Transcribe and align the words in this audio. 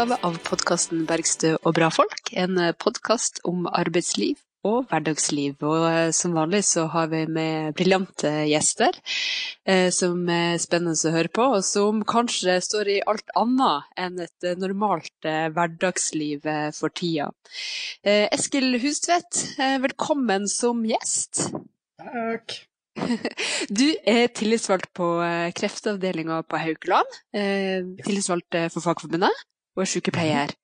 utgave 0.00 0.16
av 0.24 0.36
podkasten 0.46 1.02
Bergstø 1.04 1.48
og 1.60 1.74
bra 1.76 1.90
folk. 1.92 2.30
En 2.32 2.56
podkast 2.80 3.42
om 3.44 3.66
arbeidsliv 3.68 4.38
og 4.64 4.86
hverdagsliv. 4.88 5.58
Og 5.60 5.82
eh, 5.90 6.12
som 6.16 6.32
vanlig 6.32 6.62
så 6.70 6.86
har 6.88 7.10
vi 7.12 7.26
med 7.28 7.74
briljante 7.76 8.30
gjester 8.48 8.96
som 9.92 10.22
er 10.32 10.56
spennende 10.62 10.96
å 10.96 11.12
høre 11.12 11.30
på, 11.36 11.44
og 11.58 11.66
som 11.68 12.00
kanskje 12.08 12.56
står 12.64 12.88
i 12.94 12.96
alt 13.12 13.28
annet 13.36 14.00
enn 14.00 14.16
et 14.24 14.48
normalt 14.58 15.28
hverdagsliv 15.28 16.48
for 16.74 16.96
tida. 16.96 17.28
Eskil 18.00 18.80
Hustvedt, 18.80 19.44
velkommen 19.84 20.48
som 20.48 20.80
gjest. 20.88 21.44
Takk. 22.00 22.56
Du 23.80 23.86
er 24.08 24.32
tillitsvalgt 24.34 24.90
på 24.96 25.12
eh, 25.22 25.52
kreftavdelinga 25.56 26.40
på 26.48 26.58
Haukeland. 26.64 27.20
Eh, 27.36 27.84
tillitsvalgt 28.02 28.56
eh, 28.58 28.68
for 28.72 28.84
Fagforbundet 28.84 29.46
og 29.80 29.86
er 29.86 29.92
sykepleier. 29.94 30.54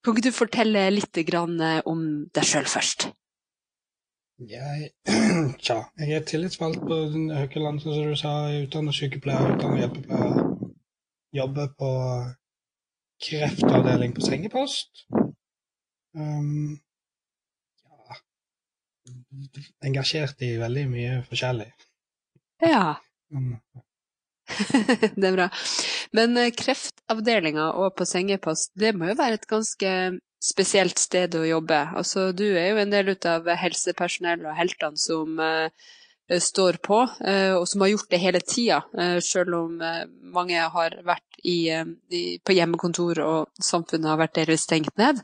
Kan 0.00 0.16
ikke 0.16 0.30
du 0.30 0.32
fortelle 0.32 0.86
litt 0.94 1.18
om 1.84 2.04
deg 2.32 2.46
sjøl 2.48 2.68
først? 2.72 3.10
Jeg, 4.48 4.90
tja, 5.64 5.82
jeg 6.00 6.16
er 6.16 6.24
tillitsvalgt 6.24 6.80
på 6.80 6.96
Haukeland, 7.36 7.82
som 7.82 7.92
du 7.92 8.16
sa. 8.16 8.48
Jeg 8.48 8.62
er 8.62 8.68
utdannet 8.68 8.96
sykepleier, 8.96 9.52
utdannet 9.52 9.82
hjelpepleier. 9.82 10.38
Jobber 11.36 11.68
på 11.76 11.90
kreftavdeling 13.20 14.16
på 14.16 14.24
sengepost. 14.24 15.04
Um, 16.16 16.80
engasjert 19.84 20.40
i 20.48 20.54
veldig 20.64 20.86
mye 20.96 21.20
forskjellig. 21.28 21.68
Ja. 22.64 22.96
det 25.20 25.28
er 25.28 25.36
bra. 25.36 25.46
Men 26.16 26.36
eh, 26.40 26.52
kreftavdelinga 26.56 27.70
og 27.80 27.94
på 27.98 28.06
sengepost, 28.08 28.72
det 28.78 28.92
må 28.96 29.10
jo 29.10 29.18
være 29.20 29.40
et 29.40 29.48
ganske 29.50 29.94
spesielt 30.40 31.00
sted 31.00 31.36
å 31.36 31.46
jobbe. 31.46 31.80
Altså, 32.00 32.30
du 32.32 32.46
er 32.48 32.72
jo 32.72 32.82
en 32.82 32.92
del 32.92 33.12
av 33.28 33.48
helsepersonell 33.60 34.46
og 34.48 34.56
heltene 34.56 35.00
som 35.00 35.36
uh, 35.36 35.68
står 36.30 36.78
på, 36.80 37.02
uh, 37.04 37.54
og 37.58 37.66
som 37.68 37.84
har 37.84 37.92
gjort 37.92 38.14
det 38.14 38.22
hele 38.22 38.40
tida. 38.40 38.80
Uh, 38.96 39.18
selv 39.24 39.58
om 39.58 39.76
mange 40.32 40.62
har 40.76 40.96
vært 41.04 41.42
i, 41.44 41.68
i, 42.12 42.22
på 42.40 42.56
hjemmekontor 42.56 43.20
og 43.24 43.64
samfunnet 43.64 44.08
har 44.12 44.22
vært 44.22 44.38
delvis 44.40 44.64
stengt 44.64 44.96
ned, 45.00 45.20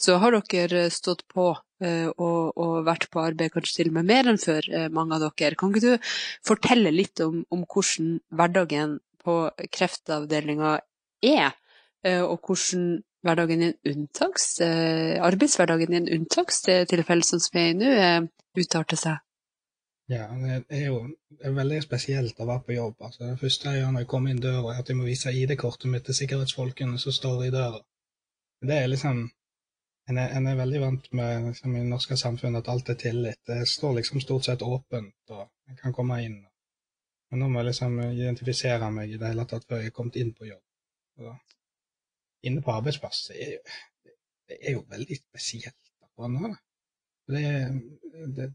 så 0.00 0.20
har 0.20 0.36
dere 0.36 0.88
stått 0.92 1.24
på 1.32 1.54
og, 1.80 2.56
og, 2.56 2.72
vært 2.86 3.08
på 3.12 3.22
arbeid 3.22 3.52
kanskje 3.54 3.76
til 3.76 3.90
og 3.92 3.98
med 3.98 4.08
mer 4.10 4.30
enn 4.32 4.40
før, 4.42 4.66
eh, 4.74 4.88
mange 4.94 5.16
av 5.16 5.26
dere. 5.26 5.58
Kan 5.58 5.74
ikke 5.74 5.84
du 5.84 6.10
fortelle 6.46 6.94
litt 6.94 7.20
om, 7.24 7.44
om 7.54 7.64
hvordan 7.64 8.16
hverdagen 8.34 8.98
på 9.22 9.36
kreftavdelinga 9.74 10.78
er, 11.26 11.54
eh, 12.04 12.22
og 12.22 12.40
hvordan 12.42 12.98
hverdagen 13.26 13.62
i 13.62 13.70
en 13.70 13.78
unntaks, 13.92 14.50
arbeidshverdagen 14.62 15.94
i 15.94 15.98
en 15.98 16.12
unntakstilfelle 16.20 17.26
sånn 17.26 17.42
som 17.42 17.56
vi 17.56 17.64
er 17.64 17.72
i 17.72 17.78
nå, 17.78 18.28
utarter 18.58 19.00
seg? 19.00 19.24
Ja, 20.08 20.24
det 20.32 20.62
er 20.72 20.86
jo 20.86 21.00
det 21.38 21.50
er 21.50 21.56
veldig 21.56 21.78
spesielt 21.84 22.38
å 22.40 22.46
være 22.48 22.64
på 22.64 22.74
jobb. 22.74 22.94
Altså, 23.04 23.26
det 23.26 23.40
første 23.42 23.70
jeg 23.70 23.82
gjør 23.82 23.90
når 23.92 24.04
jeg 24.04 24.10
kommer 24.10 24.32
inn 24.32 24.40
døra, 24.42 24.72
er 24.72 24.80
at 24.82 24.88
jeg 24.88 24.98
må 24.98 25.04
vise 25.06 25.34
ID-kortet 25.34 25.90
mitt 25.92 26.06
til 26.08 26.16
sikkerhetsfolkene 26.16 26.98
som 27.02 27.14
står 27.14 27.44
i 27.46 27.50
døra. 27.54 27.82
Det 28.64 28.78
er 28.78 28.88
liksom 28.90 29.26
en 30.08 30.18
er, 30.18 30.30
en 30.36 30.46
er, 30.48 30.56
veldig 30.56 30.80
vant 30.80 31.08
med 31.18 31.48
liksom, 31.50 31.74
i 31.74 31.82
det 31.82 31.88
norske 31.90 32.16
samfunnet 32.16 32.62
at 32.62 32.70
alt 32.72 32.92
er 32.92 32.96
tillit. 33.00 33.40
Det 33.46 33.58
står 33.68 33.98
liksom 33.98 34.22
stort 34.24 34.46
sett 34.46 34.62
åpent, 34.64 35.34
og 35.34 35.42
jeg 35.68 35.80
kan 35.82 35.94
komme 35.96 36.20
inn. 36.24 36.38
Men 37.28 37.42
nå 37.42 37.48
må 37.52 37.60
jeg 37.60 37.68
liksom 37.68 37.98
identifisere 38.06 38.88
meg 38.94 39.12
i 39.12 39.18
det 39.20 39.32
hele 39.32 39.44
tatt 39.48 39.66
før 39.68 39.82
jeg 39.82 39.92
er 39.92 39.96
kommet 39.98 40.16
inn 40.16 40.32
på 40.36 40.48
jobb. 40.48 40.64
Så, 41.18 41.34
inne 42.48 42.62
på 42.64 42.72
arbeidsplass 42.72 43.26
er, 43.34 43.50
jo, 43.58 44.14
det 44.48 44.58
er 44.62 44.76
jo 44.78 44.86
veldig 44.88 45.18
spesielt. 45.18 45.92
Det, 47.28 47.42
det, 48.36 48.46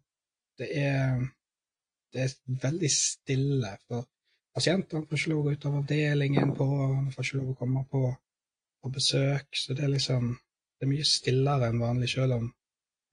det, 0.60 0.70
er, 0.80 1.22
det 2.16 2.26
er 2.26 2.34
veldig 2.66 2.90
stille. 2.92 3.76
For 3.86 4.08
pasientene 4.56 5.06
får 5.06 5.22
ikke 5.22 5.34
lov 5.36 5.44
å 5.44 5.46
gå 5.46 5.54
ut 5.54 5.70
av 5.70 5.78
avdelingen, 5.84 6.56
pårørende 6.58 7.14
får 7.14 7.28
ikke 7.28 7.42
lov 7.44 7.54
å 7.54 7.60
komme 7.62 7.86
på, 7.94 8.04
på 8.82 8.94
besøk. 8.98 9.54
Så 9.54 9.78
det 9.78 9.86
er 9.86 9.94
liksom 9.94 10.34
det 10.80 10.88
er 10.88 10.92
mye 10.92 11.08
stillere 11.08 11.70
enn 11.70 11.82
vanlig, 11.82 12.10
selv 12.14 12.38
om 12.38 12.50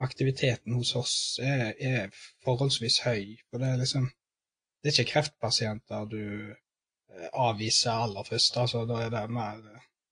aktiviteten 0.01 0.75
hos 0.79 0.95
oss 0.97 1.15
er, 1.45 1.75
er 1.77 2.23
forholdsvis 2.45 3.01
høy. 3.05 3.37
For 3.51 3.63
det 3.63 3.75
er 3.75 3.85
liksom 3.85 4.11
Det 4.81 4.89
er 4.89 4.95
ikke 4.95 5.13
kreftpasienter 5.13 6.07
du 6.09 6.23
eh, 6.49 7.27
avviser 7.33 7.91
aller 7.91 8.25
først. 8.25 8.57
altså 8.57 8.87
Da 8.89 9.03
er 9.05 9.11
det 9.13 9.27
mer 9.31 9.59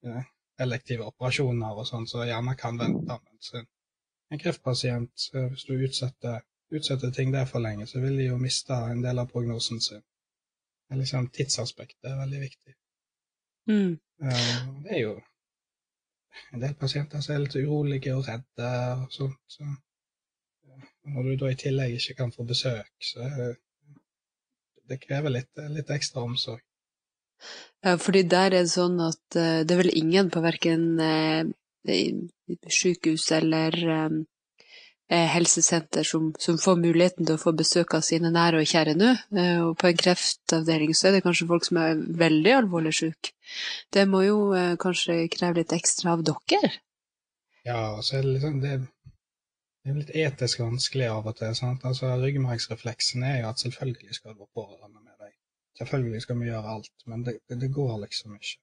ja, 0.04 0.20
elektive 0.60 1.06
operasjoner 1.08 1.81
og 1.81 1.87
sånn 1.88 2.04
så 2.10 2.26
gjerne 2.28 2.54
kan 2.60 2.76
vente. 2.76 3.16
Mens 3.16 3.54
en 3.56 4.42
kreftpasient, 4.42 5.31
hvis 5.32 5.64
du 5.64 5.72
utsetter, 5.87 6.44
utsetter 6.75 7.14
ting 7.16 7.32
der 7.32 7.48
for 7.48 7.64
lenge, 7.64 7.87
så 7.88 8.03
vil 8.04 8.20
de 8.20 8.28
jo 8.28 8.37
miste 8.42 8.76
en 8.91 9.00
del 9.00 9.22
av 9.22 9.31
prognosen 9.32 9.81
sin. 9.81 10.04
Det 10.88 11.00
liksom 11.00 11.31
Tidsaspektet 11.32 12.10
er 12.10 12.20
veldig 12.20 12.41
viktig. 12.41 12.76
Mm. 13.72 13.97
Uh, 14.20 14.60
det 14.84 14.94
er 14.98 15.03
jo 15.03 15.14
en 16.52 16.62
del 16.62 16.74
pasienter 16.78 17.22
som 17.24 17.34
er 17.34 17.44
litt 17.44 17.58
urolige 17.58 18.14
og 18.16 18.26
redde 18.28 18.70
og 19.02 19.12
sånt. 19.14 19.40
Så 19.48 19.66
når 21.08 21.28
du 21.28 21.34
da 21.42 21.52
i 21.52 21.58
tillegg 21.58 21.96
ikke 21.96 22.18
kan 22.22 22.32
få 22.34 22.46
besøk, 22.48 22.90
så 23.00 23.28
det 24.88 25.00
krever 25.02 25.32
litt, 25.34 25.52
litt 25.74 25.90
ekstra 25.92 26.24
omsorg. 26.24 26.64
Ja, 27.84 27.94
fordi 28.00 28.24
der 28.26 28.48
er 28.48 28.64
det 28.64 28.72
sånn 28.72 28.98
at 29.04 29.22
uh, 29.38 29.60
det 29.62 29.74
er 29.74 29.80
vel 29.84 29.94
ingen 29.94 30.30
på 30.34 30.42
verken 30.42 30.88
uh, 30.98 31.44
sykehus 32.74 33.28
eller 33.36 33.76
Eh, 33.78 34.10
helsesenter 35.08 36.04
som, 36.04 36.32
som, 36.38 36.58
får 36.60 36.76
muligheten 36.82 37.26
til 37.26 37.38
å 37.38 37.41
få 37.41 37.54
besøk 37.56 37.94
av 37.96 38.04
sine 38.04 38.28
nære 38.32 38.60
og 38.60 38.69
kjære 38.69 38.94
nå. 38.98 39.14
Eh, 39.32 39.60
og 39.64 39.78
på 39.80 39.88
en 39.88 40.00
kreftavdeling 40.02 40.92
så 40.96 41.08
er 41.08 41.16
det 41.16 41.22
kanskje 41.24 41.48
folk 41.48 41.64
som 41.64 41.80
er 41.80 42.02
veldig 42.20 42.52
alvorlig 42.58 42.92
syke. 42.98 43.32
Det 43.94 44.04
må 44.10 44.22
jo 44.26 44.38
eh, 44.56 44.74
kanskje 44.80 45.22
kreve 45.32 45.62
litt 45.62 45.72
ekstra 45.72 46.12
av 46.12 46.24
dere? 46.28 46.72
Ja, 47.64 47.80
så 48.04 48.19
er 48.19 48.26
det 48.26 48.34
liksom 48.36 48.60
det, 48.64 48.74
er 49.88 49.96
litt 49.96 50.12
etisk 50.12 50.60
vanskelig 50.60 51.08
av 51.08 51.30
og 51.32 51.38
til. 51.40 51.54
sant? 51.56 51.86
Altså, 51.88 52.12
Ryggmargsrefleksen 52.20 53.25
er 53.25 53.40
jo 53.42 53.52
at 53.52 53.64
selvfølgelig 53.64 54.19
skal 54.19 54.34
du 54.34 54.42
være 54.42 54.56
pårørende 54.60 55.00
med 55.00 55.14
deg. 55.25 55.32
Selvfølgelig 55.80 56.25
skal 56.25 56.40
vi 56.42 56.50
gjøre 56.50 56.75
alt, 56.76 56.92
men 57.06 57.25
det, 57.25 57.38
det, 57.48 57.72
går 57.72 57.96
liksom 58.04 58.36
ikke. 58.36 58.58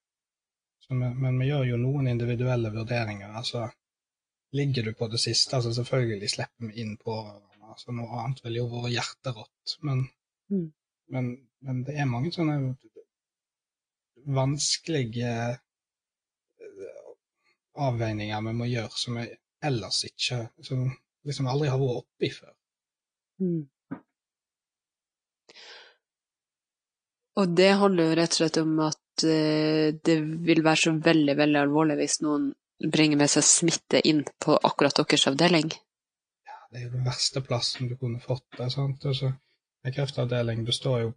Vi, 0.89 1.09
men 1.25 1.41
vi 1.41 1.49
gjør 1.49 1.65
jo 1.71 1.81
noen 1.81 2.11
individuelle 2.13 2.69
vurderinger. 2.69 3.33
altså 3.33 3.65
Ligger 4.55 4.87
du 4.87 4.93
på 4.95 5.09
det 5.11 5.19
siste, 5.19 5.57
altså 5.57 5.73
selvfølgelig 5.75 6.29
slipper 6.31 6.69
vi 6.69 6.81
inn 6.83 6.95
pårørende. 7.01 7.51
Altså, 7.73 7.91
noe 7.91 8.21
annet 8.21 8.41
ville 8.45 8.61
jo 8.61 8.69
vært 8.71 8.93
hjerterått. 8.93 9.75
Men, 9.87 10.05
mm. 10.53 10.67
men, 11.15 11.31
men, 11.65 11.81
det 11.87 11.97
er 11.99 12.07
mange 12.07 12.31
sånne 12.31 12.59
vanskelige 14.35 15.33
eh, 15.51 17.09
avveininger 17.87 18.45
vi 18.47 18.53
må 18.61 18.69
gjøre 18.69 19.01
som 19.01 19.19
vi 19.19 19.25
ellers 19.65 19.99
ikke 20.07 20.39
Som 20.63 20.87
liksom 21.25 21.49
aldri 21.49 21.71
har 21.73 21.81
vært 21.81 22.03
oppi 22.03 22.29
før. 22.33 22.53
Mm. 23.41 23.63
Og 27.35 27.55
det 27.59 27.71
handler 27.81 28.07
jo 28.07 28.19
rett 28.21 28.35
og 28.35 28.39
slett 28.39 28.59
om 28.61 28.77
at 28.85 29.25
uh, 29.27 29.87
det 30.07 30.15
vil 30.47 30.63
være 30.63 30.81
så 30.85 30.93
veldig, 31.07 31.35
veldig 31.41 31.59
alvorlig 31.65 31.97
hvis 31.99 32.21
noen 32.23 32.53
bringer 32.83 33.17
med 33.17 33.31
seg 33.31 33.45
smitte 33.47 34.01
inn 34.07 34.23
på 34.45 34.57
akkurat 34.57 34.97
deres 34.99 35.27
avdeling? 35.31 35.71
Ja, 36.47 36.57
det 36.71 36.79
er 36.79 36.87
jo 36.87 36.95
den 36.97 37.05
verste 37.07 37.43
plassen 37.45 37.89
du 37.89 37.95
kunne 37.99 38.19
fått 38.23 38.47
det. 38.57 38.71
sant? 38.71 39.05
Altså, 39.05 39.31
en 39.85 39.93
kreftavdeling 39.93 40.65
består 40.65 41.01
jo 41.01 41.13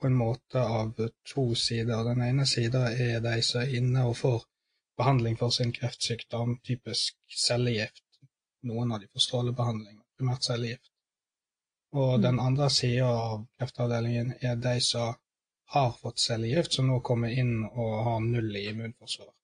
på 0.00 0.06
en 0.06 0.16
måte 0.16 0.60
av 0.60 0.94
to 1.34 1.46
sider. 1.54 2.04
Den 2.04 2.22
ene 2.22 2.46
sida 2.46 2.88
er 2.92 3.20
de 3.20 3.36
som 3.42 3.62
er 3.62 3.76
inne 3.76 4.06
og 4.08 4.16
får 4.16 4.44
behandling 4.96 5.36
for 5.36 5.50
sin 5.50 5.72
kreftsykdom, 5.72 6.58
typisk 6.64 7.16
cellegift. 7.46 8.04
Noen 8.66 8.92
av 8.92 9.00
de 9.00 9.10
får 9.12 9.26
strålebehandling, 9.28 10.00
primært 10.16 10.48
cellegift. 10.48 10.90
Og 11.92 12.16
mm. 12.16 12.22
den 12.22 12.40
andre 12.40 12.70
sida 12.72 13.06
av 13.06 13.46
kreftavdelingen 13.58 14.34
er 14.40 14.56
de 14.56 14.80
som 14.80 15.14
har 15.76 15.92
fått 16.00 16.22
cellegift, 16.22 16.72
som 16.72 16.88
nå 16.88 17.00
kommer 17.04 17.28
inn 17.28 17.64
og 17.66 17.94
har 18.08 18.20
null 18.24 18.56
i 18.56 18.68
immunforsvar. 18.70 19.35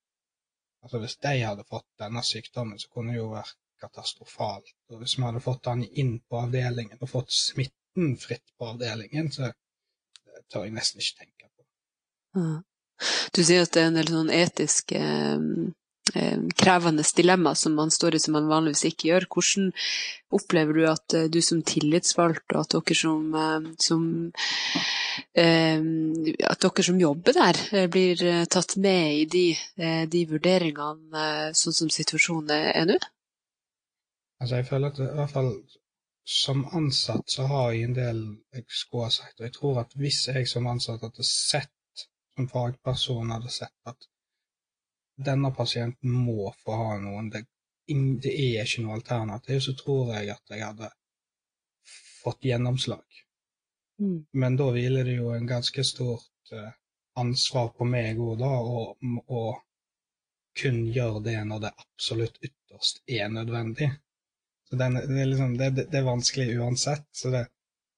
Altså 0.82 0.98
Hvis 0.98 1.16
de 1.22 1.34
hadde 1.42 1.64
fått 1.68 1.86
denne 2.02 2.22
sykdommen, 2.26 2.78
så 2.78 2.88
kunne 2.90 3.14
det 3.14 3.20
jo 3.20 3.28
vært 3.32 3.56
katastrofalt. 3.82 4.72
Og 4.90 5.02
hvis 5.02 5.16
vi 5.18 5.26
hadde 5.26 5.42
fått 5.42 5.68
han 5.70 5.84
inn 5.84 6.16
på 6.28 6.40
avdelingen, 6.42 6.98
og 7.00 7.10
fått 7.10 7.34
smitten 7.34 8.16
fritt 8.18 8.54
på 8.58 8.72
avdelingen, 8.72 9.30
så 9.34 9.50
det 9.50 10.44
tør 10.50 10.66
jeg 10.66 10.74
nesten 10.76 11.02
ikke 11.02 11.24
tenke 11.24 11.50
på. 11.50 11.66
Du 13.36 13.42
sier 13.44 13.64
at 13.64 13.72
det 13.74 13.82
er 13.82 13.90
en 13.90 13.98
del 14.00 14.10
sånn 14.10 14.34
etiske 14.34 14.98
eh, 14.98 15.46
krevende 16.58 17.04
dilemma 17.16 17.54
som 17.54 17.74
man 17.74 17.90
står 17.90 18.16
i 18.16 18.20
som 18.20 18.34
man 18.34 18.48
vanligvis 18.50 18.84
ikke 18.88 19.08
gjør. 19.08 19.26
Hvordan 19.30 19.70
opplever 20.34 20.78
du 20.78 20.86
at 20.90 21.14
eh, 21.14 21.28
du 21.30 21.40
som 21.44 21.62
tillitsvalgt, 21.62 22.52
og 22.54 22.64
at 22.64 22.74
dere 22.74 22.96
som, 22.98 23.34
eh, 23.38 23.68
som 23.78 24.04
eh, 25.38 25.84
at 26.48 26.64
dere 26.64 26.86
som 26.88 27.00
jobber 27.00 27.36
der, 27.36 27.60
eh, 27.72 27.88
blir 27.92 28.24
eh, 28.26 28.44
tatt 28.50 28.76
med 28.76 29.20
i 29.20 29.24
de, 29.30 29.46
de 30.10 30.24
vurderingene 30.30 31.52
sånn 31.56 31.76
som 31.76 31.92
situasjonen 31.92 32.50
er 32.56 32.88
nå? 32.88 32.98
Altså, 34.42 34.58
jeg 34.58 34.66
føler 34.72 34.90
at 34.90 34.98
i 34.98 35.10
hvert 35.20 35.36
fall 35.36 35.52
som 36.26 36.64
ansatt 36.78 37.30
så 37.30 37.46
har 37.50 37.72
jeg 37.72 37.88
en 37.88 37.96
del 37.98 38.22
jeg 38.54 38.64
skulle 38.70 39.06
ha 39.06 39.14
sagt, 39.14 39.38
og 39.40 39.46
jeg 39.46 39.54
tror 39.54 39.82
at 39.82 39.94
hvis 39.98 40.24
jeg 40.30 40.48
som 40.50 40.66
ansatt 40.70 41.02
hadde 41.02 41.26
sett, 41.26 42.06
som 42.34 42.48
fagperson 42.48 43.34
hadde 43.34 43.50
sett 43.52 43.74
at 43.90 44.08
denne 45.26 45.52
pasienten 45.56 46.10
må 46.26 46.52
få 46.64 46.76
ha 46.78 46.98
noen, 47.02 47.30
det, 47.32 47.44
det 48.24 48.32
er 48.32 48.66
ikke 48.66 48.84
noe 48.84 48.98
alternativ, 48.98 49.60
så 49.64 49.74
tror 49.78 50.14
jeg 50.16 50.34
at 50.34 50.54
jeg 50.54 50.64
hadde 50.64 50.90
fått 52.22 52.46
gjennomslag. 52.46 53.04
Mm. 54.02 54.18
Men 54.32 54.56
da 54.56 54.70
hviler 54.74 55.06
det 55.06 55.18
jo 55.18 55.32
en 55.34 55.48
ganske 55.48 55.84
stort 55.84 56.54
uh, 56.54 56.70
ansvar 57.18 57.72
på 57.76 57.86
meg 57.88 58.20
òg, 58.22 58.38
da, 58.40 58.50
å 58.52 59.42
kun 60.58 60.82
gjøre 60.92 61.22
det 61.24 61.38
når 61.48 61.64
det 61.64 61.72
absolutt 61.84 62.38
ytterst 62.44 63.02
er 63.08 63.28
nødvendig. 63.32 63.88
Så 64.68 64.78
den, 64.80 64.98
det, 65.00 65.20
er 65.20 65.28
liksom, 65.30 65.56
det, 65.60 65.70
det, 65.80 65.98
er 65.98 66.08
vanskelig 66.08 66.58
uansett. 66.60 67.08
Det, 67.24 67.46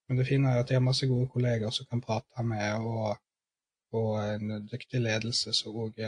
men 0.09 0.21
det 0.21 0.27
fine 0.29 0.51
er 0.51 0.63
at 0.63 0.71
jeg 0.71 0.81
har 0.81 0.87
masse 0.87 1.09
gode 1.11 1.29
kolleger 1.33 1.75
som 1.75 1.89
kan 1.91 2.03
prate 2.05 2.47
med, 2.47 2.83
og, 2.83 3.19
og 3.95 4.13
en 4.23 4.69
dyktig 4.71 5.03
ledelse 5.03 5.55
som 5.55 5.77
òg 5.85 6.01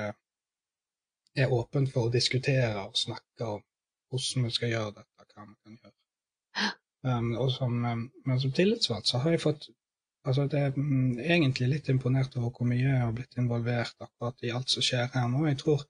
er, 1.36 1.52
åpen 1.52 1.86
for 1.92 2.08
å 2.08 2.12
diskutere 2.12 2.84
og 2.84 2.98
snakke 2.98 3.48
om 3.56 3.62
hvordan 4.10 4.46
vi 4.46 4.54
skal 4.54 4.72
gjøre 4.72 4.92
dette, 5.00 5.26
hva 5.34 5.46
vi 5.46 5.56
kan 5.62 5.78
gjøre. 5.80 5.96
Um, 7.06 7.32
og 7.38 7.50
som, 7.54 7.74
um, 7.84 8.06
men 8.26 8.40
som 8.42 8.52
tillitsvalgt 8.56 9.10
så 9.10 9.20
har 9.22 9.36
jeg 9.36 9.42
fått 9.44 9.68
altså 10.26 10.46
det 10.50 10.58
er 10.58 10.78
um, 10.78 11.18
egentlig 11.20 11.68
litt 11.70 11.90
imponert 11.92 12.34
over 12.40 12.50
hvor 12.56 12.66
mye 12.66 12.82
jeg 12.82 13.02
har 13.02 13.12
blitt 13.14 13.36
involvert 13.38 13.94
akkurat 14.02 14.42
i 14.42 14.50
alt 14.56 14.72
som 14.72 14.82
skjer 14.82 15.12
her 15.14 15.28
nå. 15.30 15.44
Jeg 15.46 15.60
tror, 15.62 15.84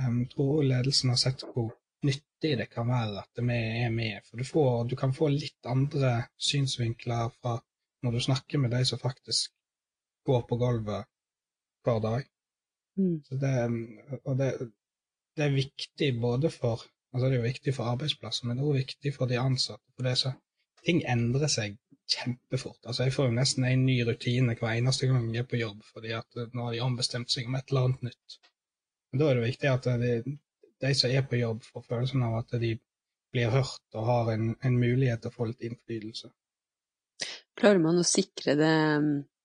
um, 0.00 0.24
tror 0.32 0.64
ledelsen 0.66 1.12
har 1.12 1.20
sett 1.20 1.44
hvor 1.52 1.70
nyttig 2.02 2.56
det 2.58 2.68
kan 2.72 2.88
være 2.90 3.22
at 3.22 3.42
vi 3.42 3.58
er 3.84 3.92
med. 3.94 4.24
For 4.26 4.40
du, 4.40 4.46
får, 4.48 4.88
du 4.90 4.96
kan 4.98 5.14
få 5.14 5.30
litt 5.30 5.70
andre 5.70 6.14
synsvinkler 6.50 7.30
fra 7.38 7.58
når 8.02 8.16
du 8.16 8.24
snakker 8.26 8.58
med 8.58 8.74
de 8.74 8.82
som 8.88 8.98
faktisk 8.98 9.52
går 10.26 10.42
på 10.48 10.58
gulvet 10.58 11.06
hver 11.86 12.02
dag. 12.02 12.31
Mm. 12.96 13.22
Det, 13.40 13.52
og 14.24 14.38
det, 14.38 14.48
det, 15.36 15.44
er 15.44 15.54
viktig 15.54 16.10
både 16.20 16.50
for 16.52 16.82
altså 17.12 17.28
det 17.28 17.36
er 17.36 17.40
jo 17.40 17.48
viktig 17.48 17.74
for 17.76 17.88
arbeidsplasser, 17.92 18.46
men 18.46 18.56
det 18.56 18.64
er 18.64 18.68
også 18.68 18.82
viktig 18.84 19.14
for 19.14 19.30
de 19.30 19.38
ansatte. 19.40 19.84
For 19.96 20.08
det 20.08 20.18
så, 20.20 20.32
ting 20.86 21.02
endrer 21.08 21.50
seg 21.52 21.78
kjempefort. 22.12 22.80
Altså 22.84 23.06
Jeg 23.06 23.14
får 23.16 23.28
jo 23.28 23.36
nesten 23.36 23.64
en 23.64 23.84
ny 23.86 23.98
rutine 24.06 24.56
hver 24.58 24.76
eneste 24.76 25.08
gang 25.08 25.28
jeg 25.34 25.44
er 25.44 25.50
på 25.50 25.60
jobb, 25.60 25.82
fordi 25.92 26.14
at 26.16 26.40
nå 26.52 26.66
har 26.66 26.74
de 26.74 26.84
ombestemt 26.84 27.32
seg 27.32 27.48
om 27.48 27.56
et 27.58 27.68
eller 27.70 27.88
annet 27.88 28.08
nytt. 28.10 28.38
Men 29.12 29.20
Da 29.20 29.28
er 29.28 29.38
det 29.38 29.48
viktig 29.48 29.70
at 29.70 29.90
de, 30.02 30.38
de 30.82 30.94
som 30.98 31.10
er 31.10 31.26
på 31.28 31.40
jobb, 31.40 31.62
får 31.72 31.86
følelsen 31.88 32.24
av 32.28 32.38
at 32.42 32.56
de 32.60 32.76
blir 33.32 33.52
hørt 33.52 33.96
og 33.96 34.06
har 34.06 34.32
en, 34.34 34.54
en 34.64 34.78
mulighet 34.78 35.22
til 35.22 35.32
å 35.32 35.36
få 35.36 35.48
litt 35.48 35.64
innflytelse. 35.68 36.32
Klarer 37.56 37.80
man 37.80 38.00
å 38.00 38.06
sikre 38.06 38.56
det 38.58 38.76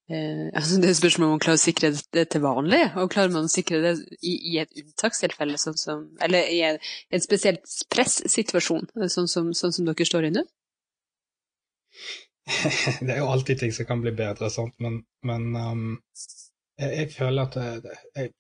eh, 0.10 0.48
altså 0.54 0.80
Det 0.82 0.90
er 0.90 0.98
spørsmål 1.00 1.28
om 1.28 1.34
man 1.36 1.44
klarer 1.44 1.60
å 1.60 1.64
sikre 1.64 1.92
det 2.16 2.26
til 2.34 2.44
vanlig, 2.44 2.82
og 2.96 3.12
klarer 3.14 3.34
man 3.34 3.50
å 3.50 3.52
sikre 3.52 3.82
det 3.84 3.94
i, 4.22 4.36
i 4.54 4.58
et 4.64 4.82
unntakstilfelle, 4.82 5.60
sånn 5.62 5.80
som, 5.80 6.06
eller 6.24 6.50
i 6.54 6.62
en, 6.70 6.80
en 7.12 7.24
spesielt 7.24 7.66
pressituasjon, 7.94 8.90
sånn 9.08 9.32
som, 9.32 9.54
sånn 9.58 9.76
som 9.76 9.90
dere 9.90 10.10
står 10.10 10.30
i 10.30 10.34
nå? 10.38 10.46
det 13.04 13.12
er 13.12 13.22
jo 13.22 13.32
alltid 13.32 13.60
ting 13.60 13.74
som 13.76 13.88
kan 13.90 14.02
bli 14.04 14.14
bedre, 14.16 14.50
sant? 14.54 14.76
men, 14.84 15.02
men 15.28 15.50
um, 15.56 15.88
jeg, 16.80 16.92
jeg, 16.94 17.10
føler 17.18 17.44
at 17.44 17.58
det, 17.58 17.96
jeg, 18.16 18.32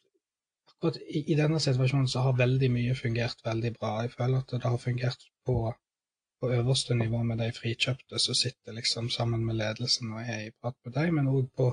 akkurat 0.77 0.99
i, 1.01 1.23
i, 1.23 1.35
denne 1.37 1.59
situasjonen 1.63 2.07
så 2.11 2.23
har 2.27 2.37
veldig 2.37 2.69
mye 2.71 2.95
fungert 2.97 3.41
veldig 3.45 3.73
bra. 3.79 3.93
Jeg 4.05 4.13
føler 4.13 4.43
at 4.43 4.53
det 4.53 4.63
har 4.63 4.81
fungert 4.81 5.27
på, 5.47 5.57
på 6.39 6.51
øverste 6.53 6.95
nivå 6.95 7.23
med 7.23 7.41
de 7.41 7.47
frikjøpte 7.55 8.19
som 8.19 8.37
sitter 8.37 8.75
liksom 8.77 9.09
sammen 9.09 9.45
med 9.45 9.57
ledelsen 9.61 10.13
og 10.13 10.21
er 10.21 10.47
i 10.47 10.55
prat 10.61 10.77
med 10.85 10.93
dem, 10.97 11.15
men 11.17 11.29
òg 11.33 11.47
på 11.57 11.69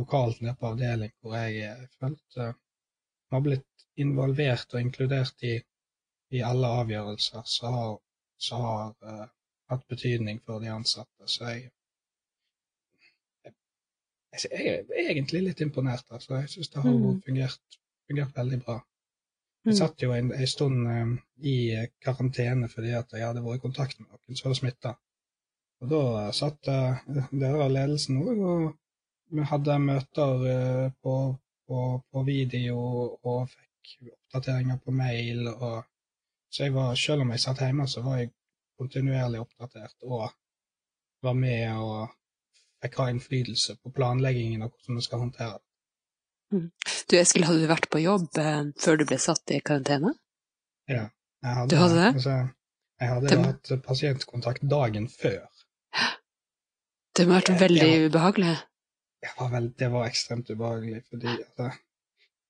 lokalt 0.00 0.40
nede 0.40 0.56
på 0.60 0.70
avdeling 0.72 1.12
hvor 1.20 1.36
jeg, 1.36 1.88
følte 2.00 2.46
vi 3.30 3.36
har 3.36 3.42
blitt 3.46 3.84
involvert 4.02 4.74
og 4.74 4.80
inkludert 4.80 5.44
i, 5.46 5.56
i 6.36 6.40
alle 6.50 6.70
avgjørelser 6.82 7.44
som 7.46 7.74
har, 7.74 7.92
så 8.48 8.62
har 8.64 8.88
uh, 9.06 9.26
hatt 9.70 9.84
betydning 9.92 10.40
for 10.46 10.62
de 10.62 10.72
ansatte. 10.72 11.28
Så 11.30 11.52
jeg, 11.52 11.68
jeg, 13.44 13.54
jeg 14.50 14.72
er 14.72 15.12
egentlig 15.12 15.44
litt 15.44 15.62
imponert. 15.62 16.06
Altså. 16.10 16.40
Jeg 16.40 16.50
syns 16.54 16.72
det 16.74 16.82
har 16.82 16.96
mm. 16.96 17.20
fungert 17.26 17.80
fungert 18.10 18.36
veldig 18.36 18.58
bra. 18.64 18.80
Jeg 19.60 19.74
mm. 19.74 19.76
satt 19.76 20.02
jo 20.02 20.12
en, 20.16 20.30
en 20.32 20.48
stund 20.48 20.86
um, 20.88 21.14
i 21.44 21.56
karantene 22.00 22.68
fordi 22.72 22.94
at 22.96 23.12
jeg 23.12 23.26
hadde 23.26 23.42
vært 23.44 23.60
i 23.60 23.64
kontakt 23.66 23.98
med 24.00 24.08
noen 24.08 24.38
som 24.38 24.48
var 24.48 24.58
smitta. 24.58 24.94
Og 25.80 25.90
da 25.92 26.02
satt 26.36 26.70
uh, 26.72 27.02
dere 27.30 27.66
av 27.66 27.74
ledelsen 27.74 28.22
òg, 28.22 28.40
og 28.40 28.64
vi 29.36 29.44
hadde 29.52 29.78
møter 29.84 30.46
uh, 30.46 30.86
på, 31.04 31.16
på, 31.68 31.84
på, 32.08 32.24
video 32.26 32.80
og 33.20 33.52
fikk 33.52 34.10
oppdateringer 34.14 34.80
på 34.84 34.96
mail. 34.96 35.46
Og, 35.52 35.84
så 36.50 36.66
jeg 36.66 36.76
var, 36.76 36.96
selv 36.96 37.26
om 37.26 37.34
jeg 37.34 37.44
satt 37.44 37.60
hjemme, 37.64 37.88
så 37.88 38.04
var 38.06 38.22
jeg 38.22 38.32
kontinuerlig 38.80 39.42
oppdatert 39.44 40.08
og 40.08 40.30
var 41.20 41.36
med 41.36 41.76
og 41.76 42.08
fikk 42.80 42.96
ha 42.96 43.10
innflytelse 43.12 43.76
på 43.82 43.92
planleggingen 43.92 44.64
og 44.64 44.72
hvordan 44.72 44.96
vi 44.96 45.04
skal 45.04 45.26
håndtere 45.26 45.58
det. 45.58 45.69
Mm. 46.50 46.70
Du 47.10 47.16
Eskil, 47.18 47.44
hadde 47.46 47.62
du 47.62 47.68
vært 47.70 47.86
på 47.92 48.00
jobb 48.02 48.38
eh, 48.42 48.62
før 48.82 48.98
du 49.00 49.04
ble 49.06 49.18
satt 49.22 49.52
i 49.54 49.60
karantene? 49.62 50.14
Ja, 50.90 51.04
jeg 51.44 51.56
hadde, 51.58 51.70
du 51.70 51.76
hadde 51.78 51.98
det. 51.98 52.08
Altså, 52.18 52.38
jeg 53.00 53.12
hadde 53.14 53.36
jo 53.36 53.44
hatt 53.44 53.70
pasientkontakt 53.86 54.66
dagen 54.70 55.06
før. 55.12 55.44
Det 57.16 57.26
må 57.26 57.34
ha 57.34 57.40
vært 57.40 57.60
veldig 57.60 57.86
jeg, 57.86 57.94
jeg, 57.98 58.10
ubehagelig? 58.10 58.52
Var 59.36 59.48
vel, 59.52 59.64
det 59.76 59.88
var 59.92 60.06
ekstremt 60.06 60.50
ubehagelig, 60.54 61.00
fordi 61.10 61.32
altså, 61.32 61.66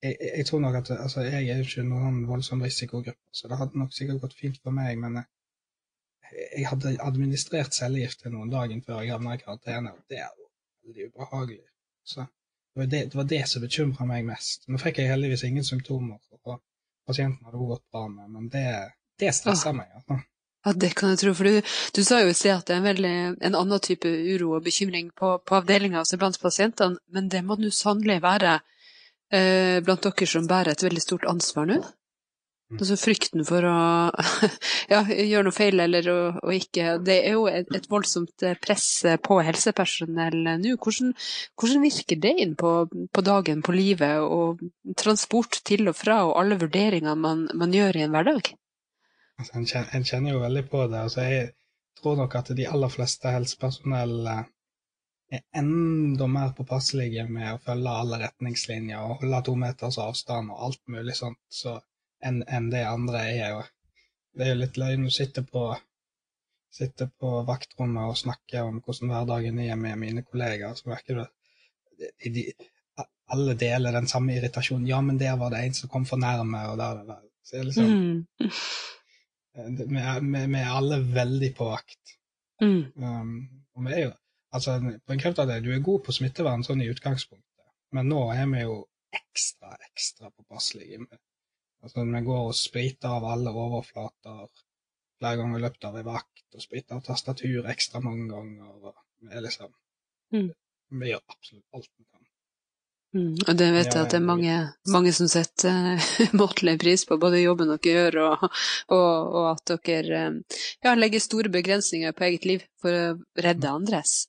jeg, 0.05 0.17
jeg, 0.21 0.45
tror 0.47 0.61
nok 0.63 0.77
at 0.83 0.91
altså, 0.95 1.25
jeg 1.27 1.49
er 1.49 1.63
jo 1.63 1.65
ikke 1.67 1.85
noen 1.89 2.19
voldsom 2.29 2.63
risikogruppe, 2.63 3.25
så 3.35 3.49
det 3.51 3.59
hadde 3.59 3.81
nok 3.81 3.97
sikkert 3.97 4.21
gått 4.23 4.37
fint 4.39 4.61
for 4.61 4.77
meg, 4.77 5.01
men 5.01 5.17
eh, 5.23 6.45
jeg 6.61 6.69
hadde 6.71 6.93
administrert 7.03 7.75
cellegift 7.75 8.21
til 8.23 8.37
noen 8.37 8.53
dagen 8.53 8.85
før 8.85 9.01
jeg 9.01 9.15
havna 9.17 9.35
i 9.35 9.43
karantene, 9.43 9.95
og 9.97 10.13
det 10.13 10.21
er 10.21 10.29
jo 10.29 10.47
veldig 10.85 11.09
ubehagelig. 11.09 11.67
Så 12.07 12.29
det 12.75 12.81
var 12.81 12.87
det, 12.87 13.05
det, 13.11 13.15
var 13.19 13.25
det 13.25 13.45
som 13.51 13.63
bekymra 13.63 14.07
meg 14.07 14.27
mest. 14.29 14.67
Nå 14.71 14.79
fikk 14.79 15.01
jeg 15.03 15.11
heldigvis 15.11 15.45
ingen 15.49 15.67
symptomer, 15.67 16.21
og 16.39 16.61
pasienten 17.09 17.47
hadde 17.47 17.71
gått 17.71 17.87
bra 17.91 18.07
med, 18.09 18.29
men 18.31 18.51
det, 18.53 18.67
det 19.19 19.33
stressa 19.35 19.73
ah. 19.73 19.79
meg. 19.81 19.91
Altså. 19.99 20.21
Ja, 20.61 20.73
det 20.77 20.91
kan 20.95 21.15
jeg 21.15 21.23
tro, 21.23 21.33
for 21.35 21.49
du, 21.49 21.71
du 21.97 22.03
sa 22.05 22.21
jo 22.21 22.31
i 22.31 22.37
sted 22.37 22.53
at 22.53 22.69
det 22.69 22.75
er 22.75 22.83
en, 22.83 22.89
veldig, 22.91 23.15
en 23.49 23.57
annen 23.57 23.83
type 23.83 24.09
uro 24.09 24.53
og 24.59 24.67
bekymring 24.67 25.09
på, 25.17 25.39
på 25.41 25.57
avdelinga, 25.57 26.03
altså 26.03 26.19
blant 26.21 26.37
pasientene, 26.43 27.01
men 27.09 27.31
det 27.33 27.41
må 27.47 27.57
nå 27.57 27.73
sannelig 27.75 28.21
være 28.23 28.59
eh, 29.33 29.81
blant 29.87 30.05
dere 30.05 30.29
som 30.29 30.49
bærer 30.51 30.75
et 30.75 30.85
veldig 30.85 31.03
stort 31.03 31.25
ansvar 31.31 31.71
nå? 31.71 31.81
Mm. 32.71 32.79
Altså 32.79 32.95
frykten 33.01 33.43
for 33.43 33.67
å 33.67 33.79
ja, 34.93 35.01
gjøre 35.03 35.43
noe 35.49 35.55
feil 35.55 35.83
eller 35.83 36.07
å, 36.07 36.19
å 36.39 36.53
ikke 36.55 37.01
Det 37.03 37.17
er 37.27 37.35
jo 37.35 37.49
et, 37.51 37.67
et, 37.75 37.89
voldsomt 37.91 38.45
eh, 38.47 38.55
press 38.63 38.87
på 39.27 39.41
helsepersonell 39.43 40.39
nå. 40.63 40.77
Hvordan, 40.77 41.11
hvordan 41.59 41.83
virker 41.83 42.21
det 42.23 42.35
inn 42.45 42.55
på, 42.61 42.71
på, 42.87 43.25
dagen, 43.27 43.65
på 43.67 43.75
livet 43.75 44.23
og 44.23 44.63
transport 45.03 45.59
til 45.67 45.91
og 45.91 45.99
fra 45.99 46.21
og 46.29 46.37
alle 46.39 46.61
vurderinger 46.63 47.19
man, 47.19 47.49
man 47.59 47.75
gjør 47.75 47.99
i 47.99 48.07
en 48.07 48.15
hverdag? 48.15 48.53
Altså, 49.41 49.57
en, 49.57 49.67
kjenner, 49.67 49.91
en, 49.97 50.07
kjenner, 50.07 50.37
jo 50.37 50.47
veldig 50.47 50.65
på 50.71 50.87
det. 50.87 51.03
Altså, 51.09 51.27
jeg 51.27 51.51
tror 51.99 52.23
nok 52.23 52.39
at 52.39 52.55
de 52.55 52.71
aller 52.71 52.95
fleste 52.95 53.35
helsepersonell 53.35 54.17
eh, 54.31 54.43
er 55.41 55.47
enda 55.59 56.31
mer 56.31 56.55
påpasselige 56.55 57.27
med 57.27 57.51
å 57.57 57.61
følge 57.67 57.99
alle 58.05 58.23
retningslinjer 58.29 59.03
og 59.03 59.25
holde 59.25 59.47
to 59.51 59.59
meters 59.59 59.99
avstand 60.07 60.55
og 60.55 60.69
alt 60.71 60.85
mulig 60.87 61.19
sånt. 61.19 61.43
Så 61.51 61.81
enn 62.27 62.43
en 62.49 62.71
det 62.73 62.83
andre 62.87 63.27
er 63.29 63.55
jo 63.55 63.61
Det 64.37 64.45
er 64.47 64.53
jo 64.53 64.59
litt 64.61 64.77
løgn 64.79 65.09
å 65.09 65.11
sitte 65.11 65.43
på, 65.43 65.63
sitte 66.71 67.09
på 67.19 67.31
vaktrommet 67.49 68.13
og 68.13 68.19
snakke 68.19 68.63
om 68.63 68.77
hvordan 68.79 69.11
hverdagen 69.11 69.59
er 69.65 69.75
med 69.77 69.99
mine 69.99 70.23
kollegaer, 70.23 70.77
så 70.79 70.87
merker 70.93 71.19
du 71.19 71.23
at 71.25 72.29
de, 72.37 72.45
alle 73.35 73.57
deler 73.59 73.93
den 73.93 74.07
samme 74.11 74.37
irritasjonen. 74.37 74.87
'Ja, 74.87 75.01
men 75.01 75.19
der 75.19 75.37
var 75.37 75.51
det 75.51 75.65
en 75.65 75.75
som 75.75 75.91
kom 75.91 76.07
for 76.07 76.17
nærme', 76.17 76.63
og 76.71 76.79
der, 76.79 77.03
der. 77.11 77.21
Så 77.45 77.57
det 77.57 77.61
er 77.61 77.65
liksom 77.65 77.85
mm. 77.85 78.27
vi, 79.91 79.99
er, 79.99 80.21
vi, 80.47 80.59
er, 80.59 80.71
alle 80.77 81.01
veldig 81.15 81.55
på 81.57 81.69
vakt. 81.73 82.17
Mm. 82.63 82.83
Um, 82.97 83.37
og 83.75 83.87
vi 83.87 83.93
er 83.93 84.05
jo 84.09 84.13
Altså, 84.53 84.99
på 85.07 85.13
en 85.13 85.21
kreftavdeling, 85.23 85.65
du 85.65 85.73
er 85.73 85.83
god 85.87 86.01
på 86.03 86.13
smittevern 86.13 86.65
sånn 86.67 86.81
i 86.83 86.89
utgangspunktet, 86.91 87.67
men 87.95 88.09
nå 88.11 88.25
er 88.35 88.49
vi 88.51 88.65
jo 88.65 88.81
ekstra, 89.15 89.77
ekstra 89.87 90.31
påpasselige 90.31 90.99
med 91.05 91.19
Altså, 91.83 92.05
vi 92.05 92.25
går 92.27 92.49
og 92.51 92.57
spriter 92.57 93.09
av 93.17 93.25
alle 93.25 93.53
overflater 93.57 94.49
flere 95.21 95.37
ganger 95.41 95.59
i 95.59 95.63
løpet 95.65 95.87
av 95.89 95.97
ei 96.01 96.07
vakt, 96.07 96.47
og 96.55 96.65
spriter 96.65 96.97
av 96.97 97.05
tastatur 97.05 97.69
ekstra 97.73 98.01
mange 98.05 98.29
ganger. 98.33 98.73
og 98.81 99.31
er 99.31 99.41
liksom 99.45 99.73
Mm. 100.33 100.51
Vi 101.01 101.09
gjør 101.11 101.23
absolutt 101.27 101.75
alt 101.75 101.89
vi 101.99 102.05
kan. 102.05 102.21
Mm. 103.15 103.33
Og 103.49 103.57
det 103.59 103.69
vet 103.75 103.89
jeg 103.91 104.05
at 104.05 104.13
det 104.13 104.19
er 104.21 104.27
mange, 104.27 104.57
mange 104.95 105.13
som 105.13 105.27
setter 105.27 105.97
uh, 105.99 106.11
måtelig 106.43 106.77
pris 106.79 107.03
på, 107.09 107.19
både 107.19 107.41
jobben 107.43 107.73
dere 107.73 107.95
gjør 107.95 108.19
og, 108.29 108.45
og, 108.95 109.35
og 109.41 109.49
at 109.51 109.73
dere 109.89 110.21
eh, 110.29 110.61
ja, 110.85 110.95
legger 110.95 111.25
store 111.25 111.51
begrensninger 111.51 112.15
på 112.15 112.29
eget 112.29 112.47
liv 112.47 112.63
for 112.79 112.95
å 112.95 113.43
redde 113.43 113.73
andres. 113.75 114.29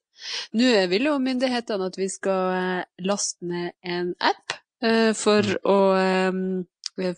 Nå 0.58 0.74
vil 0.89 1.08
jo 1.10 1.20
myndighetene 1.22 1.91
at 1.91 2.01
vi 2.01 2.10
skal 2.10 2.58
eh, 2.58 2.84
laste 3.05 3.46
ned 3.46 3.77
en 3.86 4.15
app 4.17 4.58
eh, 4.81 5.13
for, 5.13 5.46
Mm. 5.46 5.62
å, 5.70 5.77
eh, 6.01 6.65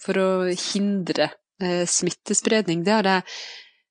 for 0.02 0.20
å 0.22 0.30
hindre 0.50 1.32
eh, 1.62 1.84
smittespredning. 1.90 2.84
Det 2.86 2.94
har 2.94 3.10
jeg 3.10 3.24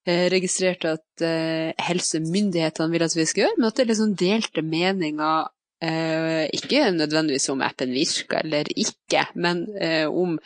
eh, 0.07 0.27
registrert 0.33 0.87
at 0.89 1.25
eh, 1.27 1.73
helsemyndighetene 1.89 2.93
vil 2.95 3.07
at 3.07 3.17
vi 3.19 3.27
skal 3.29 3.47
gjøre, 3.47 3.59
men 3.59 3.69
at 3.71 3.79
det 3.79 3.85
er 3.87 3.93
liksom 3.93 4.15
delte 4.21 4.65
meninger 4.67 5.51
Eh, 5.83 6.45
ikke 6.55 6.93
nødvendigvis 6.95 7.49
om 7.51 7.63
appen 7.67 7.91
virker 7.91 8.45
eller 8.45 8.69
ikke, 8.79 9.25
men 9.35 9.65
eh, 9.83 10.07
om, 10.07 10.37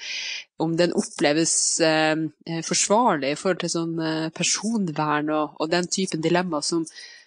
om 0.56 0.76
den 0.78 0.94
oppleves 0.96 1.52
eh, 1.84 2.16
forsvarlig 2.64 3.34
i 3.34 3.36
forhold 3.36 3.60
til 3.60 3.72
sånn 3.74 4.00
eh, 4.00 4.30
personvern 4.32 5.28
og, 5.36 5.58
og, 5.60 5.68
den 5.74 5.90
typen 5.92 6.24
dilemma 6.24 6.62
som, 6.64 6.86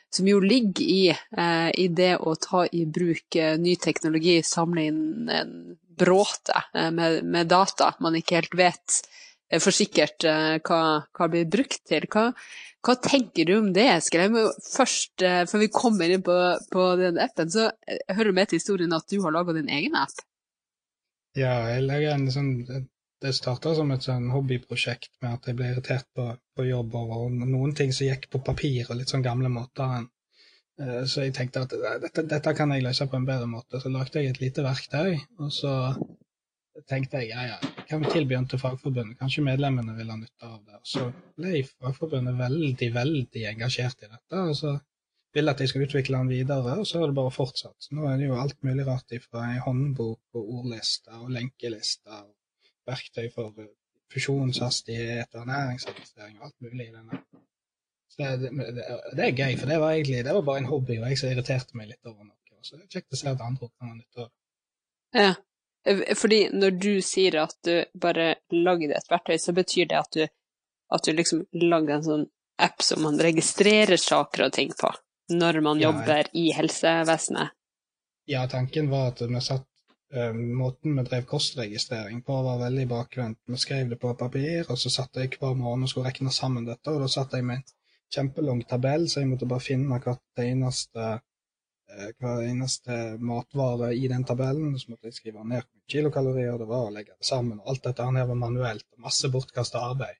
som 0.09 0.27
jo 0.27 0.39
ligger 0.41 0.85
i, 0.85 1.09
eh, 1.11 1.69
i, 1.77 1.87
det 1.87 2.15
å 2.17 2.33
ta 2.41 2.65
i 2.65 2.85
bruk 2.89 3.35
eh, 3.37 3.57
ny 3.61 3.75
teknologi, 3.81 4.39
samle 4.45 4.87
inn 4.89 5.29
en 5.29 5.53
bråte 5.99 6.55
eh, 6.73 6.89
med, 6.95 7.23
med, 7.25 7.49
data 7.51 7.93
man 8.01 8.17
ikke 8.17 8.39
helt 8.39 8.57
vet 8.57 8.99
eh, 9.51 9.59
for 9.61 9.75
sikkert 9.75 10.25
hva, 10.25 10.81
hva 11.05 11.29
blir 11.29 11.49
brukt 11.51 11.83
til. 11.89 12.07
Hva, 12.09 12.29
hva 12.85 12.95
tenker 13.03 13.45
du 13.45 13.55
om 13.59 13.69
det, 13.75 13.85
Eskil? 13.97 14.25
Jeg 14.25 14.33
må 14.33 14.47
først, 14.71 15.25
Før 15.51 15.61
vi 15.61 15.71
kommer 15.73 16.09
inn 16.09 16.25
på, 16.25 16.37
på 16.73 16.89
den 17.01 17.19
appen, 17.21 17.51
så 17.51 17.69
hører 18.09 18.31
du 18.31 18.39
med 18.39 18.49
til 18.49 18.61
historien 18.61 18.95
at 18.95 19.09
du 19.11 19.19
har 19.25 19.35
laga 19.35 19.57
din 19.57 19.69
egen 19.69 19.97
app? 19.99 20.23
Ja, 21.37 21.53
jeg 21.69 21.85
lager 21.85 22.15
en 22.15 22.31
sånn 22.33 22.53
Det 23.19 23.33
starta 23.35 23.73
som 23.75 23.89
et 23.91 24.05
sånn 24.05 24.29
hobbyprosjekt 24.31 25.17
med 25.23 25.33
at 25.35 25.49
jeg 25.49 25.57
ble 25.59 25.73
irritert 25.73 26.07
på, 26.15 26.29
på 26.55 26.67
jobb 26.69 26.95
over 26.95 27.33
noen 27.33 27.73
ting 27.75 27.91
som 27.95 28.07
gikk 28.07 28.29
på 28.31 28.39
papir 28.45 28.87
og 28.87 28.99
litt 28.99 29.11
sånn 29.11 29.25
gamle 29.25 29.51
måter. 29.51 30.05
Så 30.79 31.25
jeg 31.25 31.33
tenkte 31.35 31.65
at 31.65 31.75
dette, 31.75 32.23
dette 32.23 32.53
kan 32.55 32.71
jeg 32.71 32.85
løse 32.85 33.09
på 33.11 33.19
en 33.19 33.27
bedre 33.27 33.49
måte. 33.51 33.81
Så 33.83 33.91
lagde 33.91 34.23
jeg 34.23 34.31
et 34.31 34.39
lite 34.39 34.63
verktøy, 34.63 35.17
og 35.43 35.51
så 35.51 35.73
tenkte 36.87 37.19
jeg 37.19 37.33
ja, 37.33 37.43
ja, 37.49 37.57
jeg 37.59 37.85
kan 37.89 38.05
tilby 38.07 38.37
den 38.37 38.47
til 38.47 38.61
Fagforbundet, 38.61 39.17
kanskje 39.19 39.43
medlemmene 39.43 39.97
vil 39.97 40.13
ha 40.13 40.15
nytte 40.15 40.47
av 40.47 40.61
det. 40.63 40.79
Og 40.79 40.87
så 40.87 41.09
ble 41.35 41.65
Fagforbundet 41.67 42.39
veldig, 42.39 42.89
veldig 42.95 43.45
engasjert 43.51 44.05
i 44.05 44.11
dette, 44.13 44.45
og 44.45 44.55
så 44.55 44.77
ville 45.35 45.53
at 45.53 45.59
jeg 45.61 45.69
skulle 45.69 45.89
utvikle 45.89 46.23
den 46.23 46.31
videre, 46.31 46.79
og 46.79 46.87
så 46.87 47.01
har 47.01 47.11
det 47.11 47.19
bare 47.19 47.35
fortsatt. 47.35 47.75
Så 47.83 47.97
nå 47.97 48.07
er 48.09 48.17
det 48.17 48.29
jo 48.29 48.39
alt 48.39 48.57
mulig 48.65 48.87
rart 48.87 49.11
ifra 49.13 49.49
ei 49.51 49.59
håndbok 49.65 50.39
og 50.39 50.53
ordlister 50.61 51.19
og 51.19 51.33
lenkelister 51.35 52.23
og 52.23 52.38
verktøy 52.89 53.29
for 53.33 53.53
fusjonshastighet 54.13 55.37
og 55.37 55.47
næringsregistrering 55.49 56.39
og 56.39 56.49
alt 56.49 56.65
mulig 56.65 56.87
i 56.89 56.95
denne. 56.95 57.21
Så 58.09 58.25
det, 58.41 58.49
det, 58.49 58.85
det, 59.15 59.25
er 59.25 59.37
gøy, 59.37 59.57
for 59.59 59.69
det 59.69 59.77
var 59.79 59.93
egentlig 59.93 60.23
det 60.25 60.33
var 60.35 60.47
bare 60.47 60.63
en 60.63 60.71
hobby, 60.71 60.97
og 60.97 61.09
jeg 61.09 61.19
som 61.21 61.29
irriterte 61.31 61.77
meg 61.77 61.91
litt 61.91 62.09
over 62.09 62.23
noe. 62.25 62.35
Så 62.61 62.75
det 62.75 62.87
er 62.87 62.97
kjekt 62.97 63.15
å 63.15 63.19
se 63.19 63.29
at 63.31 63.43
andre 63.43 63.69
kan 63.69 63.91
ha 63.91 63.95
nytte 63.95 64.25
av 64.25 64.27
det. 64.27 65.21
Ja. 65.21 65.35
Fordi 66.19 66.39
når 66.51 66.75
du 66.75 66.91
sier 67.05 67.37
at 67.45 67.55
du 67.63 67.85
bare 67.95 68.33
lagde 68.51 68.91
et 68.97 69.07
verktøy, 69.09 69.37
så 69.39 69.55
betyr 69.55 69.87
det 69.89 69.99
at 69.99 70.17
du, 70.17 70.25
at 70.91 71.05
du 71.05 71.13
liksom 71.15 71.45
lagde 71.55 71.95
en 71.95 72.03
sånn 72.05 72.25
app 72.59 72.83
som 72.83 73.05
man 73.05 73.21
registrerer 73.23 73.97
saker 73.97 74.49
og 74.49 74.57
ting 74.57 74.73
på 74.75 74.91
når 75.29 75.61
man 75.61 75.79
Ja, 75.79 75.89
jobber 75.89 76.27
i 76.33 76.49
helsevesenet? 76.57 77.55
Ja, 78.29 78.47
tanken 78.49 78.89
var 78.89 79.13
at 79.13 79.21
vi 79.21 79.41
satt 79.41 79.61
eh, 79.61 79.68
Måten 80.09 80.95
vi 80.97 81.03
drev 81.05 81.25
kostregistrering 81.29 82.23
på, 82.25 82.33
var 82.41 82.57
veldig 82.63 82.85
bakvendt. 82.89 83.39
Vi 83.45 83.57
skrev 83.61 83.91
det 83.91 83.99
på 84.01 84.13
papir, 84.17 84.65
og 84.69 84.79
så 84.81 84.89
satt 84.89 85.19
jeg 85.21 85.35
hver 85.35 85.53
morgen 85.57 85.85
og 85.85 85.91
skulle 85.91 86.09
regne 86.09 86.33
sammen 86.33 86.65
dette, 86.65 86.89
og 86.89 87.03
da 87.03 87.09
satt 87.13 87.35
jeg 87.37 87.45
med 87.45 87.59
en 87.59 87.67
kjempelang 88.15 88.63
tabell, 88.69 89.05
så 89.09 89.21
jeg 89.21 89.29
måtte 89.29 89.49
bare 89.49 89.63
finne 89.63 89.99
hvert 90.01 90.41
eneste 90.43 91.05
eh, 91.11 92.09
hver 92.17 92.41
eneste 92.47 92.97
matvare 93.21 93.91
i 93.95 94.07
den 94.09 94.25
tabellen. 94.25 94.73
Så 94.79 94.93
måtte 94.93 95.11
jeg 95.11 95.19
skrive 95.19 95.45
ned 95.45 95.69
kilokalorier 95.91 96.57
det 96.57 96.69
var, 96.69 96.89
og 96.89 96.97
legge 96.97 97.13
det 97.13 97.29
sammen. 97.29 97.61
og 97.61 97.69
Alt 97.73 97.85
dette 97.85 98.09
her 98.09 98.29
var 98.33 98.43
manuelt, 98.47 98.87
masse 98.97 99.29
bortkasta 99.29 99.85
arbeid. 99.91 100.17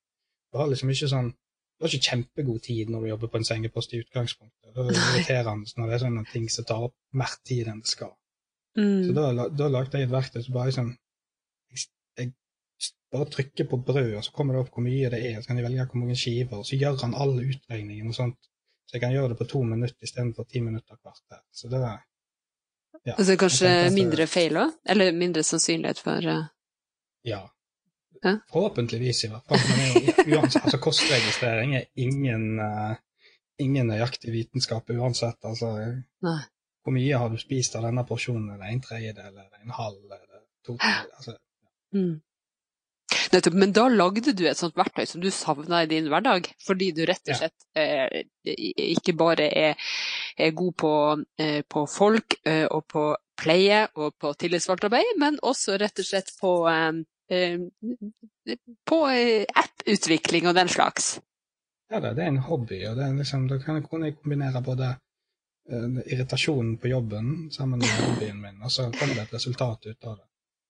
Det 0.49 0.61
var 0.61 0.69
liksom 0.69 0.93
ikke 0.93 1.13
sånn 1.17 1.33
det 1.79 1.85
var 1.85 1.93
ikke 1.95 2.11
kjempegod 2.11 2.57
tid 2.59 2.89
når 2.91 3.03
du 3.03 3.07
jobber 3.07 3.29
på 3.31 3.39
en 3.39 3.45
sengepost 3.47 3.93
i 3.95 4.01
utgangspunktet. 4.03 4.73
Det 4.75 4.83
er 4.83 4.97
irriterende 5.13 5.77
når 5.77 5.85
det 5.87 5.93
er 5.95 6.01
sånne 6.01 6.23
ting 6.27 6.49
som 6.51 6.65
tar 6.67 6.81
opp 6.89 6.95
mer 7.15 7.35
tid 7.47 7.69
enn 7.71 7.79
det 7.79 7.87
skal. 7.87 8.11
Mm. 8.77 8.99
Så 9.07 9.15
da, 9.17 9.47
da 9.49 9.69
lagde 9.71 9.97
jeg 9.97 10.07
et 10.07 10.13
verktøy 10.13 10.43
som 10.45 10.55
bare 10.55 10.73
sånn 10.75 10.91
jeg, 11.73 11.87
jeg 12.19 12.33
bare 13.11 13.29
trykker 13.33 13.67
på 13.69 13.79
brød, 13.87 14.13
og 14.19 14.25
så 14.25 14.33
kommer 14.35 14.55
det 14.55 14.63
opp 14.63 14.75
hvor 14.75 14.85
mye 14.85 15.09
det 15.13 15.19
er, 15.31 15.39
så 15.41 15.49
kan 15.49 15.59
jeg 15.59 15.67
velge 15.67 15.87
hvor 15.89 16.03
mange 16.03 16.17
skiver, 16.19 16.61
og 16.61 16.67
så 16.69 16.79
gjør 16.79 17.01
han 17.03 17.17
alle 17.17 17.47
utregningene 17.49 18.13
og 18.13 18.17
sånt. 18.17 18.39
Så 18.89 18.97
jeg 18.97 19.03
kan 19.03 19.13
gjøre 19.13 19.33
det 19.33 19.39
på 19.41 19.49
to 19.49 19.61
minutter 19.65 20.05
istedenfor 20.05 20.47
ti 20.49 20.61
minutter 20.65 20.97
hvert 20.97 21.21
her. 21.29 21.43
Så 21.53 21.69
det 21.69 21.81
er 21.81 21.99
ja, 23.05 23.13
altså 23.15 23.35
kanskje 23.39 23.69
mindre 23.95 24.25
feil 24.27 24.57
òg? 24.59 24.73
Eller 24.89 25.13
mindre 25.15 25.43
sannsynlighet 25.45 26.01
for 26.01 26.25
uh... 26.25 26.47
Ja. 27.27 27.43
Hæ? 28.23 28.33
Forhåpentligvis, 28.51 29.23
i 29.23 29.29
hvert 29.31 29.45
fall. 29.47 29.61
Men 29.77 30.39
uansett, 30.39 30.63
altså, 30.65 30.79
kostregistrering 30.83 31.75
er 31.77 31.85
ingen, 32.01 32.59
uh, 32.59 32.97
ingen 33.61 33.87
nøyaktig 33.93 34.33
vitenskap 34.33 34.89
uansett. 34.91 35.37
Altså, 35.47 35.71
Nei. 36.25 36.39
Hvor 36.89 36.97
mye 36.97 37.19
har 37.21 37.29
du 37.29 37.37
spist 37.37 37.77
av 37.77 37.85
denne 37.85 38.01
porsjonen? 38.09 38.49
eller 38.55 38.73
en 38.73 38.81
tredjedel, 38.81 39.29
eller 39.29 39.61
en 39.61 39.77
halv, 39.77 40.01
eller 40.09 40.41
to? 40.65 40.75
Altså, 40.81 41.37
mm. 41.93 42.17
Nettopp. 43.29 43.55
Men 43.61 43.73
da 43.73 43.83
lagde 43.93 44.33
du 44.33 44.43
et 44.49 44.57
sånt 44.57 44.77
verktøy 44.77 45.05
som 45.09 45.21
du 45.21 45.29
savna 45.33 45.83
i 45.83 45.89
din 45.89 46.09
hverdag, 46.09 46.49
fordi 46.65 46.89
du 46.97 47.03
rett 47.09 47.29
og 47.29 47.37
slett 47.37 47.67
eh, 47.77 48.23
ikke 48.89 49.13
bare 49.17 49.49
er, 49.53 49.89
er 50.37 50.55
god 50.57 50.75
på, 50.81 50.93
eh, 51.41 51.61
på 51.69 51.85
folk 51.89 52.39
eh, 52.41 52.65
og 52.65 52.87
på 52.89 53.05
pleie 53.39 53.83
og 53.95 54.17
på 54.21 54.33
tillitsvalgtarbeid, 54.41 55.13
men 55.21 55.37
også 55.45 55.77
rett 55.81 56.01
og 56.01 56.09
slett 56.09 56.33
på, 56.41 56.53
eh, 56.73 57.01
eh, 57.33 58.55
på 58.89 59.01
eh, 59.13 59.45
app-utvikling 59.61 60.49
og 60.49 60.57
den 60.57 60.73
slags. 60.73 61.19
ja, 61.89 62.01
det, 62.01 62.15
det 62.17 62.25
er 62.25 62.33
en 62.33 62.43
hobby, 62.49 62.81
og 62.89 62.97
det 62.97 63.11
liksom, 63.21 63.45
da 63.49 63.61
kan 63.61 63.77
jeg, 63.77 64.17
kombinere 64.21 64.61
både 64.65 64.95
irritasjonen 65.69 66.77
på 66.81 66.91
jobben 66.91 67.49
sammen 67.53 67.79
med 67.79 68.03
hobbyen 68.03 68.41
min, 68.41 68.61
og 68.63 68.71
så 68.71 68.89
kom 68.95 69.11
det 69.13 69.25
et 69.27 69.33
resultat 69.33 69.85
ut 69.85 70.05
av 70.05 70.17
det. 70.17 70.27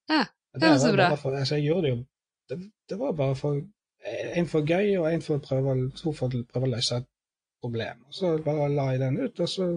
Ja, 0.09 0.23
det 0.59 0.71
var 0.73 0.79
så 0.81 0.93
bra. 0.93 1.09
For, 1.17 1.35
altså, 1.37 1.59
jeg 1.59 1.69
gjorde 1.69 1.87
det 1.87 1.93
jo 1.93 1.99
det, 2.49 2.57
det 2.89 2.97
var 2.97 3.13
bare 3.13 3.35
for 3.37 3.61
en 4.35 4.47
for 4.49 4.65
gøy, 4.65 4.95
og 4.97 5.07
en 5.11 5.21
for 5.21 5.37
å 5.37 5.43
prøve, 5.43 5.75
to 5.99 6.13
for 6.15 6.31
å 6.31 6.43
prøve 6.49 6.69
å 6.69 6.71
løse 6.73 7.01
et 7.01 7.07
problem. 7.61 8.01
Og 8.07 8.15
så 8.15 8.33
bare 8.43 8.69
la 8.73 8.89
jeg 8.93 9.03
den 9.03 9.19
ut, 9.19 9.39
og 9.39 9.51
så 9.51 9.69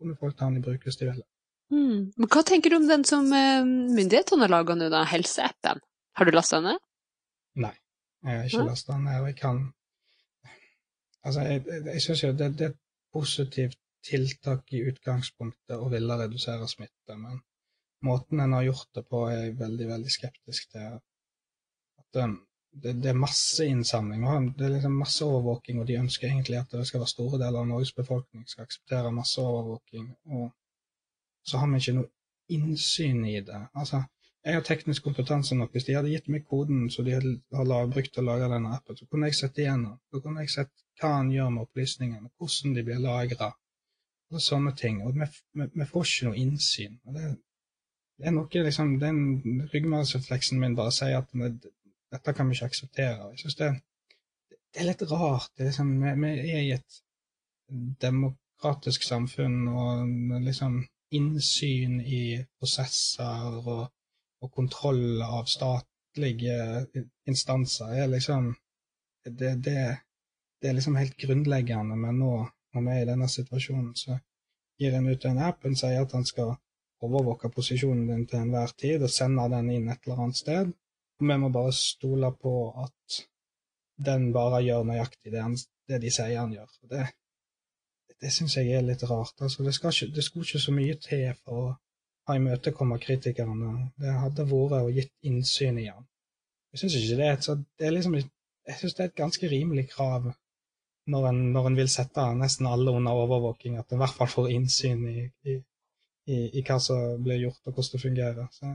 kunne 0.00 0.16
folk 0.20 0.36
ta 0.38 0.48
den 0.48 0.60
i 0.60 0.64
bruk 0.64 0.86
hvis 0.86 1.00
de 1.00 1.08
ville. 1.10 1.26
Mm. 1.70 2.12
Men 2.16 2.30
hva 2.30 2.42
tenker 2.46 2.72
du 2.72 2.80
om 2.80 2.88
den 2.88 3.04
som 3.06 3.28
eh, 3.36 3.62
myndighetene 3.66 4.46
har 4.46 4.52
laga 4.52 4.76
nå, 4.78 4.88
da, 4.92 5.04
helseappen? 5.10 5.82
Har 6.18 6.26
du 6.26 6.34
lasta 6.34 6.58
den 6.58 6.72
ned? 6.72 6.86
Nei, 7.64 7.74
jeg 8.26 8.38
har 8.38 8.48
ikke 8.48 8.64
Nei. 8.64 8.70
lasta 8.72 8.96
den 8.96 9.06
ned, 9.08 9.20
og 9.20 9.30
jeg 9.32 9.38
kan 9.42 9.68
Altså, 11.20 11.42
jeg, 11.44 11.60
jeg, 11.68 11.82
jeg 11.84 12.00
syns 12.00 12.20
jo 12.22 12.28
det, 12.32 12.46
det 12.56 12.64
er 12.64 12.70
et 12.70 12.76
positivt 13.12 13.74
tiltak 14.06 14.72
i 14.72 14.82
utgangspunktet 14.90 15.76
og 15.76 15.90
ville 15.94 16.18
redusere 16.18 16.68
smitte, 16.68 17.16
men 17.16 17.40
måten 18.06 18.40
en 18.40 18.56
har 18.56 18.68
gjort 18.68 18.88
det 18.96 19.04
på, 19.08 19.24
er 19.28 19.44
jeg 19.44 19.58
veldig, 19.58 19.88
veldig 19.88 20.12
skeptisk 20.12 20.70
til. 20.72 21.00
At 22.00 22.22
um, 22.24 22.38
det, 22.72 22.94
det 23.02 23.10
er 23.12 23.18
masse 23.18 23.66
innsamling, 23.66 24.24
det 24.56 24.66
er 24.66 24.76
liksom 24.76 24.96
masse 25.00 25.24
overvåking, 25.26 25.80
og 25.80 25.88
de 25.88 25.98
ønsker 26.00 26.28
egentlig 26.28 26.60
at 26.60 26.72
det 26.72 26.86
skal 26.88 27.02
være 27.02 27.14
store 27.14 27.42
deler 27.42 27.60
av 27.60 27.68
Norges 27.68 27.92
befolkning 27.96 28.46
skal 28.48 28.68
akseptere 28.68 29.12
masse 29.12 29.42
overvåking, 29.42 30.08
og 30.36 30.48
så 31.46 31.60
har 31.60 31.70
vi 31.70 31.82
ikke 31.82 31.98
noe 31.98 32.10
innsyn 32.50 33.24
i 33.26 33.40
det. 33.46 33.60
Altså, 33.74 34.02
jeg 34.44 34.56
har 34.56 34.64
teknisk 34.64 35.04
kompetanse 35.04 35.54
nok. 35.54 35.72
Hvis 35.72 35.86
de 35.88 35.94
hadde 35.96 36.12
gitt 36.12 36.28
meg 36.32 36.46
koden 36.48 36.86
som 36.92 37.04
de 37.04 37.16
har 37.16 37.90
brukt 37.92 38.12
til 38.14 38.22
å 38.22 38.28
lage 38.30 38.48
denne 38.52 38.72
appen, 38.76 38.96
så 38.96 39.08
kunne 39.10 39.28
jeg 39.28 39.36
sett 39.36 39.58
igjennom. 39.60 39.98
Så 40.10 40.22
kunne 40.24 40.44
jeg 40.44 40.52
sett 40.54 40.72
hva 41.00 41.10
han 41.18 41.32
gjør 41.34 41.50
med 41.54 41.66
opplysningene, 41.66 42.30
hvordan 42.40 42.76
de 42.76 42.84
blir 42.86 43.02
lagra, 43.04 43.50
og 44.30 44.42
sånne 44.44 44.72
ting. 44.78 45.02
Og 45.04 45.16
vi, 45.18 45.86
får 45.92 46.06
ikke 46.06 46.28
noe 46.28 46.40
innsyn. 46.40 46.98
Det, 47.16 47.30
det 48.20 48.30
er 48.30 48.36
noe 48.36 48.64
liksom, 48.66 48.96
Den 49.02 49.20
ryggmargsrefleksen 49.72 50.60
min 50.62 50.76
bare 50.78 50.94
sier 50.94 51.20
at 51.20 51.30
vi, 51.32 51.50
dette 52.10 52.34
kan 52.36 52.48
vi 52.48 52.58
ikke 52.58 52.70
akseptere. 52.72 53.30
Jeg 53.32 53.44
synes 53.44 53.58
det, 53.60 53.70
det 54.50 54.82
er 54.82 54.90
litt 54.90 55.06
rart. 55.10 55.52
Er 55.58 55.70
liksom, 55.70 55.92
vi, 56.02 56.14
vi 56.24 56.54
er 56.54 56.64
i 56.64 56.74
et 56.78 57.02
demokratisk 58.02 59.04
samfunn, 59.06 59.62
og 59.68 60.40
liksom 60.44 60.82
innsyn 61.16 62.00
i 62.00 62.22
prosesser 62.58 63.58
og, 63.60 63.88
og 64.40 64.52
kontroll 64.54 65.22
av 65.24 65.48
statlige 65.50 66.58
instanser 67.28 67.96
er 68.02 68.12
liksom 68.12 68.52
det, 69.24 69.56
det, 69.64 69.76
det, 70.62 70.68
er 70.70 70.76
liksom 70.76 70.96
helt 70.96 71.16
grunnleggende, 71.20 71.98
men 71.98 72.20
nå 72.22 72.34
vi 72.74 72.96
er 72.96 73.04
i 73.04 73.08
denne 73.08 73.28
situasjonen, 73.28 73.94
så 73.96 74.18
gir 74.80 74.94
en 74.96 75.08
ut 75.10 75.24
en 75.28 75.42
app, 75.50 75.64
en 75.64 75.76
sier 75.76 76.02
at 76.02 76.12
han 76.16 76.26
skal 76.28 76.54
overvåke 77.04 77.50
posisjonen 77.52 78.06
din 78.08 78.26
til 78.28 78.42
enhver 78.44 78.72
tid 78.78 79.02
og 79.02 79.12
sende 79.12 79.46
den 79.52 79.70
inn 79.74 79.88
et 79.88 80.06
eller 80.06 80.24
annet 80.24 80.40
sted. 80.40 80.72
Og 81.20 81.28
vi 81.28 81.36
må 81.42 81.50
bare 81.52 81.72
stole 81.76 82.30
på 82.42 82.54
at 82.84 83.20
den 84.10 84.30
bare 84.32 84.62
gjør 84.64 84.86
nøyaktig 84.88 85.32
det, 85.32 85.42
han, 85.42 85.56
det 85.88 86.00
de 86.04 86.12
sier 86.12 86.38
han 86.40 86.52
gjør. 86.54 86.70
Det, 86.92 87.06
det 88.20 88.32
syns 88.32 88.56
jeg 88.56 88.72
er 88.76 88.84
litt 88.86 89.04
rart. 89.08 89.36
Altså, 89.40 89.64
det, 89.64 89.76
ikke, 89.76 90.12
det 90.16 90.24
skulle 90.24 90.48
ikke 90.48 90.64
så 90.66 90.76
mye 90.76 90.96
til 91.04 91.26
for 91.44 91.62
å 91.62 91.72
ha 92.28 92.36
imøtekommet 92.36 93.04
kritikerne. 93.04 93.90
Det 94.00 94.16
hadde 94.22 94.48
vært 94.48 94.76
å 94.80 94.94
gitt 94.94 95.12
innsyn 95.26 95.80
i 95.82 95.88
han. 95.90 96.06
Jeg 96.72 96.84
syns 96.84 96.96
ikke 97.00 97.18
det 97.18 97.30
et 97.32 97.46
så 97.48 97.56
det 97.58 97.88
er 97.88 97.96
liksom, 97.96 98.14
Jeg 98.14 98.76
syns 98.78 98.94
det 98.94 99.02
er 99.02 99.08
et 99.10 99.18
ganske 99.18 99.48
rimelig 99.50 99.88
krav 99.90 100.30
når 101.06 101.28
en, 101.30 101.40
når 101.54 101.70
en 101.70 101.78
vil 101.78 101.90
sette 101.90 102.24
nesten 102.38 102.68
alle 102.70 102.92
under 102.94 103.22
overvåking, 103.24 103.78
at 103.78 103.90
en 103.90 103.98
i 103.98 104.02
hvert 104.02 104.16
fall 104.16 104.30
får 104.30 104.50
innsyn 104.54 105.06
i, 105.08 105.24
i, 105.48 105.56
i, 106.28 106.40
i, 106.58 106.64
hva 106.66 106.78
som 106.82 107.22
blir 107.24 107.40
gjort, 107.46 107.62
og 107.66 107.72
hvordan 107.72 107.92
det 107.94 108.02
fungerer. 108.02 108.50
Så, 108.54 108.74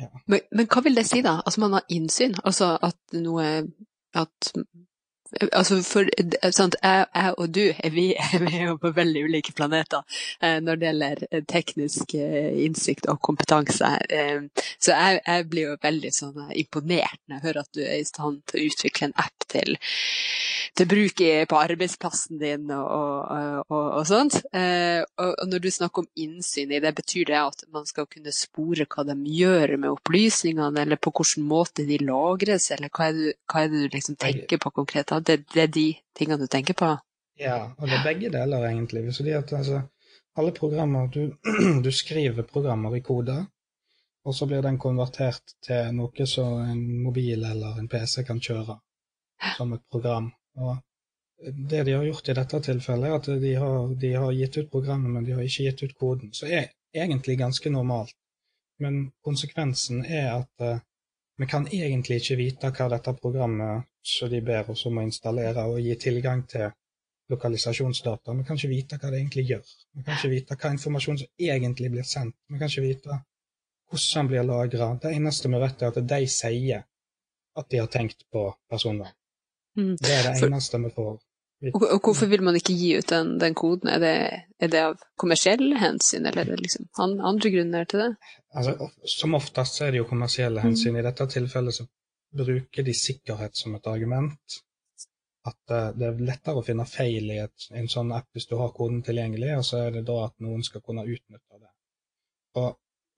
ja. 0.00 0.10
men, 0.26 0.40
men, 0.50 0.66
hva 0.66 0.82
vil 0.84 0.98
det 0.98 1.06
si, 1.08 1.22
da? 1.24 1.38
Altså 1.44 1.64
man 1.64 1.78
har 1.78 1.86
innsyn? 1.88 2.36
Altså 2.44 2.74
at 2.82 3.20
noe 3.20 3.48
At 4.14 4.52
Altså 5.52 5.80
for 5.82 6.06
sant, 6.52 6.76
jeg, 6.82 7.06
jeg, 7.14 7.34
og 7.38 7.54
du 7.54 7.60
vi, 7.96 8.04
vi 8.44 8.56
er 8.58 8.68
jo 8.68 8.76
på 8.78 8.92
veldig 8.94 9.24
ulike 9.24 9.54
planeter 9.56 10.02
eh, 10.42 10.60
når 10.62 10.78
det 10.78 10.86
gjelder 10.86 11.24
eh, 11.30 11.42
teknisk 11.48 12.14
eh, 12.18 12.52
innsikt 12.64 13.08
og 13.10 13.20
kompetanse. 13.24 13.90
Så 14.78 14.92
jeg, 14.92 15.20
jeg, 15.26 15.48
blir 15.50 15.72
jo 15.72 15.76
veldig 15.82 16.12
sånn, 16.14 16.52
imponert 16.54 17.18
når 17.26 17.36
jeg 17.36 17.44
hører 17.48 17.62
at 17.64 17.72
du 17.74 17.82
er 17.82 17.98
i 17.98 18.06
stand 18.06 18.42
til 18.50 18.60
å 18.60 18.68
utvikle 18.70 19.08
en 19.08 19.16
app 19.24 19.48
til, 19.50 19.76
til 20.74 20.88
bruk 20.90 21.20
på 21.50 21.58
arbeidsplassen 21.58 22.40
din 22.40 22.70
og, 22.74 22.86
og, 22.90 23.60
og, 23.68 23.84
og 24.00 24.06
sånt. 24.08 24.40
Eh, 24.50 25.04
og, 25.22 25.44
når 25.46 25.62
du 25.62 25.70
snakker 25.70 26.02
om 26.02 26.08
innsyn 26.18 26.74
i 26.74 26.80
det, 26.82 26.90
betyr 26.98 27.30
det 27.30 27.38
at 27.38 27.64
man 27.74 27.86
skal 27.86 28.08
kunne 28.10 28.34
spore 28.34 28.86
hva 28.90 29.06
de 29.06 29.16
gjør 29.36 29.76
med 29.78 29.92
opplysningene, 29.92 30.82
eller 30.82 30.98
på 30.98 31.14
hvilken 31.14 31.46
måte 31.46 31.86
de 31.86 32.00
lagres, 32.02 32.70
eller 32.74 32.90
hva 32.90 33.08
er 33.10 33.18
det, 33.20 33.34
hva 33.50 33.62
er 33.62 33.72
det 33.72 33.84
du 33.84 33.96
liksom 33.96 34.18
tenker 34.26 34.62
på 34.62 34.74
konkret? 34.82 35.14
Det, 35.22 35.40
det, 35.54 35.62
er 35.68 35.72
de 35.78 35.88
tingene 36.18 36.42
du 36.42 36.50
tenker 36.50 36.78
på? 36.78 36.90
Ja, 37.38 37.58
og 37.78 37.88
det 37.88 37.98
er 37.98 38.06
begge 38.06 38.34
deler, 38.34 38.68
egentlig. 38.68 39.06
Fordi 39.14 39.34
at 39.38 39.54
altså, 39.54 39.82
alle 40.38 40.54
programmer 40.54 41.06
du, 41.06 41.36
du, 41.86 41.90
skriver 41.94 42.46
programmer 42.50 42.96
i 42.96 43.02
koder, 43.02 43.44
og 44.24 44.34
så 44.34 44.46
blir 44.48 44.62
den 44.64 44.78
konvertert 44.80 45.54
til 45.62 45.92
noe 45.94 46.26
som 46.26 46.62
en 46.64 46.80
mobil 47.04 47.44
eller 47.44 47.78
en 47.78 47.90
PC 47.92 48.24
kan 48.26 48.40
kjøre 48.42 48.80
som 49.54 49.74
et 49.76 49.82
program. 49.92 50.32
Og 50.60 50.76
det 51.68 51.82
de 51.84 51.92
har 51.92 52.04
gjort 52.04 52.28
i 52.28 52.36
dette 52.38 52.60
tilfellet, 52.68 53.08
er 53.08 53.16
at 53.18 53.42
de 53.42 53.54
har, 53.54 53.94
de 54.00 54.12
har 54.14 54.32
gitt 54.32 54.58
ut 54.58 54.70
programmet, 54.70 55.12
men 55.12 55.24
de 55.26 55.34
har 55.36 55.42
ikke 55.42 55.68
gitt 55.68 55.82
ut 55.82 55.96
koden. 55.98 56.32
Så 56.32 56.46
er 56.46 56.70
egentlig 56.94 57.38
ganske 57.38 57.70
normalt. 57.70 58.14
Men 58.82 59.10
konsekvensen 59.22 60.04
er 60.04 60.30
at 60.34 60.62
uh, 60.62 60.78
vi 61.38 61.46
kan 61.50 61.66
egentlig 61.66 62.20
ikke 62.22 62.38
vite 62.38 62.70
hva 62.70 62.88
dette 62.92 63.14
programmet 63.18 63.86
som 64.04 64.30
de 64.30 64.40
ber 64.44 64.70
oss 64.70 64.86
om 64.86 64.98
å 64.98 65.04
installere 65.06 65.66
og 65.70 65.80
gi 65.82 65.94
tilgang 66.00 66.44
til 66.50 66.70
lokalisasjonsdata. 67.32 68.34
Vi 68.38 68.46
kan 68.46 68.58
ikke 68.58 68.72
vite 68.72 68.98
hva 69.00 69.10
det 69.10 69.20
egentlig 69.20 69.46
gjør. 69.50 69.70
Vi 69.94 70.04
kan 70.06 70.18
ikke 70.18 70.32
vite 70.34 70.58
hva 70.60 70.72
informasjon 70.76 71.22
som 71.22 71.46
egentlig 71.50 71.90
blir 71.94 72.06
sendt. 72.06 72.36
Vi 72.50 72.60
kan 72.60 72.70
ikke 72.70 72.86
vite 72.86 73.20
hvordan 73.90 74.20
den 74.20 74.30
blir 74.30 74.48
lagra. 74.48 74.88
Det 75.02 75.12
eneste 75.14 75.50
vi 75.50 75.60
vet, 75.62 75.82
er 75.82 75.92
at 75.92 76.08
de 76.14 76.20
sier 76.30 76.86
at 77.54 77.70
de 77.70 77.80
har 77.80 77.90
tenkt 77.90 78.26
på 78.32 78.48
personvern. 78.70 79.14
Mm. 79.78 79.94
Det 80.00 80.12
er 80.14 80.26
det 80.28 80.34
eneste 80.46 80.80
vi 80.82 80.90
får 80.94 81.14
og, 81.72 81.82
og, 81.82 82.00
hvorfor 82.02 82.28
vil 82.28 82.42
man 82.44 82.56
ikke 82.58 82.74
gi 82.76 82.90
ut 82.98 83.08
den, 83.08 83.38
den 83.40 83.54
koden? 83.56 83.88
Er 83.88 84.02
det, 84.02 84.14
er 84.60 84.72
det, 84.72 84.80
av 84.90 84.98
kommersielle 85.20 85.78
hensyn, 85.80 86.26
eller 86.26 86.42
er 86.42 86.50
det 86.50 86.64
liksom 86.64 86.88
andre 87.24 87.52
grunner 87.54 87.88
til 87.88 88.02
det? 88.02 88.10
Altså, 88.52 88.88
som 89.08 89.36
oftest 89.38 89.80
er 89.80 89.94
det 89.94 90.02
jo 90.02 90.08
kommersielle 90.10 90.60
mm. 90.60 90.66
hensyn. 90.68 90.92
Mm. 90.92 91.00
I 91.00 91.06
dette 91.08 91.28
tilfellet 91.36 91.78
så 91.78 91.86
bruker 92.36 92.86
de 92.86 92.94
sikkerhet 92.98 93.56
som 93.56 93.78
et 93.78 93.88
argument. 93.90 94.58
At 95.44 95.72
uh, 95.72 95.90
det 95.96 96.08
er 96.08 96.22
lettere 96.24 96.60
å 96.60 96.66
finne 96.66 96.86
feil 96.88 97.32
i 97.32 97.40
et, 97.42 97.68
en 97.76 97.88
sånn 97.92 98.12
app 98.16 98.28
hvis 98.32 98.48
du 98.50 98.56
har 98.60 98.72
koden 98.76 99.02
tilgjengelig, 99.06 99.54
og 99.58 99.66
så 99.68 99.84
er 99.86 99.98
det 99.98 100.06
da 100.08 100.20
at 100.26 100.36
noen 100.44 100.64
skal 100.66 100.84
kunne 100.84 101.04
utnytte 101.04 101.60
det. 101.60 101.70
Og 102.60 102.70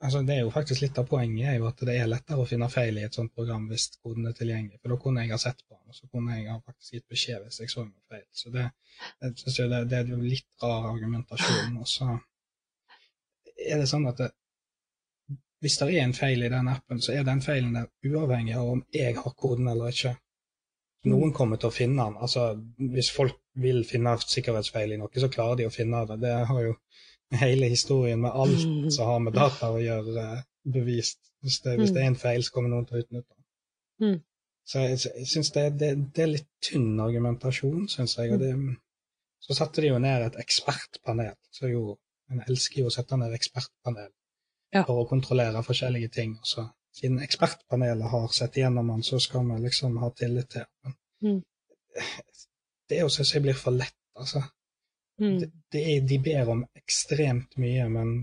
Altså, 0.05 0.21
det 0.29 0.35
er 0.35 0.43
jo 0.45 0.53
faktisk 0.53 0.83
Litt 0.83 0.99
av 1.01 1.07
poenget 1.09 1.49
er 1.49 1.55
jo 1.57 1.69
at 1.71 1.81
det 1.89 1.95
er 1.97 2.09
lettere 2.11 2.43
å 2.43 2.49
finne 2.49 2.69
feil 2.69 2.99
i 3.01 3.05
et 3.07 3.17
sånt 3.17 3.33
program 3.35 3.65
hvis 3.71 3.89
koden 3.97 4.29
er 4.29 4.35
tilgjengelig. 4.37 4.81
For 4.83 4.93
da 4.93 4.99
kunne 5.01 5.25
jeg 5.25 5.33
ha 5.33 5.39
sett 5.41 5.63
på 5.65 5.77
den, 5.77 5.85
og 5.89 5.97
så 5.97 6.09
kunne 6.13 6.37
jeg 6.37 6.51
ha 6.51 6.57
faktisk 6.61 6.99
gitt 6.99 7.07
beskjed 7.15 7.47
hvis 7.47 7.61
jeg 7.63 7.73
så 7.73 7.85
noe 7.87 8.13
feil. 8.13 8.27
Så 8.37 8.53
det, 8.53 8.67
jeg 9.25 9.39
synes 9.41 9.61
det, 9.73 9.81
det 9.93 10.01
er 10.03 10.13
jo 10.13 10.21
litt 10.21 10.49
rar 10.63 10.91
argumentasjon. 10.93 11.79
Og 11.81 11.89
så 11.89 12.11
er 13.57 13.81
det 13.81 13.89
sånn 13.89 14.07
at 14.11 14.21
det, 14.21 14.31
hvis 15.65 15.79
det 15.81 15.89
er 15.89 16.05
en 16.05 16.15
feil 16.15 16.45
i 16.45 16.53
den 16.53 16.69
appen, 16.69 17.01
så 17.01 17.15
er 17.17 17.25
den 17.25 17.41
feilen 17.43 17.73
der 17.79 17.89
uavhengig 18.05 18.55
av 18.61 18.75
om 18.77 18.85
jeg 18.93 19.17
har 19.17 19.37
koden 19.41 19.73
eller 19.73 19.95
ikke. 19.95 20.13
Noen 21.09 21.33
kommer 21.33 21.59
til 21.61 21.71
å 21.71 21.75
finne 21.75 22.05
den. 22.05 22.19
Altså, 22.21 22.51
hvis 22.93 23.09
folk 23.15 23.39
vil 23.63 23.81
finne 23.89 24.17
sikkerhetsfeil 24.21 24.93
i 24.93 24.99
noe, 25.01 25.13
så 25.17 25.31
klarer 25.33 25.63
de 25.63 25.69
å 25.69 25.73
finne 25.73 26.03
det. 26.11 26.19
Det 26.23 26.35
har 26.51 26.63
jo 26.67 26.75
hele 27.35 27.69
historien 27.69 28.21
med 28.21 28.31
alt 28.35 28.67
mm. 28.67 28.91
som 28.91 29.11
har 29.11 29.19
med 29.25 29.35
data 29.35 29.71
å 29.75 29.83
gjøre, 29.83 30.23
eh, 30.23 30.45
bevist. 30.73 31.21
Hvis 31.43 31.61
det, 31.65 31.77
hvis 31.81 31.93
det 31.95 32.03
er 32.03 32.11
en 32.11 32.19
feil, 32.19 32.43
så 32.45 32.55
kommer 32.55 32.73
noen 32.73 32.87
til 32.87 32.99
å 32.99 33.03
utnytte 33.05 33.35
den. 33.35 33.45
Mm. 34.03 34.17
Så 34.67 34.83
jeg, 34.83 34.99
jeg 35.05 35.29
syns 35.31 35.53
det, 35.55 35.65
det, 35.79 35.91
det, 36.15 36.23
er 36.25 36.33
litt 36.33 36.49
tynn 36.65 36.99
argumentasjon, 37.03 37.87
syns 37.91 38.17
jeg. 38.19 38.33
Og 38.35 38.43
det, 38.43 38.53
så 39.47 39.55
satte 39.55 39.85
de 39.85 39.93
jo 39.93 40.01
ned 40.03 40.27
et 40.27 40.39
ekspertpanel. 40.43 41.37
Så 41.55 41.71
jo, 41.71 41.85
en 42.33 42.43
elsker 42.49 42.83
jo 42.83 42.91
å 42.91 42.95
sette 42.95 43.19
ned 43.21 43.35
ekspertpanel 43.37 44.09
ja. 44.75 44.83
for 44.83 45.03
å 45.03 45.07
kontrollere 45.11 45.63
forskjellige 45.67 46.11
ting. 46.19 46.35
Og 46.41 46.51
så, 46.51 46.67
siden 46.97 47.23
ekspertpanelet 47.23 48.11
har 48.11 48.27
sett 48.35 48.59
igjennom 48.59 48.91
den, 48.95 49.07
så 49.07 49.21
skal 49.23 49.47
vi 49.53 49.61
liksom 49.69 50.01
ha 50.03 50.11
tillit 50.19 50.51
til 50.57 50.67
den. 50.83 50.99
Mm. 51.23 51.41
Det 52.89 52.99
er 52.99 53.07
jo, 53.07 53.13
syns 53.13 53.35
jeg, 53.35 53.45
blir 53.47 53.57
for 53.59 53.75
lett, 53.75 53.97
altså. 54.19 54.43
Mm. 55.21 55.37
Det 55.73 55.83
er, 55.83 56.01
de 56.05 56.19
ber 56.23 56.51
om 56.53 56.65
ekstremt 56.77 57.57
mye, 57.61 57.89
men 57.93 58.17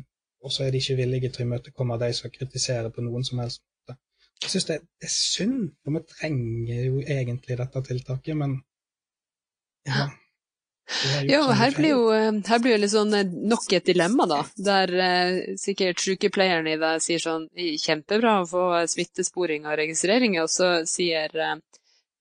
også 0.43 0.65
er 0.65 0.73
de 0.73 0.82
ikke 0.82 0.97
villige 0.99 1.32
til 1.34 1.45
å 1.45 1.47
imøtekomme 1.47 1.99
de 2.01 2.10
som 2.15 2.34
kritiserer 2.34 2.91
på 2.93 3.06
noen 3.06 3.25
som 3.25 3.41
helst 3.43 3.63
måte. 3.63 3.97
Jeg 4.43 4.51
syns 4.53 4.67
det, 4.69 4.82
det, 5.01 5.10
er 5.10 5.13
synd, 5.15 5.62
for 5.84 5.95
vi 5.97 6.03
trenger 6.12 6.84
jo 6.89 6.99
egentlig 7.01 7.58
dette 7.62 7.88
tiltaket, 7.88 8.38
men 8.39 8.60
ja. 9.88 10.10
Ja, 11.23 11.39
her 11.56 11.71
blir, 11.71 11.93
jo, 11.93 12.01
eh, 12.12 12.34
her 12.47 12.60
blir 12.62 12.75
jo 12.75 12.79
litt 12.84 12.91
sånn 12.91 13.15
eh, 13.15 13.29
nok 13.51 13.71
et 13.73 13.88
dilemma, 13.88 14.27
da. 14.29 14.41
Der 14.67 14.91
eh, 14.99 15.38
sikkert 15.60 16.03
sykepleieren 16.03 16.67
i 16.69 16.75
deg 16.79 16.99
sier 17.01 17.23
sånn 17.23 17.47
kjempebra 17.56 18.41
å 18.41 18.49
få 18.49 18.65
smittesporing 18.91 19.63
og 19.63 19.77
registrering, 19.79 20.36
og 20.43 20.51
så 20.51 20.75
sier 20.89 21.32
Eh, 21.34 21.56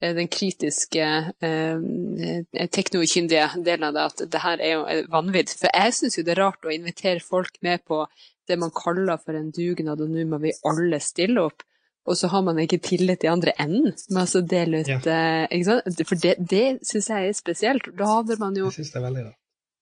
den 0.03 0.29
kritiske, 0.29 1.09
eh, 1.41 1.75
eh, 1.79 2.69
teknokyndige 2.71 3.49
delen 3.65 3.85
av 3.89 3.95
det, 3.95 4.07
at 4.07 4.23
det 4.33 4.41
her 4.43 4.61
er 4.61 4.73
jo 4.73 5.03
vanvidd. 5.13 5.53
For 5.59 5.71
jeg 5.71 5.95
syns 5.95 6.19
jo 6.19 6.25
det 6.27 6.35
er 6.35 6.43
rart 6.43 6.67
å 6.67 6.75
invitere 6.75 7.23
folk 7.23 7.59
med 7.63 7.85
på 7.87 8.05
det 8.49 8.59
man 8.59 8.73
kaller 8.75 9.21
for 9.23 9.39
en 9.39 9.53
dugnad, 9.55 10.01
og 10.01 10.11
nå 10.11 10.25
må 10.27 10.41
vi 10.43 10.55
alle 10.67 10.99
stille 11.01 11.45
opp. 11.47 11.63
Og 12.11 12.19
så 12.19 12.27
har 12.33 12.43
man 12.43 12.59
ikke 12.59 12.81
tillit 12.83 13.23
i 13.23 13.31
andre 13.31 13.53
enden 13.63 13.93
med 14.11 14.35
å 14.35 14.41
dele 14.43 14.81
ut 14.83 14.89
ja. 14.91 14.99
ikke 15.47 15.69
sant? 15.69 16.03
For 16.09 16.19
det, 16.19 16.35
det 16.51 16.67
syns 16.83 17.13
jeg 17.13 17.29
er 17.29 17.37
spesielt. 17.39 17.87
Da 17.95 18.09
hadde 18.17 18.37
man 18.41 18.59
jo 18.59 18.67
Jeg 18.73 18.81
synes 18.81 18.91
det 18.91 18.99
er 18.99 19.05
veldig 19.07 19.23
da. 19.29 19.33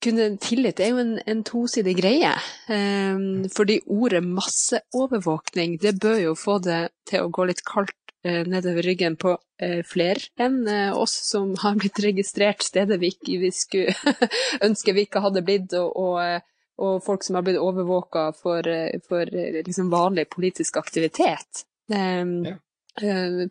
kunne, 0.04 0.26
tillit 0.37 0.83
er 0.85 0.92
jo 0.92 1.00
en, 1.00 1.14
en 1.24 1.40
tosidig 1.48 1.96
greie. 1.96 2.35
Um, 2.68 3.48
fordi 3.56 3.78
ordet 3.88 4.20
masseovervåkning, 4.26 5.80
det 5.80 5.94
bør 5.96 6.20
jo 6.26 6.37
få 6.37 6.59
det 6.61 6.90
til 7.09 7.24
å 7.24 7.33
gå 7.33 7.48
litt 7.48 7.64
kaldt 7.64 7.96
Eh, 7.96 8.10
nedover 8.22 8.83
ryggen 8.83 9.16
på 9.16 9.38
eh, 9.62 9.80
flere 9.87 10.20
enn 10.40 10.68
eh, 10.68 10.92
oss 10.96 11.14
som 11.30 11.54
har 11.62 11.78
blitt 11.80 12.00
registrert 12.04 12.62
steder 12.62 13.00
vi 13.00 13.14
ikke 13.14 13.38
vi 13.40 13.52
skulle 13.54 13.94
ønske 14.66 14.92
vi 14.96 15.06
ikke 15.06 15.22
hadde 15.24 15.44
blitt, 15.46 15.72
og, 15.78 15.96
og, 15.96 16.44
og 16.80 17.00
folk 17.04 17.24
som 17.24 17.38
har 17.38 17.46
blitt 17.46 17.61
overvåka 17.61 18.30
for, 18.37 18.68
for 19.09 19.33
liksom 19.64 19.88
vanlig 19.92 20.28
politisk 20.33 20.76
aktivitet 20.80 21.64
um, 21.88 22.44
ja. 22.44 22.56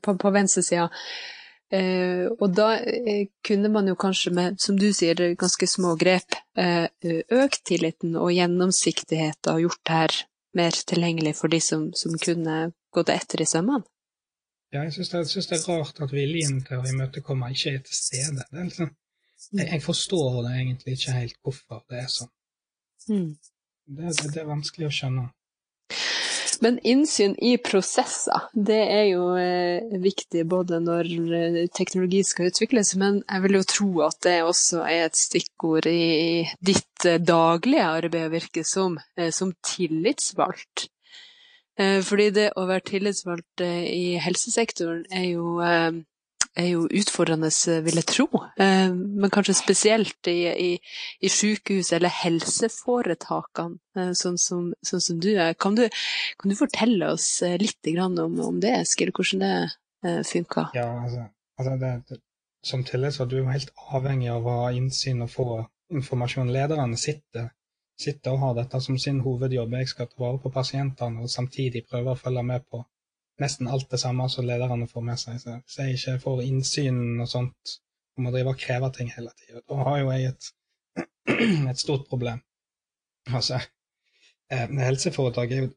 på, 0.02 0.16
på 0.22 0.34
venstresida. 0.34 0.90
Uh, 1.70 2.26
og 2.42 2.56
da 2.58 2.72
uh, 2.82 3.26
kunne 3.46 3.70
man 3.70 3.90
jo 3.90 3.98
kanskje 4.00 4.34
med, 4.34 4.58
som 4.62 4.78
du 4.78 4.88
sier, 4.94 5.20
ganske 5.38 5.68
små 5.70 5.94
grep 6.02 6.34
uh, 6.58 6.90
økt 7.06 7.62
tilliten 7.70 8.18
og 8.18 8.34
gjennomsiktigheten 8.34 9.54
og 9.54 9.68
gjort 9.68 9.84
det 9.86 10.00
her 10.00 10.18
mer 10.58 10.82
tilgjengelig 10.94 11.36
for 11.38 11.54
de 11.54 11.62
som, 11.62 11.90
som 11.94 12.18
kunne 12.18 12.72
gått 12.96 13.14
etter 13.14 13.46
i 13.46 13.50
sømmene. 13.50 13.86
Ja, 14.74 14.84
jeg 14.86 14.94
syns 14.94 15.10
det, 15.10 15.24
det, 15.50 15.58
er 15.58 15.66
rart 15.66 16.02
at 16.04 16.12
viljen 16.14 16.60
til 16.66 16.78
å 16.78 16.86
imøtekomme 16.86 17.50
ikke 17.56 17.72
er 17.74 17.86
til 17.88 17.96
stede. 17.98 18.44
Er 18.54 18.68
liksom, 18.68 18.92
jeg, 19.56 19.66
jeg, 19.66 19.82
forstår 19.82 20.44
det 20.46 20.52
egentlig 20.60 20.94
ikke 20.94 21.16
helt 21.16 21.40
hvorfor 21.42 21.82
det 21.90 22.04
er 22.04 22.12
sånn. 22.14 22.32
Mm. 23.10 23.32
Det, 23.90 24.12
det, 24.14 24.28
det, 24.36 24.42
er 24.44 24.50
vanskelig 24.50 24.90
å 24.90 24.94
skjønne. 24.94 25.26
Men 26.62 26.76
innsyn 26.84 27.34
i 27.40 27.54
prosesser, 27.64 28.50
det 28.54 28.80
er 28.92 29.06
jo 29.14 29.30
eh, 29.40 29.96
viktig 30.04 30.44
både 30.52 30.82
når 30.84 31.10
eh, 31.38 31.60
teknologi 31.74 32.20
skal 32.28 32.52
utvikles, 32.52 32.94
men 33.00 33.22
jeg 33.24 33.46
vil 33.46 33.58
jo 33.62 33.64
tro 33.74 33.90
at 34.10 34.20
det 34.28 34.36
også 34.44 34.84
er 34.84 35.06
et 35.08 35.18
stikkord 35.18 35.88
i 35.90 36.44
ditt 36.60 37.08
eh, 37.08 37.18
daglige 37.24 37.88
arbeid, 37.88 38.28
virker 38.36 38.68
som, 38.68 39.00
eh, 39.16 39.32
som 39.34 39.56
tillitsvalgt. 39.66 40.90
Eh, 41.80 42.00
fordi 42.06 42.30
det 42.36 42.50
å 42.60 42.68
være 42.70 42.88
tillitsvalgt 42.92 43.64
eh, 43.66 43.84
i 43.88 44.06
helsesektoren 44.22 45.06
er 45.16 45.30
jo 45.32 45.60
er 46.60 46.70
jo 46.74 46.86
utfordrende, 47.02 47.50
vil 47.86 48.00
jeg 48.00 48.08
tro. 48.10 48.28
Eh, 48.60 48.92
men 48.94 49.34
kanskje 49.34 49.56
spesielt 49.58 50.30
i, 50.32 50.38
i, 50.50 50.70
i 51.22 51.32
sykehus 51.32 51.92
eller 51.96 52.14
helseforetakene, 52.22 53.80
eh, 53.98 54.14
sånn 54.18 54.40
som, 54.42 54.72
sånn 54.86 55.04
som 55.06 55.20
du 55.24 55.32
er. 55.36 55.54
Kan 55.60 55.78
du, 55.80 55.86
kan 56.40 56.52
du, 56.52 56.58
fortelle 56.60 57.14
oss 57.14 57.28
eh, 57.46 57.58
litt 57.62 57.92
om, 58.00 58.40
om 58.50 58.60
det, 58.64 58.76
Eskil, 58.84 59.14
hvordan 59.16 59.46
det 59.46 60.24
funker? 60.24 60.70
Ja, 60.78 60.88
altså, 61.04 61.26
altså 61.60 61.76
det, 61.82 61.92
det, 62.08 62.22
som 62.64 62.86
tillitsvalgt 62.88 63.34
du 63.34 63.42
er 63.42 63.52
helt 63.52 63.74
avhengig 63.92 64.30
av 64.32 64.48
å 64.48 64.60
ha 64.64 64.70
innsyn 64.76 65.26
og 65.26 65.32
få 65.34 65.48
informasjon. 65.92 66.52
Lederne 66.54 67.00
sitter, 67.00 67.50
sitter 68.00 68.36
og 68.36 68.44
har 68.44 68.56
dette 68.62 68.80
som 68.82 68.98
sin 68.98 69.20
hovedjobb. 69.26 69.74
Jeg 69.82 69.92
skal 69.92 70.08
ta 70.08 70.22
vare 70.24 70.40
på 70.44 70.52
pasientene 70.54 71.24
og 71.24 71.32
samtidig 71.32 71.86
prøve 71.90 72.14
å 72.14 72.20
følge 72.20 72.44
med 72.48 72.66
på 72.72 72.84
nesten 73.40 73.68
alt 73.72 73.90
det 73.92 74.00
samme 74.00 74.28
som 74.30 74.48
lederne 74.48 74.88
får 74.88 75.06
med 75.10 75.20
seg. 75.20 75.40
Så 75.42 75.56
hvis 75.56 75.78
jeg 75.80 75.98
ikke 75.98 76.24
får 76.26 76.44
innsyn 76.46 77.02
og 77.24 77.30
sånt, 77.32 77.76
og 78.18 78.24
må 78.26 78.32
drive 78.36 78.54
og 78.54 78.62
kreve 78.62 78.92
ting 78.96 79.12
hele 79.16 79.32
tida, 79.40 79.64
da 79.64 79.84
har 79.88 80.00
jo 80.02 80.14
jeg 80.14 80.32
et, 80.34 80.50
et 81.72 81.84
stort 81.84 82.08
problem. 82.12 82.42
Altså, 83.36 83.60
eh, 84.52 84.66
helseforetak 84.90 85.52
er 85.52 85.64
jo 85.64 85.70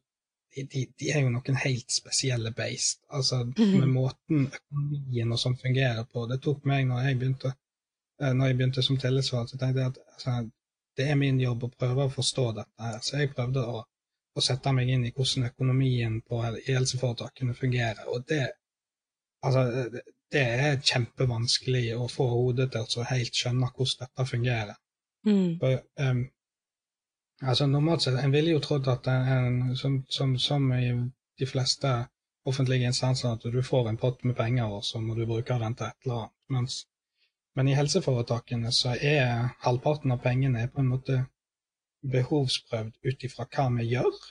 de, 0.53 0.87
de, 1.01 1.09
er 1.09 1.23
jo 1.23 1.31
noen 1.33 1.59
helt 1.63 1.93
spesielle 1.93 2.53
beist. 2.57 3.01
Altså, 3.11 3.43
mhm. 3.45 3.79
med 3.81 3.93
måten 3.95 4.49
økonomien 4.49 5.33
og 5.33 5.41
sånn 5.41 5.57
fungerer 5.61 6.05
på. 6.05 6.27
Det 6.29 6.43
tok 6.45 6.67
meg 6.69 6.85
når 6.89 7.07
jeg 7.09 7.21
begynte, 7.21 7.55
eh, 8.21 8.35
når 8.37 8.51
jeg 8.51 8.59
begynte 8.59 8.85
som 8.85 8.99
tillitsvalgt, 9.01 9.55
så 9.55 9.61
tenkte 9.61 9.81
jeg 9.81 9.95
at 9.95 10.03
altså, 10.17 10.37
det 10.97 11.09
er 11.11 11.19
min 11.19 11.41
jobb 11.41 11.65
å 11.67 11.73
prøve 11.73 12.07
å 12.07 12.13
forstå 12.13 12.47
dette 12.59 12.87
her. 12.89 13.01
Så 13.05 13.19
jeg 13.21 13.33
prøvde 13.35 13.65
å 13.65 13.83
å 14.35 14.43
sette 14.45 14.73
meg 14.73 14.91
inn 14.91 15.07
i 15.07 15.13
hvordan 15.15 15.49
økonomien 15.51 16.21
på 16.29 16.41
helseforetakene 16.67 17.55
fungerer. 17.57 18.05
Og 18.13 18.25
det, 18.29 18.43
altså, 19.45 19.65
det 20.33 20.45
er 20.45 20.79
kjempevanskelig 20.93 21.89
å 21.99 22.09
få 22.11 22.29
hodet 22.31 22.71
til 22.73 23.03
å 23.03 23.09
helt 23.11 23.43
skjønne 23.43 23.73
hvordan 23.75 24.07
dette 24.07 24.29
fungerer. 24.31 24.79
Mm. 25.29 25.59
For, 25.61 25.83
um, 26.03 26.23
altså 27.43 27.69
Normalt 27.71 28.03
sett, 28.03 28.17
En 28.19 28.33
ville 28.35 28.57
jo 28.57 28.63
trodd 28.65 28.89
at 28.91 29.07
en, 29.13 29.77
som, 29.79 30.01
som, 30.11 30.35
som, 30.39 30.73
i 30.75 30.89
de 31.39 31.47
fleste 31.47 31.93
offentlige 32.49 32.89
instanser, 32.91 33.37
at 33.37 33.45
du 33.55 33.61
får 33.63 33.89
en 33.89 34.01
pott 34.01 34.25
med 34.25 34.35
penger, 34.37 34.73
og 34.79 34.85
så 34.85 35.01
må 35.01 35.15
du 35.15 35.27
bruke 35.27 35.59
til 35.59 35.69
et 35.69 36.07
eller 36.07 36.25
annet. 36.25 36.35
Mens, 36.51 36.81
men 37.57 37.69
i 37.69 37.77
helseforetakene 37.77 38.73
så 38.73 38.95
er 38.97 39.53
halvparten 39.65 40.15
av 40.15 40.23
pengene 40.25 40.65
på 40.73 40.81
en 40.81 40.93
måte 40.93 41.19
behovsprøvd 42.13 42.95
ut 43.05 43.27
ifra 43.29 43.47
hva 43.47 43.67
vi 43.77 43.89
gjør, 43.93 44.23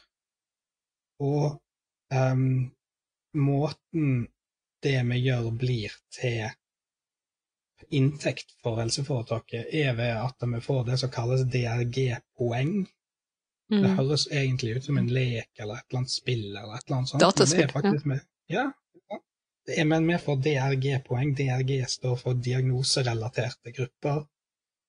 og 1.22 1.46
um, 2.16 2.72
måten 3.38 4.26
det 4.84 4.98
vi 5.12 5.20
gjør 5.28 5.52
blir 5.62 5.94
til 6.16 6.50
inntekt 7.92 8.56
for 8.64 8.80
helseforetaket, 8.82 9.70
er 9.72 9.94
ved 9.98 10.16
at 10.16 10.48
vi 10.54 10.62
får 10.64 10.84
det 10.90 10.98
som 11.02 11.12
kalles 11.14 11.46
DRG-poeng. 11.54 12.76
Mm. 13.72 13.82
Det 13.84 13.94
høres 13.98 14.28
egentlig 14.32 14.78
ut 14.78 14.88
som 14.88 15.00
en 15.00 15.10
lek 15.12 15.50
eller 15.60 15.80
et 15.80 15.88
eller 15.90 16.02
annet 16.02 16.14
spill 16.14 16.46
eller 16.50 16.76
et 16.76 16.86
eller 16.86 16.98
annet 16.98 17.12
sånt. 17.12 17.24
Dataspill. 17.24 17.72
Men 17.74 17.86
det 17.88 18.02
er 18.02 18.10
med, 18.14 18.26
ja. 18.52 18.66
Men 19.67 20.08
vi 20.08 20.17
får 20.17 20.36
DRG-poeng. 20.36 21.36
DRG 21.36 21.86
står 21.88 22.15
for 22.17 22.34
diagnoserelaterte 22.34 23.71
grupper. 23.71 24.24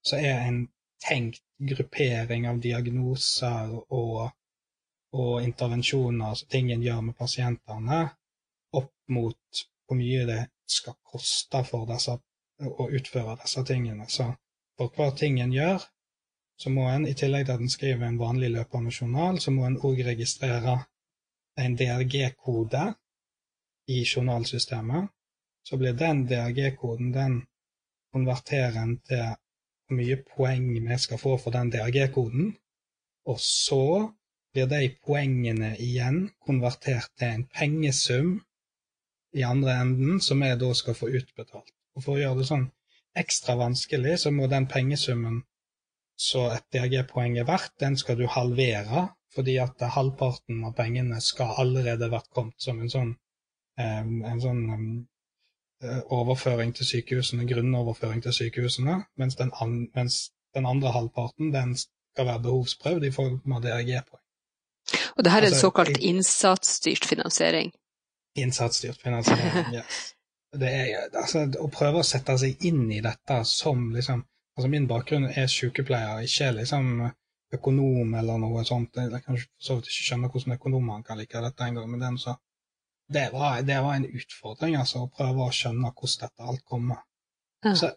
Så 0.03 0.17
er 0.17 0.47
en 0.47 0.65
tenkt 1.03 1.43
gruppering 1.59 2.49
av 2.49 2.61
diagnoser 2.63 3.71
og, 3.95 4.31
og 5.13 5.33
intervensjoner, 5.43 6.33
altså 6.33 6.49
ting 6.51 6.73
en 6.73 6.83
gjør 6.83 7.01
med 7.09 7.19
pasientene, 7.19 8.03
opp 8.73 8.93
mot 9.13 9.65
hvor 9.87 9.99
mye 9.99 10.27
det 10.27 10.43
skal 10.71 10.97
koste 11.13 11.63
for 11.69 11.87
disse, 11.91 12.17
å 12.63 12.89
utføre 12.89 13.37
disse 13.43 13.65
tingene. 13.69 14.09
Så 14.09 14.31
for 14.79 14.95
hver 14.97 15.13
ting 15.19 15.41
en 15.43 15.55
gjør, 15.55 15.85
så 16.63 16.71
må 16.71 16.87
en, 16.91 17.07
i 17.07 17.15
tillegg 17.19 17.47
til 17.47 17.57
at 17.57 17.65
en 17.65 17.73
skriver 17.73 18.07
en 18.07 18.21
vanlig 18.21 18.53
løpende 18.55 18.95
journal, 18.95 19.41
så 19.43 19.55
må 19.55 19.67
en 19.67 19.79
òg 19.83 20.03
registrere 20.07 20.79
en 21.61 21.77
DRG-kode 21.77 22.85
i 23.93 24.03
journalsystemet. 24.05 25.11
Så 25.67 25.79
blir 25.79 25.95
den 25.99 26.25
DRG-koden, 26.31 27.13
den 27.15 27.43
konverterer 28.13 28.81
en 28.83 28.97
til 29.09 29.23
hvor 29.87 29.99
mye 29.99 30.19
poeng 30.35 30.69
vi 30.73 30.99
skal 30.99 31.21
få 31.21 31.37
for 31.43 31.55
den 31.55 31.71
DRG-koden, 31.73 32.53
og 33.29 33.39
så 33.41 34.11
blir 34.53 34.69
de 34.69 34.89
poengene 35.05 35.75
igjen 35.81 36.25
konvertert 36.47 37.13
til 37.19 37.37
en 37.37 37.47
pengesum 37.59 38.33
i 39.33 39.45
andre 39.49 39.79
enden, 39.85 40.21
som 40.21 40.43
vi 40.45 40.51
da 40.61 40.73
skal 40.77 40.97
få 40.99 41.09
utbetalt. 41.09 41.73
Og 41.97 42.05
For 42.05 42.17
å 42.17 42.21
gjøre 42.21 42.41
det 42.41 42.49
sånn 42.51 42.69
ekstra 43.17 43.57
vanskelig, 43.61 44.19
så 44.25 44.33
må 44.33 44.49
den 44.49 44.69
pengesummen 44.69 45.43
så 46.23 46.47
et 46.55 46.67
DRG-poeng 46.75 47.39
er 47.41 47.49
verdt, 47.49 47.75
den 47.81 47.97
skal 48.01 48.19
du 48.21 48.27
halvere, 48.31 49.09
fordi 49.35 49.57
at 49.63 49.81
halvparten 49.95 50.61
av 50.69 50.75
pengene 50.77 51.21
skal 51.25 51.57
allerede 51.65 52.11
vært 52.13 52.31
kommet 52.37 52.61
som 52.61 52.81
en 52.81 52.93
sånn, 52.93 53.15
en 53.81 54.41
sånn 54.43 54.63
Eh, 55.83 56.03
overføring 56.15 56.71
til 56.77 56.87
sykehusene, 56.87 57.43
grunnoverføring 57.51 58.21
til 58.23 58.33
sykehusene, 58.33 59.01
mens 59.19 59.35
den, 59.35 59.49
an, 59.61 59.89
mens 59.95 60.31
den 60.55 60.67
andre 60.67 60.93
halvparten 60.95 61.49
den 61.55 61.73
skal 61.77 62.29
være 62.29 62.43
behovsprøvd 62.45 63.07
i 63.09 63.11
form 63.11 63.57
av 63.57 63.65
DRG-poeng. 63.65 64.21
Og 65.17 65.25
det 65.25 65.33
her 65.33 65.43
er 65.43 65.49
altså, 65.49 65.61
såkalt 65.61 65.99
innsatsstyrt 65.99 67.09
finansiering? 67.11 67.73
Innsatsstyrt 68.39 69.03
finansiering, 69.03 69.73
ja. 69.79 69.83
Det 70.55 70.71
er, 70.71 70.93
altså, 71.19 71.49
å 71.59 71.67
prøve 71.73 72.05
å 72.05 72.07
sette 72.07 72.39
seg 72.39 72.63
inn 72.69 72.85
i 72.93 73.01
dette 73.03 73.43
som 73.49 73.91
liksom 73.95 74.29
Altså, 74.53 74.69
min 74.69 74.85
bakgrunn 74.85 75.31
er 75.33 75.47
sykepleier, 75.49 76.27
ikke 76.29 76.51
liksom 76.59 76.89
økonom 77.57 78.11
eller 78.19 78.37
noe 78.37 78.61
sånt. 78.69 78.99
Jeg 79.01 79.23
kan 79.25 79.39
for 79.39 79.47
så 79.65 79.77
vidt 79.79 79.89
ikke 79.89 80.05
skjønne 80.11 80.29
hvordan 80.29 80.57
økonomer 80.59 81.07
kan 81.07 81.17
like 81.17 81.41
dette 81.41 81.69
engang, 81.71 81.87
men 81.89 82.03
den 82.05 82.19
så 82.21 82.35
det 83.15 83.29
var, 83.33 83.63
det 83.67 83.79
var, 83.85 83.97
en 83.97 84.09
utfordring, 84.09 84.77
altså, 84.81 85.05
å 85.05 85.11
prøve 85.13 85.47
å 85.47 85.55
skjønne 85.55 85.93
hvordan 85.93 86.25
dette 86.25 86.49
alt 86.49 86.65
kommer. 86.69 87.03
Ja. 87.65 87.75
Så 87.79 87.93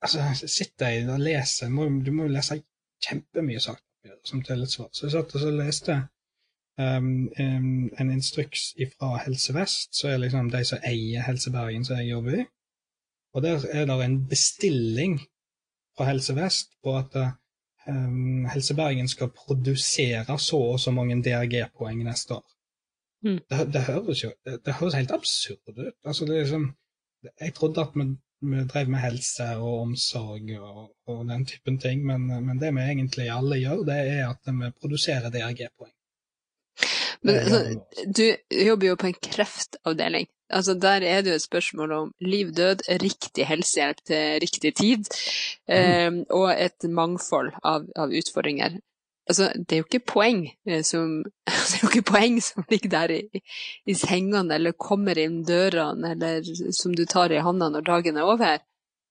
altså, 0.00 0.48
sitter 0.48 0.94
jeg 0.94 1.08
og 1.12 1.20
leser 1.20 1.72
må, 1.72 1.88
Du 2.04 2.12
må 2.14 2.26
jo 2.26 2.34
lese 2.34 2.60
kjempemye 3.04 3.60
saker 3.60 3.82
som 4.24 4.42
tillitsvalgt. 4.42 4.96
Så 4.96 5.06
jeg 5.06 5.14
satt 5.16 5.34
og 5.38 5.56
leste 5.58 5.96
um, 6.78 7.28
um, 7.38 7.88
en 7.98 8.12
instruks 8.12 8.68
fra 8.96 9.16
Helse 9.24 9.54
Vest, 9.54 9.94
så 9.96 10.12
er 10.12 10.22
liksom 10.22 10.50
de 10.52 10.62
som 10.64 10.84
eier 10.86 11.26
Helse 11.26 11.52
Bergen, 11.54 11.84
som 11.84 12.00
jeg 12.00 12.12
jobber 12.12 12.42
i. 12.42 12.44
Og 13.36 13.42
der 13.44 13.66
er 13.72 13.88
det 13.88 13.96
en 14.04 14.20
bestilling 14.28 15.18
fra 15.96 16.08
Helse 16.10 16.36
Vest 16.36 16.72
på 16.84 16.96
at 16.98 17.16
um, 17.88 18.46
Helse 18.52 18.74
Bergen 18.74 19.08
skal 19.08 19.34
produsere 19.34 20.38
så 20.38 20.60
og 20.72 20.80
så 20.80 20.90
mange 20.90 21.18
DRG-poeng 21.22 22.04
neste 22.04 22.38
år. 22.38 22.46
Mm. 23.26 23.38
Det, 23.50 23.64
det, 23.74 23.82
høres 23.88 24.22
jo 24.22 24.30
det, 24.46 24.60
det, 24.66 24.76
høres 24.78 24.94
helt 24.94 25.14
absurd 25.16 25.72
ut. 25.72 25.96
Altså, 26.04 26.26
det 26.28 26.36
er 26.36 26.44
liksom, 26.44 26.68
jeg 27.40 27.54
trodde 27.56 27.82
at 27.82 27.96
vi, 27.98 28.06
vi 28.52 28.62
drev 28.70 28.92
med 28.92 29.02
helse 29.02 29.48
og 29.56 29.80
omsorg 29.88 30.52
og, 30.60 30.82
og 31.10 31.24
den 31.30 31.46
typen 31.48 31.80
ting, 31.82 32.04
men, 32.06 32.28
men, 32.46 32.60
det 32.62 32.70
vi 32.76 32.86
egentlig 32.86 33.28
alle 33.32 33.58
gjør, 33.58 33.82
det 33.90 33.98
er 34.04 34.22
at 34.28 34.54
vi 34.60 34.72
produserer 34.80 35.34
DRG-poeng. 35.34 35.92
Men 37.26 37.36
altså, 37.40 37.80
du 38.18 38.24
jobber 38.66 38.92
jo 38.92 38.96
på 39.00 39.10
en 39.10 39.20
kreftavdeling. 39.22 40.28
Altså, 40.50 40.74
der 40.78 41.02
er 41.02 41.20
det 41.20 41.30
jo 41.30 41.38
et 41.40 41.42
spørsmål 41.42 41.92
om 41.92 42.12
liv, 42.20 42.52
død, 42.54 42.84
riktig 43.02 43.46
helsehjelp 43.46 44.04
til 44.06 44.38
riktig 44.44 44.74
tid, 44.78 45.08
mm. 45.68 45.74
eh, 45.74 46.12
og 46.30 46.52
et 46.54 46.86
mangfold 46.90 47.50
av, 47.64 47.88
av 47.96 48.14
utfordringer. 48.14 48.78
Altså, 49.26 49.48
det 49.58 49.74
er 49.74 49.80
jo 49.80 49.86
ikke 49.88 50.04
poeng 50.06 50.44
eh, 50.68 50.82
som, 50.86 51.18
det 51.46 51.78
er 51.78 51.82
jo 51.82 51.90
ikke 51.90 52.06
poeng 52.12 52.38
som 52.44 52.66
ligger 52.70 52.92
der 52.92 53.14
i, 53.16 53.42
i 53.90 53.96
sengene 53.98 54.54
eller 54.54 54.76
kommer 54.78 55.18
inn 55.18 55.40
dørene 55.46 56.12
eller 56.14 56.46
som 56.76 56.94
du 56.94 57.04
tar 57.10 57.34
i 57.34 57.42
handa 57.42 57.68
når 57.72 57.86
dagen 57.88 58.20
er 58.20 58.28
over. 58.28 58.62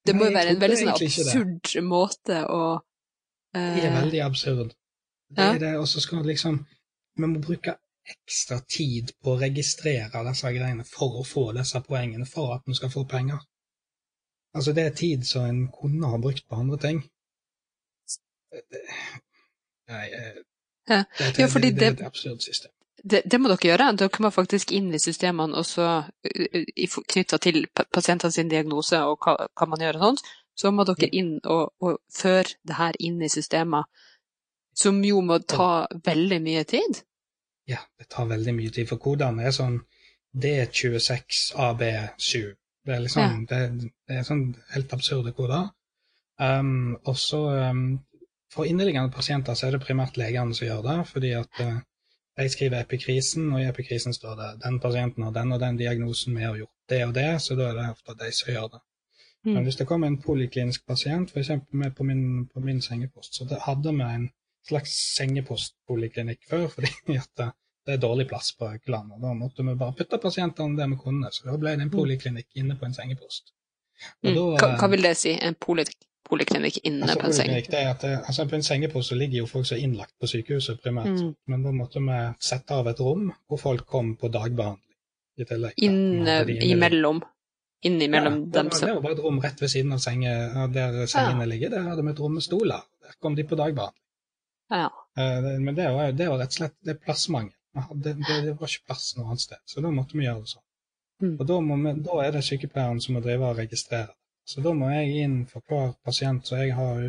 Det 0.05 0.15
må 0.15 0.29
jo 0.29 0.35
være 0.35 0.53
en 0.53 0.61
veldig 0.61 0.77
sånn 0.79 0.93
absurd 0.93 1.73
måte 1.83 2.43
å 2.45 2.61
uh... 2.77 3.57
Det 3.57 3.87
er 3.87 3.95
veldig 3.97 4.21
absurd. 4.23 4.75
Det 5.35 5.41
ja? 5.41 5.55
er 5.55 5.59
det, 5.63 5.73
og 5.81 5.87
så 5.89 6.03
skal 6.03 6.21
liksom 6.27 6.61
Vi 7.15 7.27
må 7.27 7.41
bruke 7.41 7.73
ekstra 8.05 8.59
tid 8.69 9.15
på 9.23 9.33
å 9.33 9.39
registrere 9.41 10.21
disse 10.27 10.51
greiene 10.53 10.85
for 10.85 11.21
å 11.21 11.25
få 11.25 11.47
disse 11.57 11.79
poengene, 11.81 12.27
for 12.29 12.53
at 12.55 12.67
vi 12.67 12.75
skal 12.77 12.91
få 12.93 13.05
penger. 13.09 13.39
Altså, 14.55 14.73
det 14.75 14.83
er 14.85 14.97
tid 14.99 15.25
som 15.27 15.47
en 15.47 15.61
kunne 15.73 16.11
ha 16.11 16.19
brukt 16.21 16.45
på 16.47 16.59
andre 16.59 16.77
ting. 16.83 17.01
Nei, 19.91 20.05
eh, 20.13 20.39
ja. 20.89 21.03
det, 21.17 21.35
det, 21.35 21.43
ja, 21.43 21.47
det, 21.47 21.73
det, 21.79 21.87
er 21.87 21.99
et 21.99 22.07
absurd 22.07 22.41
system. 22.41 22.71
det, 23.03 23.21
det, 23.31 23.39
må 23.41 23.51
dere 23.51 23.69
gjøre. 23.69 23.91
Dere 24.01 24.25
må 24.25 24.31
faktisk 24.33 24.73
inn 24.75 24.89
i 24.93 25.01
systemene 25.01 25.57
og 25.59 25.67
så 25.69 25.89
knytta 27.13 27.39
til 27.41 27.67
pasientene 27.75 28.33
sin 28.33 28.49
diagnose 28.49 29.03
og 29.05 29.19
hva, 29.21 29.37
hva, 29.53 29.69
man 29.69 29.83
gjør 29.83 29.99
og 29.99 30.07
sånt. 30.07 30.25
Så 30.55 30.71
må 30.71 30.85
dere 30.87 31.11
inn 31.11 31.35
og, 31.43 31.73
og 31.83 31.99
føre 32.15 32.55
det 32.63 32.79
her 32.79 32.95
inn 33.03 33.19
i 33.21 33.29
systemer, 33.29 33.89
som 34.75 35.03
jo 35.03 35.21
må 35.21 35.39
ta 35.43 35.87
veldig 36.05 36.39
mye 36.43 36.63
tid. 36.69 37.03
Ja, 37.67 37.77
det 37.99 38.07
tar 38.13 38.25
veldig 38.29 38.53
mye 38.55 38.71
tid, 38.71 38.87
for 38.89 38.97
kodene 39.01 39.43
er 39.45 39.51
sånn 39.55 39.79
D26AB7. 40.35 42.55
Det 42.85 42.93
er 42.93 42.99
liksom 43.01 43.23
ja. 43.23 43.29
det, 43.49 43.59
det, 43.81 44.17
er 44.19 44.23
sånn 44.27 44.55
helt 44.73 44.93
absurde 44.93 45.31
koder. 45.35 45.71
Um, 46.37 46.97
og 47.07 47.17
så 47.17 47.39
um, 47.71 47.99
For 48.55 48.67
inneliggende 48.69 49.11
pasienter 49.11 49.57
så 49.57 49.67
er 49.67 49.75
det 49.75 49.83
primært 49.83 50.17
legene 50.17 50.55
som 50.55 50.67
gjør 50.67 50.81
det, 50.85 50.97
fordi 51.11 51.35
at 51.35 51.61
de 52.35 52.49
skriver 52.51 52.81
epikrisen, 52.83 53.47
og 53.53 53.61
i 53.61 53.67
epikrisen 53.69 54.15
står 54.15 54.35
det 54.39 54.49
den 54.63 54.79
pasienten 54.83 55.23
har 55.23 55.33
den 55.35 55.51
og 55.55 55.59
den 55.59 55.77
diagnosen, 55.79 56.35
vi 56.35 56.43
har 56.43 56.57
gjort 56.59 56.91
det 56.91 57.01
og 57.05 57.13
det, 57.15 57.29
så 57.41 57.55
da 57.55 57.69
er 57.69 57.77
det 57.79 57.89
ofte 57.93 58.15
de 58.19 58.31
som 58.35 58.51
gjør 58.53 58.71
det. 58.73 58.81
Mm. 59.45 59.53
Men 59.53 59.63
hvis 59.63 59.75
det 59.79 59.87
kommer 59.87 60.07
en 60.07 60.21
poliklinisk 60.21 60.87
pasient, 60.87 61.31
f.eks. 61.31 61.51
på 61.97 62.03
min, 62.03 62.47
på 62.53 62.59
min 62.59 62.81
sengepost, 62.81 63.35
så 63.35 63.59
hadde 63.67 63.93
vi 63.93 64.07
en 64.17 64.29
slags 64.67 64.95
sengepostpoliklinikk 65.17 66.47
før, 66.49 66.67
fordi 66.75 67.19
at 67.19 67.29
det, 67.37 67.51
det 67.85 67.93
er 67.95 68.01
dårlig 68.01 68.27
plass 68.27 68.51
på 68.57 68.67
Haukeland. 68.67 69.13
Og 69.15 69.21
da 69.21 69.35
måtte 69.37 69.63
vi 69.63 69.77
bare 69.79 69.95
putte 69.99 70.19
pasientene 70.21 70.77
der 70.79 70.89
vi 70.91 70.97
kunne, 71.03 71.31
så 71.31 71.47
da 71.47 71.59
ble 71.61 71.75
det 71.75 71.85
en 71.85 71.91
mm. 71.91 71.95
poliklinikk 71.95 72.59
inne 72.63 72.79
på 72.79 72.89
en 72.89 72.97
sengepost. 72.97 73.53
Mm. 74.25 74.33
Da, 74.33 74.41
hva, 74.59 74.73
hva, 74.81 74.91
vil 74.91 75.07
det 75.07 75.15
si, 75.21 75.37
en 75.39 75.55
poliklinikk? 75.55 76.09
Poliklinikk 76.35 76.81
inne 76.83 77.07
altså, 77.07 77.19
på 77.21 77.29
en 77.29 77.37
seng? 77.39 77.53
Det 77.71 77.83
at 77.89 78.07
altså 78.13 78.45
På 78.51 78.59
en 78.59 78.65
sengepose 78.67 79.13
så 79.13 79.19
ligger 79.19 79.41
jo 79.41 79.49
folk 79.49 79.67
som 79.67 79.79
er 79.79 79.85
innlagt 79.87 80.13
på 80.21 80.29
sykehuset 80.29 80.81
primært, 80.83 81.13
mm. 81.15 81.31
men 81.51 81.63
da 81.65 81.73
måtte 81.75 82.03
vi 82.03 82.19
sette 82.43 82.75
av 82.75 82.91
et 82.91 83.01
rom 83.01 83.29
hvor 83.47 83.61
folk 83.61 83.87
kom 83.89 84.15
på 84.19 84.31
dagbehandling 84.33 84.83
i 85.41 85.47
tillegg. 85.47 85.79
Inne 85.83 86.37
imellom? 86.63 87.23
Innimellom 87.85 88.39
ja, 88.39 88.45
dem 88.61 88.71
som 88.71 88.87
Det 88.87 88.95
var 88.95 89.03
bare 89.03 89.17
et 89.17 89.23
rom 89.25 89.41
rett 89.43 89.61
ved 89.61 89.71
siden 89.71 89.93
av 89.93 90.01
senge, 90.03 90.31
der 90.73 91.01
sengene 91.11 91.45
ja. 91.45 91.49
ligger. 91.51 91.73
Der 91.75 91.89
hadde 91.91 92.05
vi 92.05 92.13
et 92.15 92.21
rom 92.23 92.37
med 92.37 92.45
stoler. 92.45 92.87
Der 93.03 93.17
kom 93.21 93.35
de 93.37 93.45
på 93.45 93.59
dagbehandling. 93.59 94.01
Ja. 94.73 94.87
Uh, 95.19 95.51
men 95.61 95.75
det 95.77 95.85
var, 95.93 96.11
det 96.11 96.29
var 96.31 96.41
rett 96.41 96.55
og 96.55 96.59
slett 96.59 96.77
det 96.81 96.95
er 96.95 97.01
plassmangel. 97.03 97.53
Det, 97.75 98.15
det, 98.15 98.37
det, 98.45 98.53
var 98.57 98.71
ikke 98.71 98.87
plass 98.87 99.09
noe 99.17 99.27
annet 99.27 99.43
sted, 99.43 99.59
så 99.67 99.83
da 99.83 99.91
måtte 99.91 100.15
vi 100.15 100.23
gjøre 100.23 100.45
det 100.45 100.53
sånn. 100.53 100.63
Mm. 101.23 101.33
Og 101.35 101.43
da, 101.49 101.57
vi, 101.59 101.93
da, 102.07 102.19
er 102.23 102.31
det 102.35 102.43
sykepleieren 102.47 103.01
som 103.03 103.17
må 103.17 103.21
drive 103.23 103.49
og 103.51 103.59
registrere. 103.59 104.15
Så 104.45 104.61
da 104.65 104.73
må 104.77 104.91
jeg 104.93 105.23
inn 105.25 105.37
for 105.49 105.65
hver 105.69 105.95
pasient 106.05 106.45
som 106.47 106.61
jeg 106.61 106.75
har, 106.77 107.01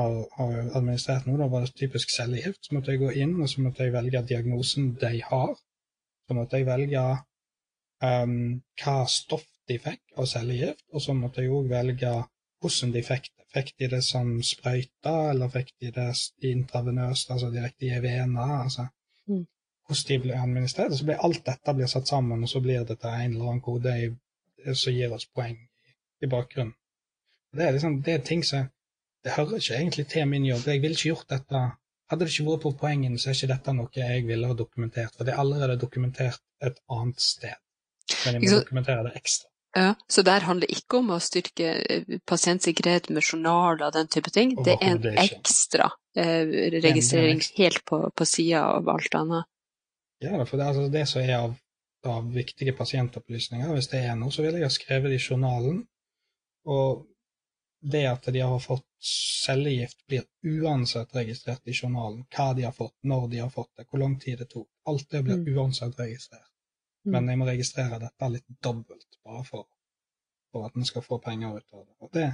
har, 0.00 0.16
har, 0.36 0.58
administrert 0.78 1.26
nå, 1.26 1.38
da 1.40 1.48
var 1.52 1.64
det 1.64 1.74
typisk 1.78 2.12
cellegift, 2.12 2.60
så 2.66 2.76
måtte 2.76 2.92
jeg 2.92 3.02
gå 3.02 3.12
inn 3.22 3.38
og 3.40 3.48
så 3.48 3.64
måtte 3.64 3.86
jeg 3.86 3.94
velge 3.96 4.24
diagnosen 4.28 4.92
de 5.00 5.14
har. 5.30 5.54
Så 6.28 6.36
måtte 6.36 6.60
jeg 6.60 6.68
velge 6.68 7.04
um, 8.04 8.38
hva 8.82 8.98
stoff 9.08 9.46
de 9.68 9.78
fikk 9.80 10.20
av 10.20 10.28
cellegift, 10.28 10.84
og 10.92 11.04
så 11.04 11.16
måtte 11.16 11.44
jeg 11.44 11.54
òg 11.56 11.72
velge 11.72 12.14
hvordan 12.60 12.94
de 12.96 13.04
fikk 13.06 13.30
det. 13.32 13.34
Fikk 13.48 13.70
de 13.80 13.88
det 13.88 14.02
som 14.04 14.34
sprøyter, 14.44 15.30
eller 15.30 15.48
fikk 15.48 15.70
de 15.80 15.88
det 15.96 16.10
intravenøst, 16.44 17.30
altså 17.32 17.48
direkte 17.52 17.88
i 17.88 18.02
vena? 18.04 18.48
Altså. 18.64 18.90
Mm 19.30 19.46
hvordan 19.88 20.08
de 20.08 20.18
ble 20.20 20.36
administrert. 20.36 20.96
Så 20.98 21.04
blir 21.08 21.22
alt 21.24 21.46
dette 21.46 21.74
blir 21.74 21.88
satt 21.88 22.08
sammen, 22.08 22.42
og 22.42 22.48
så 22.48 22.60
blir 22.60 22.84
det 22.84 22.98
til 23.00 23.08
en 23.08 23.32
eller 23.32 23.50
annen 23.52 23.64
kode 23.64 23.94
som 24.74 24.92
gir 24.92 25.14
oss 25.14 25.24
poeng 25.32 25.56
i, 26.22 26.30
bakgrunnen. 26.30 26.74
Det 27.56 27.66
er 27.66 27.76
liksom, 27.76 28.00
det 28.04 28.14
er 28.14 28.26
ting 28.26 28.44
som 28.44 28.68
Det 29.24 29.32
hører 29.34 29.58
ikke 29.58 29.74
egentlig 29.74 30.06
til 30.08 30.28
min 30.30 30.44
jobb. 30.46 30.66
Jeg 30.66 30.80
ville 30.82 30.94
ikke 30.94 31.10
gjort 31.10 31.30
dette 31.32 31.62
Hadde 32.08 32.24
det 32.24 32.32
ikke 32.32 32.44
vært 32.46 32.62
på 32.62 32.70
poengene, 32.80 33.18
så 33.20 33.28
er 33.28 33.34
ikke 33.36 33.50
dette 33.50 33.72
noe 33.76 33.90
jeg 33.92 34.22
ville 34.24 34.48
ha 34.48 34.54
dokumentert. 34.56 35.12
For 35.16 35.28
det 35.28 35.34
er 35.34 35.40
allerede 35.42 35.74
dokumentert 35.76 36.40
et 36.64 36.78
annet 36.88 37.20
sted. 37.20 37.58
Men 38.24 38.38
jeg 38.38 38.44
må 38.46 38.60
dokumentere 38.62 39.02
det 39.04 39.12
ekstra. 39.18 39.50
Ja, 39.76 39.94
Så 40.08 40.22
der 40.22 40.40
handler 40.40 40.66
det 40.66 40.78
ikke 40.78 41.02
om 41.02 41.10
å 41.12 41.18
styrke 41.20 41.68
eh, 41.84 42.18
pasientsikkerhet 42.26 43.10
med 43.12 43.22
journaler 43.22 43.90
og 43.90 43.94
den 43.94 44.08
type 44.08 44.32
ting. 44.32 44.54
Det 44.64 44.78
er 44.80 44.94
en 44.94 45.20
ekstra 45.20 45.90
eh, 46.16 46.48
registrering 46.80 47.42
helt 47.58 47.84
på, 47.86 48.00
på 48.16 48.26
sida 48.26 48.64
av 48.78 48.88
alt 48.88 49.14
annet. 49.14 49.48
Ja, 50.24 50.40
for 50.44 50.56
det, 50.56 50.66
altså 50.66 50.88
det 50.90 51.04
som 51.10 51.22
er 51.22 51.36
av, 51.36 51.52
av, 52.08 52.32
viktige 52.34 52.72
pasientopplysninger, 52.74 53.70
hvis 53.76 53.90
det 53.92 54.02
er 54.08 54.16
noe, 54.18 54.32
så 54.34 54.42
ville 54.42 54.58
jeg 54.58 54.66
ha 54.66 54.74
skrevet 54.74 55.12
det 55.12 55.20
i 55.20 55.26
journalen. 55.28 55.84
Og 56.66 57.06
det 57.80 58.06
at 58.10 58.24
de 58.34 58.40
har 58.40 58.60
fått 58.60 58.86
cellegift, 59.46 60.06
blir 60.06 60.24
uansett 60.42 61.14
registrert 61.14 61.68
i 61.68 61.72
journalen. 61.72 62.24
Hva 62.34 62.52
de 62.54 62.66
har 62.66 62.74
fått, 62.74 62.96
når 63.02 63.28
de 63.28 63.42
har 63.44 63.50
fått 63.50 63.70
det, 63.76 63.86
hvor 63.90 64.02
lang 64.02 64.18
tid 64.20 64.38
det 64.42 64.48
tok. 64.50 64.68
Alt 64.90 65.10
det 65.10 65.22
blir 65.22 65.38
mm. 65.38 65.50
uansett 65.54 65.98
registrert. 66.00 66.50
Mm. 67.06 67.12
Men 67.12 67.28
jeg 67.28 67.40
må 67.40 67.48
registrere 67.48 68.00
dette 68.02 68.30
litt 68.32 68.48
dobbelt, 68.64 69.20
bare 69.24 69.44
for, 69.46 69.68
for 70.52 70.66
at 70.66 70.76
en 70.76 70.88
skal 70.88 71.04
få 71.06 71.20
penger 71.22 71.60
ut 71.60 71.76
av 71.76 71.84
det. 71.84 71.94
Og 72.02 72.10
det, 72.12 72.26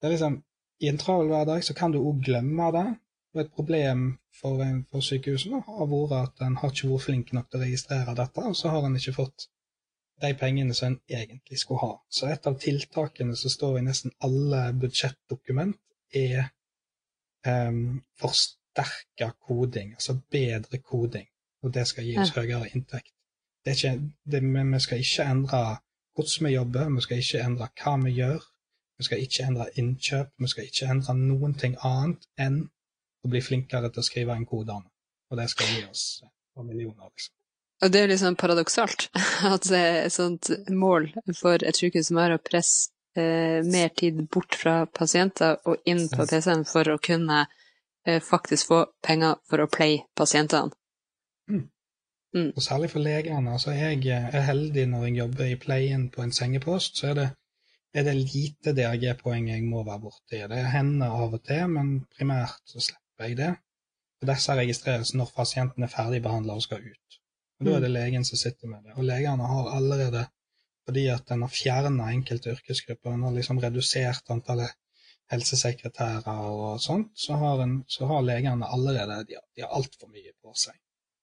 det 0.00 0.08
er 0.08 0.14
liksom, 0.16 0.42
I 0.82 0.90
en 0.90 1.00
travel 1.00 1.32
hverdag 1.32 1.64
så 1.64 1.74
kan 1.78 1.94
du 1.94 2.02
òg 2.02 2.20
glemme 2.26 2.68
det, 2.76 2.86
og 3.32 3.40
et 3.40 3.52
problem 3.56 4.04
for, 4.36 4.60
for 4.90 5.04
sykehusene 5.04 5.62
har 5.64 5.88
vært 5.88 6.18
at 6.18 6.44
en 6.44 6.58
har 6.60 6.72
ikke 6.74 6.90
vært 6.90 7.06
flink 7.06 7.32
nok 7.32 7.48
til 7.48 7.60
å 7.60 7.64
registrere 7.64 8.16
dette, 8.18 8.44
og 8.44 8.58
så 8.58 8.72
har 8.74 8.84
en 8.84 8.98
ikke 8.98 9.16
fått 9.16 9.48
de 10.22 10.34
pengene 10.38 10.74
som 10.74 10.92
en 10.92 11.00
egentlig 11.08 11.58
skulle 11.58 11.80
ha. 11.82 11.94
Så 12.10 12.28
et 12.30 12.46
av 12.46 12.58
tiltakene 12.60 13.36
som 13.36 13.50
står 13.50 13.78
i 13.78 13.86
nesten 13.86 14.14
alle 14.22 14.64
budsjettdokument, 14.80 15.78
er 16.12 16.50
um, 17.46 18.02
forsterka 18.20 19.32
koding, 19.40 19.94
altså 19.94 20.18
bedre 20.30 20.78
koding. 20.78 21.26
Og 21.62 21.74
det 21.74 21.86
skal 21.88 22.04
gi 22.04 22.18
oss 22.18 22.34
ja. 22.34 22.42
høyere 22.42 22.68
inntekt. 22.74 23.14
Det 23.64 23.76
ikke, 23.76 24.10
det, 24.30 24.42
vi 24.42 24.80
skal 24.80 24.98
ikke 24.98 25.26
endre 25.30 25.62
hvordan 26.14 26.46
vi 26.46 26.54
jobber, 26.54 26.94
vi 26.94 27.00
skal 27.00 27.22
ikke 27.22 27.44
endre 27.46 27.68
hva 27.82 27.96
vi 28.04 28.14
gjør. 28.18 28.48
Vi 28.98 29.04
skal 29.04 29.22
ikke 29.22 29.44
endre 29.48 29.66
innkjøp, 29.80 30.32
vi 30.38 30.48
skal 30.48 30.64
ikke 30.64 30.88
endre 30.90 31.14
noen 31.18 31.54
ting 31.58 31.76
annet 31.82 32.26
enn 32.38 32.58
å 33.22 33.30
bli 33.30 33.40
flinkere 33.42 33.90
til 33.90 34.02
å 34.02 34.06
skrive 34.06 34.36
inn 34.36 34.46
kodene. 34.46 34.90
Og 35.30 35.38
det 35.40 35.48
skal 35.50 35.70
gi 35.72 35.84
oss 35.88 36.04
på 36.54 36.66
millioner, 36.66 37.08
liksom. 37.08 37.34
Og 37.82 37.90
det 37.90 38.00
er 38.00 38.12
liksom 38.12 38.36
paradoksalt 38.38 39.08
at 39.54 39.66
det 39.68 39.78
er 39.78 40.00
et 40.04 40.14
sånt 40.14 40.50
mål 40.70 41.10
for 41.38 41.62
et 41.62 41.78
sykehus 41.78 42.10
som 42.10 42.20
er 42.22 42.36
å 42.36 42.42
presse 42.42 42.92
eh, 43.18 43.60
mer 43.66 43.90
tid 43.98 44.22
bort 44.32 44.56
fra 44.58 44.84
pasienter 44.86 45.58
og 45.66 45.82
inn 45.88 46.06
på 46.12 46.26
PC-en 46.30 46.64
for 46.68 46.92
å 46.92 47.00
kunne 47.02 47.44
eh, 48.06 48.22
faktisk 48.22 48.70
få 48.70 48.80
penger 49.04 49.40
for 49.50 49.64
å 49.64 49.70
pleie 49.70 50.04
pasientene. 50.18 50.70
Mm. 51.50 51.66
Mm. 52.32 52.50
Og 52.54 52.62
særlig 52.64 52.92
for 52.94 53.04
legene. 53.04 53.52
Altså 53.52 53.74
jeg 53.76 54.06
er 54.08 54.46
heldig 54.46 54.86
når 54.88 55.08
jeg 55.08 55.18
jobber 55.18 55.50
i 55.50 55.60
pleien 55.60 56.08
på 56.14 56.22
en 56.24 56.32
sengepost, 56.32 57.02
så 57.02 57.12
er 57.12 57.18
det 57.18 57.30
er 57.92 58.06
det 58.06 58.14
lite 58.16 58.72
DRG-poeng 58.72 59.50
jeg 59.50 59.64
må 59.68 59.82
være 59.84 60.00
borti. 60.00 60.38
Det 60.48 60.60
hender 60.72 61.12
av 61.12 61.34
og 61.36 61.42
til, 61.44 61.66
men 61.74 61.90
primært 62.16 62.62
så 62.64 62.80
slipper 62.80 63.28
jeg 63.28 63.36
det. 63.42 63.50
Og 64.22 64.30
disse 64.30 64.56
registreres 64.56 65.12
når 65.18 65.34
pasienten 65.36 65.84
er 65.84 65.92
ferdigbehandla 65.92 66.56
og 66.56 66.64
skal 66.64 66.86
ut. 66.86 67.18
Og 67.62 67.68
Da 67.68 67.76
er 67.78 67.84
det 67.84 67.90
mm. 67.92 67.96
legen 67.96 68.24
som 68.26 68.40
sitter 68.40 68.70
med 68.70 68.84
det. 68.84 68.94
Og 68.98 69.06
legene 69.06 69.48
har 69.54 69.72
allerede, 69.76 70.26
fordi 70.86 71.06
at 71.14 71.30
en 71.30 71.44
har 71.46 71.52
fjerna 71.54 72.10
enkelte 72.10 72.56
yrkesgrupper, 72.56 73.14
en 73.14 73.26
har 73.28 73.36
liksom 73.36 73.60
redusert 73.62 74.30
antallet 74.34 74.74
helsesekretærer 75.32 76.40
og 76.52 76.80
sånt, 76.82 77.12
så 77.16 77.38
har, 77.40 77.62
en, 77.64 77.76
så 77.88 78.08
har 78.10 78.24
legene 78.26 78.68
allerede 78.68 79.22
de 79.28 79.38
har, 79.38 79.44
de 79.56 79.64
har 79.64 79.76
altfor 79.78 80.10
mye 80.12 80.34
på 80.42 80.52
seg. 80.58 80.76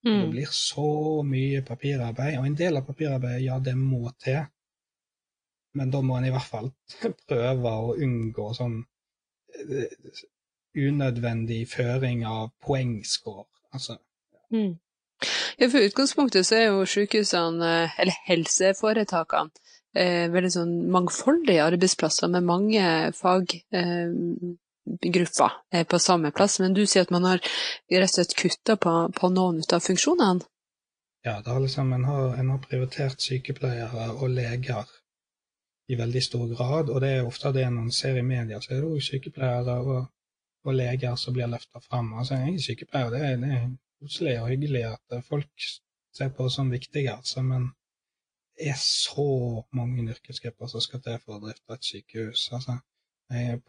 Mm. 0.07 0.15
Det 0.21 0.29
blir 0.31 0.53
så 0.55 0.89
mye 1.27 1.61
papirarbeid, 1.67 2.39
og 2.39 2.47
en 2.47 2.57
del 2.57 2.79
av 2.79 2.87
papirarbeidet, 2.87 3.43
ja, 3.45 3.59
det 3.59 3.75
må 3.77 4.09
til, 4.23 4.39
men 5.77 5.91
da 5.93 6.01
må 6.01 6.17
en 6.17 6.29
i 6.29 6.33
hvert 6.33 6.49
fall 6.49 6.71
prøve 7.29 7.75
å 7.83 7.95
unngå 7.99 8.47
sånn 8.57 8.79
eh, 9.59 10.23
unødvendig 10.79 11.65
føring 11.69 12.23
av 12.29 12.53
poengscore. 12.63 13.49
Altså. 13.75 13.99
Mm. 14.53 14.77
Ja, 15.59 15.69
for 15.69 15.83
utgangspunktet 15.83 16.47
så 16.47 16.55
er 16.57 16.65
jo 16.69 16.85
sykehusene, 16.89 17.71
eller 17.99 18.15
helseforetakene, 18.27 19.49
eh, 19.95 20.27
veldig 20.33 20.51
sånn 20.53 20.91
mangfoldige 20.93 21.65
arbeidsplasser 21.65 22.27
med 22.33 22.43
mange 22.47 22.83
faggrupper 23.17 25.51
eh, 25.73 25.85
på 25.85 25.99
samme 25.99 26.31
plass. 26.35 26.59
Men 26.63 26.77
du 26.77 26.83
sier 26.85 27.03
at 27.07 27.15
man 27.15 27.27
har 27.27 27.39
rett 27.39 28.09
og 28.09 28.15
slett 28.15 28.39
kutta 28.39 28.73
på, 28.77 28.93
på, 29.15 29.25
noen 29.35 29.57
av 29.65 29.85
funksjonene? 29.85 30.41
Ja, 31.27 31.35
liksom, 31.43 31.93
en, 31.93 32.05
har, 32.07 32.25
en 32.39 32.49
har 32.53 32.59
prioritert 32.63 33.21
sykepleiere 33.21 34.03
og 34.15 34.29
leger 34.31 34.85
i 35.89 35.95
veldig 35.99 36.23
stor 36.23 36.47
grad, 36.53 36.89
og 36.93 36.97
det 37.03 37.09
er 37.17 37.27
ofte 37.27 37.51
det 37.51 37.67
man 37.73 37.91
ser 37.91 38.17
i 38.17 38.23
media. 38.23 38.61
Så 38.61 38.67
er 38.71 38.77
det 38.79 38.91
òg 38.93 39.01
sykepleiere 39.03 39.75
og 39.83 40.07
og 40.67 40.75
leger 40.75 41.15
som 41.15 41.33
blir 41.33 41.47
løfta 41.47 41.79
fram. 41.79 42.13
Altså, 42.13 42.35
jeg 42.35 42.53
er 42.53 42.65
sykepleier, 42.65 43.13
det 43.13 43.21
er, 43.25 43.37
det 43.37 43.51
er 43.57 43.67
koselig 43.99 44.37
og 44.41 44.49
hyggelig 44.51 44.85
at 44.93 45.17
eh, 45.17 45.25
folk 45.25 45.67
ser 46.15 46.31
på 46.35 46.47
oss 46.47 46.57
som 46.59 46.71
viktige, 46.71 47.13
altså, 47.15 47.43
men 47.45 47.69
det 48.59 48.69
er 48.73 48.79
så 48.79 49.63
mange 49.71 50.03
yrkesgrupper 50.11 50.67
som 50.67 50.83
skal 50.83 51.01
til 51.03 51.19
for 51.23 51.37
å 51.37 51.43
drifte 51.45 51.75
et 51.75 51.85
sykehus. 51.87 52.49
Altså, 52.57 52.79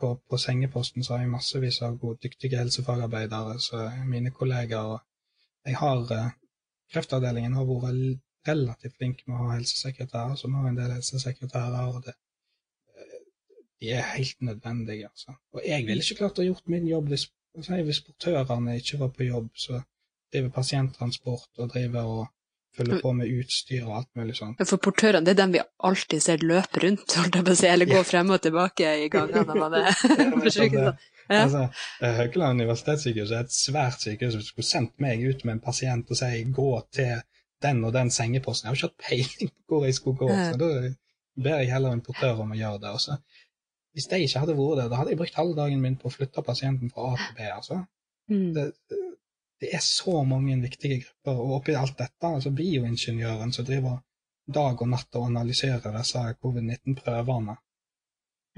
på, 0.00 0.08
på, 0.30 0.38
sengeposten 0.40 1.04
så 1.04 1.14
har 1.14 1.20
jeg 1.22 1.30
massevis 1.34 1.78
av 1.86 1.98
gode, 2.00 2.18
dyktige 2.24 2.58
helsefagarbeidere 2.58 3.58
som 3.62 3.84
er 3.84 4.08
mine 4.08 4.32
kollegaer. 4.34 4.96
og 4.96 5.68
Jeg 5.68 5.76
har 5.78 6.00
uh, 6.10 6.32
kreftavdelingen 6.92 7.54
har 7.58 7.68
vært 7.68 8.48
relativt 8.48 8.96
flink 8.96 9.22
med 9.26 9.36
å 9.36 9.44
ha 9.44 9.58
helsesekretærer, 9.58 10.34
som 10.40 10.56
har 10.56 10.70
en 10.70 10.80
del 10.80 10.94
helsesekretærer. 10.96 11.92
og 11.92 12.02
det, 12.06 12.16
De 13.80 13.92
er 13.92 14.10
helt 14.16 14.40
nødvendige. 14.40 15.12
altså. 15.12 15.36
Og 15.52 15.62
jeg 15.66 15.86
ville 15.86 16.02
ikke 16.02 16.22
klart 16.24 16.38
å 16.38 16.48
gjort 16.48 16.66
min 16.68 16.88
jobb 16.88 17.12
hvis, 17.12 17.28
hvis 17.68 18.02
portørene 18.08 18.76
ikke 18.80 18.98
var 19.04 19.14
på 19.16 19.28
jobb, 19.28 19.50
så 19.54 19.82
driver 20.32 20.52
pasienttransport 20.54 21.62
og 21.62 21.72
driver 21.72 22.12
og 22.18 22.28
følger 22.76 23.00
på 23.02 23.12
med 23.18 23.30
utstyr 23.40 23.86
og 23.86 23.96
alt 24.00 24.10
mulig 24.18 24.36
sånt. 24.38 24.60
For 24.68 24.80
portørene, 24.82 25.24
det 25.26 25.34
er 25.34 25.40
dem 25.42 25.54
vi 25.56 25.62
alltid 25.88 26.22
ser 26.22 26.44
løpe 26.46 26.82
rundt, 26.84 27.16
holdt 27.18 27.38
jeg 27.38 27.46
på 27.46 27.54
å 27.54 27.58
si, 27.60 27.66
eller 27.70 27.90
gå 27.90 28.02
frem 28.06 28.30
og 28.30 28.42
tilbake 28.44 28.92
i 29.04 29.08
gangene 29.12 29.42
når 29.48 29.60
man 29.64 29.76
er 29.80 29.90
på 30.44 30.54
sykehuset. 30.58 31.08
Ja. 31.30 31.44
Altså, 31.44 31.60
Haukeland 32.02 32.58
universitetssykehus 32.58 33.30
er 33.30 33.44
et 33.44 33.52
svært 33.54 34.02
sykehus. 34.02 34.34
Hvis 34.34 34.48
du 34.48 34.50
skulle 34.50 34.66
sendt 34.66 34.96
meg 34.98 35.20
ut 35.22 35.44
med 35.44 35.52
en 35.52 35.60
pasient 35.62 36.08
og 36.10 36.18
si 36.18 36.40
'gå 36.42 36.70
til 36.90 37.20
den 37.62 37.84
og 37.86 37.92
den 37.94 38.10
sengeposten', 38.10 38.66
jeg 38.66 38.70
har 38.70 38.74
ikke 38.74 38.88
hatt 38.88 39.04
peiling 39.06 39.52
på 39.68 39.76
hvor 39.76 39.84
jeg 39.86 39.94
skulle 39.94 40.18
gå, 40.18 40.26
så 40.26 40.56
da 40.58 40.70
ber 41.44 41.62
jeg 41.62 41.70
heller 41.70 41.94
en 41.94 42.02
portør 42.02 42.42
om 42.42 42.50
å 42.50 42.58
gjøre 42.58 42.80
det. 42.82 42.90
Også. 42.98 43.16
Hvis 43.94 44.10
de 44.10 44.20
ikke 44.24 44.42
hadde 44.42 44.58
vært 44.58 44.80
der, 44.80 44.90
da 44.90 44.98
hadde 44.98 45.14
jeg 45.14 45.20
brukt 45.22 45.38
halve 45.38 45.54
dagen 45.60 45.84
min 45.84 46.00
på 46.02 46.10
å 46.10 46.16
flytte 46.16 46.42
pasienten 46.42 46.90
fra 46.90 47.12
A 47.12 47.16
til 47.22 47.38
B. 47.38 47.46
altså. 47.54 47.78
Mm. 48.30 48.50
Det, 48.54 48.66
det 49.60 49.74
er 49.76 49.82
så 49.84 50.22
mange 50.24 50.56
viktige 50.62 51.02
grupper, 51.02 51.40
og 51.40 51.56
oppi 51.58 51.74
alt 51.76 51.98
dette, 51.98 52.26
altså 52.26 52.52
bioingeniøren 52.56 53.52
som 53.52 53.66
driver 53.68 53.98
dag 54.50 54.80
og 54.82 54.88
natt 54.90 55.18
og 55.18 55.26
analyserer 55.28 55.92
disse 55.98 56.22
covid-19-prøvene. 56.40 57.56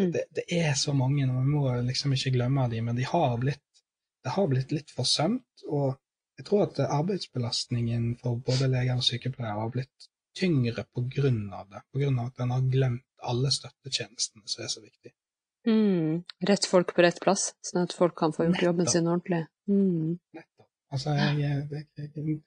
Mm. 0.01 0.13
Det, 0.15 0.25
det, 0.37 0.45
er 0.49 0.75
så 0.79 0.95
mange, 0.97 1.27
og 1.29 1.43
vi 1.43 1.51
må 1.53 1.65
liksom 1.89 2.15
ikke 2.17 2.33
glemme 2.39 2.69
dem, 2.73 2.89
men 2.89 2.97
de 2.97 3.05
har 3.09 3.37
blitt, 3.41 3.83
det 4.25 4.33
har 4.37 4.49
blitt 4.49 4.73
litt 4.73 4.95
forsømt. 4.95 5.67
Og 5.69 5.99
jeg 6.39 6.47
tror 6.49 6.65
at 6.69 6.81
arbeidsbelastningen 6.87 8.15
for 8.23 8.41
både 8.47 8.71
leger 8.73 8.97
og 8.97 9.07
sykepleiere 9.07 9.59
har 9.61 9.75
blitt 9.75 10.09
tyngre 10.39 10.87
av 10.87 11.67
det, 11.69 11.83
av 11.83 12.23
at 12.25 12.41
en 12.41 12.55
har 12.55 12.71
glemt 12.73 13.05
alle 13.23 13.51
støttetjenestene 13.53 14.49
som 14.49 14.65
er 14.65 14.71
så 14.73 14.81
viktige. 14.81 15.13
Mm. 15.67 16.23
Rett 16.49 16.65
folk 16.67 16.95
på 16.95 17.03
rett 17.05 17.21
plass, 17.23 17.53
sånn 17.63 17.85
at 17.85 17.93
folk 17.95 18.17
kan 18.19 18.33
få 18.35 18.49
gjort 18.49 18.65
jobben 18.65 18.89
sin 18.91 19.07
ordentlig. 19.07 19.45
Mm. 19.71 20.19
Nettopp. 20.35 20.52
Altså, 20.93 21.15
jeg, 21.17 21.67
det, 21.71 21.87
det, 21.97 22.41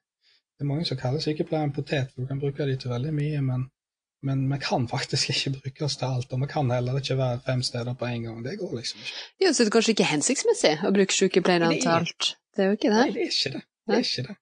er 0.60 0.70
mange 0.70 0.86
som 0.86 0.98
kaller 0.98 1.24
sykepleieren 1.24 1.72
en 1.72 1.76
potet, 1.76 2.12
for 2.14 2.22
du 2.22 2.28
kan 2.30 2.40
bruke 2.40 2.68
dem 2.68 2.78
til 2.80 2.94
veldig 2.94 3.14
mye, 3.14 3.42
men, 3.42 3.66
men 4.24 4.46
vi 4.52 4.60
kan 4.62 4.88
faktisk 4.88 5.30
ikke 5.34 5.56
bruke 5.60 5.86
oss 5.88 5.98
til 5.98 6.06
alt, 6.06 6.34
og 6.34 6.42
vi 6.42 6.50
kan 6.54 6.72
heller 6.72 7.02
ikke 7.02 7.18
være 7.18 7.42
fem 7.46 7.64
steder 7.66 7.94
på 7.94 8.06
en 8.06 8.24
gang. 8.24 8.46
Det 8.46 8.58
går 8.60 8.78
liksom 8.78 9.02
ikke. 9.02 9.22
Ja, 9.42 9.52
så 9.52 9.64
det 9.64 9.72
er 9.72 9.78
kanskje 9.78 9.96
ikke 9.98 10.10
hensiktsmessig 10.14 10.74
å 10.86 10.94
bruke 10.96 11.18
sykepleierne 11.18 11.72
til 11.82 11.94
alt? 11.98 12.36
Det 12.56 12.64
er 12.64 12.72
jo 12.72 12.80
ikke 12.80 12.92
det? 12.94 13.00
Nei, 13.02 13.14
det 13.16 13.24
er 13.26 13.32
ikke 13.34 13.56
det. 13.58 13.64
Det 13.86 13.96
er 13.96 14.10
ikke 14.10 14.28
det. 14.30 14.38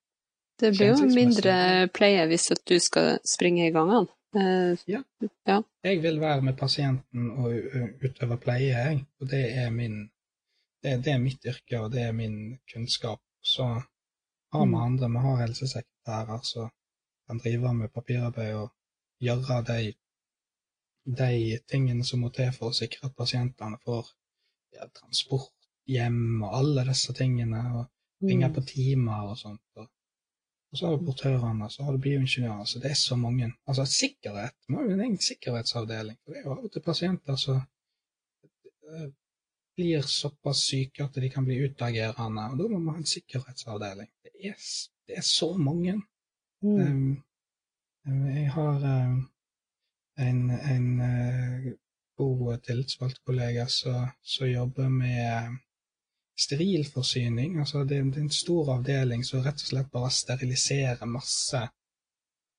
Det 0.60 0.70
blir 0.76 0.92
jo 0.92 1.06
mindre 1.10 1.54
pleie 1.90 2.26
hvis 2.30 2.52
at 2.54 2.60
du 2.70 2.76
skal 2.78 3.16
springe 3.26 3.66
i 3.66 3.72
gangene. 3.74 4.06
Uh, 4.34 4.74
ja. 4.90 5.00
ja. 5.46 5.60
Jeg 5.84 6.02
vil 6.02 6.20
være 6.20 6.42
med 6.42 6.56
pasienten 6.58 7.30
og 7.38 7.54
utøve 8.02 8.38
pleie, 8.42 8.70
jeg. 8.70 9.02
Og 9.20 9.30
det 9.30 9.44
er 9.62 9.70
min 9.70 10.08
det, 10.84 10.98
det, 11.04 11.12
er 11.12 11.18
mitt 11.22 11.46
yrke, 11.48 11.80
og 11.80 11.92
det 11.92 12.02
er 12.02 12.12
min 12.12 12.58
kunnskap. 12.72 13.22
Så 13.42 13.66
har 14.54 14.66
vi 14.70 14.80
andre, 14.86 15.10
vi 15.10 15.22
har 15.26 15.42
helsesekretærer 15.42 16.42
som 16.50 16.70
kan 17.26 17.40
drive 17.40 17.72
med 17.74 17.92
papirarbeid 17.94 18.54
og 18.60 18.70
gjøre 19.24 19.60
de, 19.70 19.94
de 21.20 21.58
tingene 21.70 22.04
som 22.04 22.22
må 22.24 22.30
til 22.34 22.52
for 22.56 22.70
å 22.70 22.76
sikre 22.76 23.08
at 23.08 23.16
pasientene 23.16 23.80
får 23.84 24.12
ja, 24.76 24.86
transport 25.00 25.52
hjem 25.88 26.42
og 26.42 26.54
alle 26.60 26.86
disse 26.88 27.12
tingene, 27.16 27.64
og 27.78 28.28
ringe 28.28 28.50
på 28.54 28.64
timer 28.68 29.32
og 29.32 29.38
sånt. 29.38 29.64
Og, 29.80 29.88
og 30.72 30.78
så 30.78 30.88
har 30.88 30.96
du 30.96 31.06
portørene, 31.06 31.68
så 31.70 31.84
har 31.86 31.96
du 31.96 32.04
bioingeniører, 32.06 32.64
så 32.68 32.80
det 32.82 32.92
er 32.92 33.00
så 33.00 33.18
mange. 33.20 33.50
Altså 33.68 33.84
sikkerhet, 33.90 34.56
vi 34.68 34.78
har 34.78 34.88
jo 34.88 34.96
en 34.96 35.04
egen 35.06 35.20
sikkerhetsavdeling, 35.28 36.18
for 36.22 36.32
det 36.32 36.40
er 36.40 36.48
jo 36.48 36.56
av 36.56 36.64
og 36.68 36.72
til 36.72 36.86
pasienter 36.88 37.40
som 37.40 37.60
blir 39.74 40.02
såpass 40.06 40.66
syke 40.68 41.04
at 41.04 41.16
de 41.18 41.30
kan 41.30 41.46
bli 41.46 41.58
utagerende, 41.66 42.48
og 42.50 42.58
da 42.58 42.68
må 42.70 42.80
vi 42.80 42.92
ha 42.92 43.00
en 43.00 43.12
sikkerhetsavdeling. 43.14 44.10
Er, 44.44 44.58
det 45.08 45.18
er 45.20 45.26
så 45.26 45.52
mange. 45.56 45.94
Mm. 46.62 47.22
Um, 48.06 48.26
jeg 48.36 48.50
har 48.52 48.84
um, 49.06 49.18
en, 50.18 50.40
en 50.50 50.88
uh, 51.00 51.70
god 52.16 52.58
tillitsvalgt 52.66 53.22
kollega 53.26 53.66
som 53.68 54.46
jobber 54.48 54.88
med 54.88 55.56
sterilforsyning. 56.38 57.58
Altså 57.58 57.84
det, 57.84 58.04
det, 58.04 58.16
er 58.16 58.28
en 58.28 58.30
stor 58.30 58.74
avdeling 58.76 59.24
som 59.24 59.42
rett 59.44 59.62
og 59.62 59.70
slett 59.70 59.90
bare 59.92 60.10
steriliserer 60.10 61.08
masse 61.10 61.62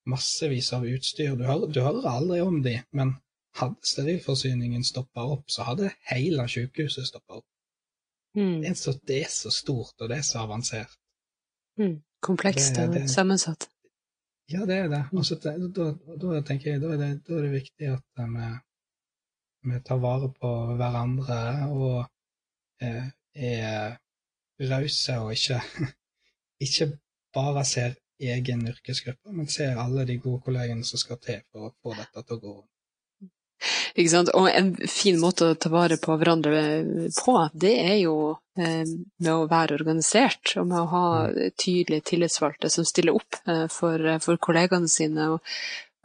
massevis 0.06 0.72
av 0.72 0.86
utstyr. 0.86 1.34
Du 1.36 1.44
hører, 1.44 1.70
du 1.72 1.80
hører 1.82 2.08
aldri 2.10 2.40
om 2.40 2.60
de, 2.62 2.78
men 2.94 3.16
hadde 3.56 3.88
sterilforsyningen 3.90 4.84
stoppa 4.84 5.24
opp, 5.34 5.50
så 5.50 5.66
hadde 5.66 5.92
hele 6.10 6.46
sykehuset 6.50 7.08
stoppa 7.08 7.40
opp. 7.40 7.46
Mm. 8.36 8.60
Det, 8.62 8.70
er 8.70 8.78
så, 8.78 8.94
det, 9.08 9.20
er 9.24 9.32
så, 9.32 9.50
stort, 9.50 9.94
og 10.00 10.10
det 10.12 10.20
er 10.20 10.26
så 10.28 10.44
avansert. 10.44 10.98
Mm. 11.80 11.96
Komplekst 12.24 12.78
og 12.82 12.96
sammensatt. 13.10 13.68
Ja, 14.52 14.62
det 14.66 14.76
er 14.76 14.88
det. 14.88 15.02
Og 15.12 15.26
så, 15.26 15.36
da, 15.42 15.52
da, 16.22 16.40
tenker 16.46 16.72
jeg, 16.72 16.80
da 16.82 16.92
er 16.94 17.00
det, 17.00 17.10
da 17.26 17.36
er 17.36 17.46
det 17.46 17.52
viktig 17.52 17.90
at 17.92 18.24
vi, 18.34 18.48
vi, 19.70 19.80
tar 19.86 20.00
vare 20.02 20.30
på 20.32 20.52
hverandre 20.78 21.38
og 21.74 21.96
eh, 22.82 23.08
er 23.34 23.96
rause 24.70 25.18
og 25.20 25.32
ikke, 25.34 25.60
ikke 26.66 26.90
bare 27.34 27.64
ser 27.64 27.98
egen 28.20 28.64
yrkesgruppe, 28.70 29.32
men 29.32 29.48
ser 29.48 29.76
alle 29.82 30.06
de 30.08 30.18
gode 30.22 30.40
kollegene 30.46 30.86
som 30.88 31.02
skal 31.02 31.20
til 31.20 31.42
for 31.50 31.68
å 31.68 31.74
få 31.82 31.98
dette 31.98 32.22
til 32.22 32.38
å 32.38 32.42
gå 32.44 32.54
rundt. 32.54 32.75
Ikke 33.96 34.12
sant? 34.12 34.30
Og 34.36 34.48
en 34.50 34.74
fin 34.90 35.16
måte 35.20 35.50
å 35.50 35.56
ta 35.58 35.70
vare 35.72 35.96
på 36.00 36.16
hverandre 36.20 36.60
på, 37.16 37.36
det 37.56 37.72
er 37.80 37.96
jo 38.02 38.16
eh, 38.58 38.84
med 38.84 39.32
å 39.32 39.48
være 39.50 39.78
organisert 39.78 40.52
og 40.60 40.68
med 40.70 40.82
å 40.82 40.90
ha 40.92 41.06
tydelige 41.58 42.10
tillitsvalgte 42.12 42.70
som 42.72 42.86
stiller 42.88 43.16
opp 43.16 43.40
eh, 43.48 43.64
for, 43.72 44.04
for, 44.24 44.40
kollegaene 44.42 44.90
sine. 44.92 45.30
Og 45.36 45.40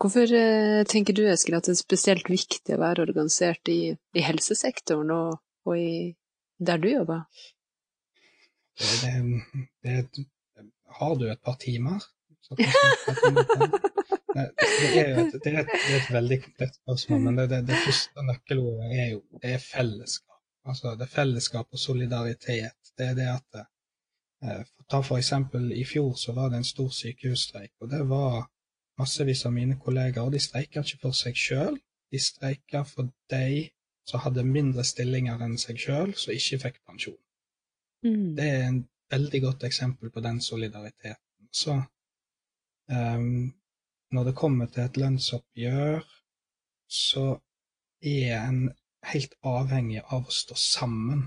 hvorfor 0.01 0.31
eh, 0.37 0.81
tenker 0.89 1.17
du 1.17 1.25
Eskil, 1.27 1.59
at 1.59 1.67
det 1.67 1.75
er 1.75 1.81
spesielt 1.81 2.31
viktig 2.31 2.77
å 2.77 2.81
være 2.81 3.05
organisert 3.07 3.71
i, 3.71 3.81
i 3.91 4.25
helsesektoren 4.25 5.11
og, 5.17 5.41
og 5.67 5.77
i, 5.77 6.15
der 6.63 6.81
du 6.81 6.89
jobber? 6.93 7.27
Det, 8.81 9.13
det, 9.83 9.97
det, 10.15 10.25
har 11.01 11.15
du 11.19 11.27
et 11.29 11.43
par 11.43 11.59
timer? 11.59 11.99
Så 12.41 12.55
det, 14.35 14.43
er 15.01 15.17
et, 15.21 15.33
det, 15.43 15.53
er 15.53 15.59
et, 15.63 15.71
det 15.73 15.95
er 15.95 15.97
et 15.99 16.13
veldig 16.13 16.37
komplett 16.43 16.77
spørsmål, 16.77 17.21
men 17.25 17.39
det, 17.39 17.47
det, 17.51 17.61
det 17.69 17.79
første 17.85 18.25
nøkkelordet 18.27 18.91
er 19.03 19.09
jo 19.15 19.21
det 19.41 19.55
er 19.57 19.65
fellesskap. 19.65 20.39
Altså 20.71 20.95
det 20.95 21.07
er 21.07 21.13
fellesskap 21.15 21.67
og 21.71 21.79
solidaritet. 21.79 22.93
Det 22.97 23.07
er 23.11 23.17
det 23.17 23.27
at 23.33 23.61
eh, 23.61 24.63
Ta 24.91 24.99
for 24.99 25.17
eksempel 25.21 25.71
i 25.71 25.85
fjor 25.87 26.17
så 26.19 26.33
var 26.35 26.49
det 26.51 26.57
en 26.59 26.67
stor 26.67 26.89
sykehusstreik, 26.91 27.71
og 27.79 27.91
det 27.91 28.01
var 28.09 28.49
massevis 28.99 29.45
av 29.47 29.53
mine 29.55 29.77
kollegaer, 29.79 30.25
og 30.25 30.33
de 30.35 30.41
streiker 30.43 30.83
ikke 30.83 31.05
for 31.05 31.15
seg 31.15 31.37
sjøl, 31.39 31.77
de 32.11 32.19
streiker 32.19 32.83
for 32.89 33.07
de 33.31 33.69
som 34.09 34.23
hadde 34.25 34.43
mindre 34.43 34.83
stillinger 34.83 35.39
enn 35.45 35.55
seg 35.61 35.79
sjøl, 35.79 36.11
som 36.19 36.33
ikke 36.35 36.59
fikk 36.65 36.81
pensjon. 36.89 37.19
Mm. 38.03 38.27
Det 38.35 38.49
er 38.49 38.65
en 38.67 38.81
veldig 39.13 39.41
godt 39.45 39.63
eksempel 39.69 40.11
på 40.11 40.23
den 40.25 40.41
solidariteten. 40.43 41.47
Så 41.51 41.77
um, 42.91 43.53
når 44.11 44.23
det 44.27 44.35
kommer 44.35 44.65
til 44.65 44.83
et 44.83 44.97
lønnsoppgjør, 44.97 46.01
så 46.91 47.25
er 48.01 48.33
en 48.41 48.63
helt 49.13 49.33
avhengig 49.47 50.01
av 50.03 50.27
å 50.27 50.35
stå 50.35 50.57
sammen. 50.59 51.23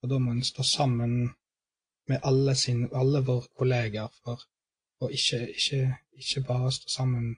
Og 0.00 0.12
da 0.12 0.18
må 0.18 0.32
en 0.32 0.46
stå 0.46 0.64
sammen 0.64 1.16
med 2.08 2.24
alle, 2.26 2.54
sin, 2.56 2.86
alle 2.96 3.20
våre 3.26 3.50
kolleger, 3.58 4.08
for 4.24 4.40
å 5.00 5.10
ikke, 5.12 5.42
ikke, 5.52 5.82
ikke, 6.22 6.44
bare 6.48 6.72
stå 6.74 6.94
sammen 6.96 7.34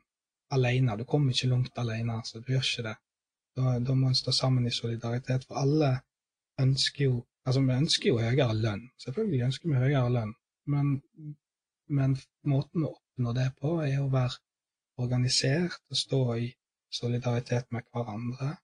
alene. 0.55 0.97
Du 0.99 1.05
kommer 1.09 1.35
ikke 1.35 1.51
langt 1.51 1.83
alene, 1.83 2.21
så 2.25 2.41
du 2.41 2.53
gjør 2.55 2.65
ikke 2.69 2.87
det. 2.89 2.95
Da, 3.59 3.75
da 3.85 3.99
må 3.99 4.09
en 4.09 4.17
stå 4.17 4.33
sammen 4.33 4.67
i 4.67 4.73
solidaritet, 4.75 5.45
for 5.49 5.61
alle 5.65 5.93
ønsker 6.63 7.09
jo 7.11 7.21
Altså, 7.43 7.59
vi 7.67 7.75
ønsker 7.75 8.07
jo 8.07 8.19
høyere 8.23 8.55
lønn. 8.55 8.85
Selvfølgelig 9.03 9.41
ønsker 9.49 9.67
vi 9.67 9.81
høyere 9.83 10.11
lønn, 10.15 10.29
men, 10.71 10.93
men 11.91 12.13
måten 12.47 12.85
å 12.87 12.93
oppnå 12.93 13.33
det 13.35 13.49
på 13.59 13.73
er 13.83 13.97
å 13.99 14.13
være 14.13 14.37
organisert 15.01 15.79
og 15.91 15.97
stå 15.97 16.23
i 16.35 16.53
solidaritet 16.93 17.65
med 17.71 17.87
hverandre. 17.93 18.57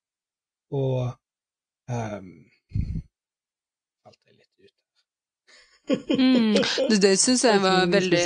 Og 0.71 1.09
um, 1.89 2.29
falt 4.03 4.21
jeg 4.27 4.37
litt 4.37 4.55
ut 4.65 4.73
her. 5.89 6.21
mm, 6.21 6.99
det 7.01 7.15
syns 7.19 7.45
jeg 7.45 7.61
var 7.63 7.89
veldig 7.89 8.25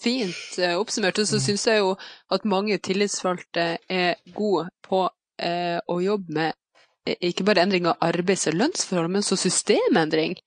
fint 0.00 0.58
eh, 0.58 0.76
oppsummert. 0.78 1.20
Og 1.22 1.28
så 1.28 1.40
syns 1.42 1.66
jeg 1.68 1.82
jo 1.82 1.94
at 2.32 2.48
mange 2.48 2.78
tillitsvalgte 2.82 3.66
er 3.88 4.14
gode 4.34 4.68
på 4.86 5.04
eh, 5.42 5.78
å 5.86 6.00
jobbe 6.02 6.36
med 6.36 6.54
eh, 7.06 7.18
ikke 7.30 7.46
bare 7.48 7.64
endring 7.64 7.88
av 7.90 8.00
arbeids- 8.04 8.48
og 8.50 8.58
lønnsforhold, 8.58 9.12
men 9.12 9.26
så 9.26 9.38
systemendring. 9.38 10.38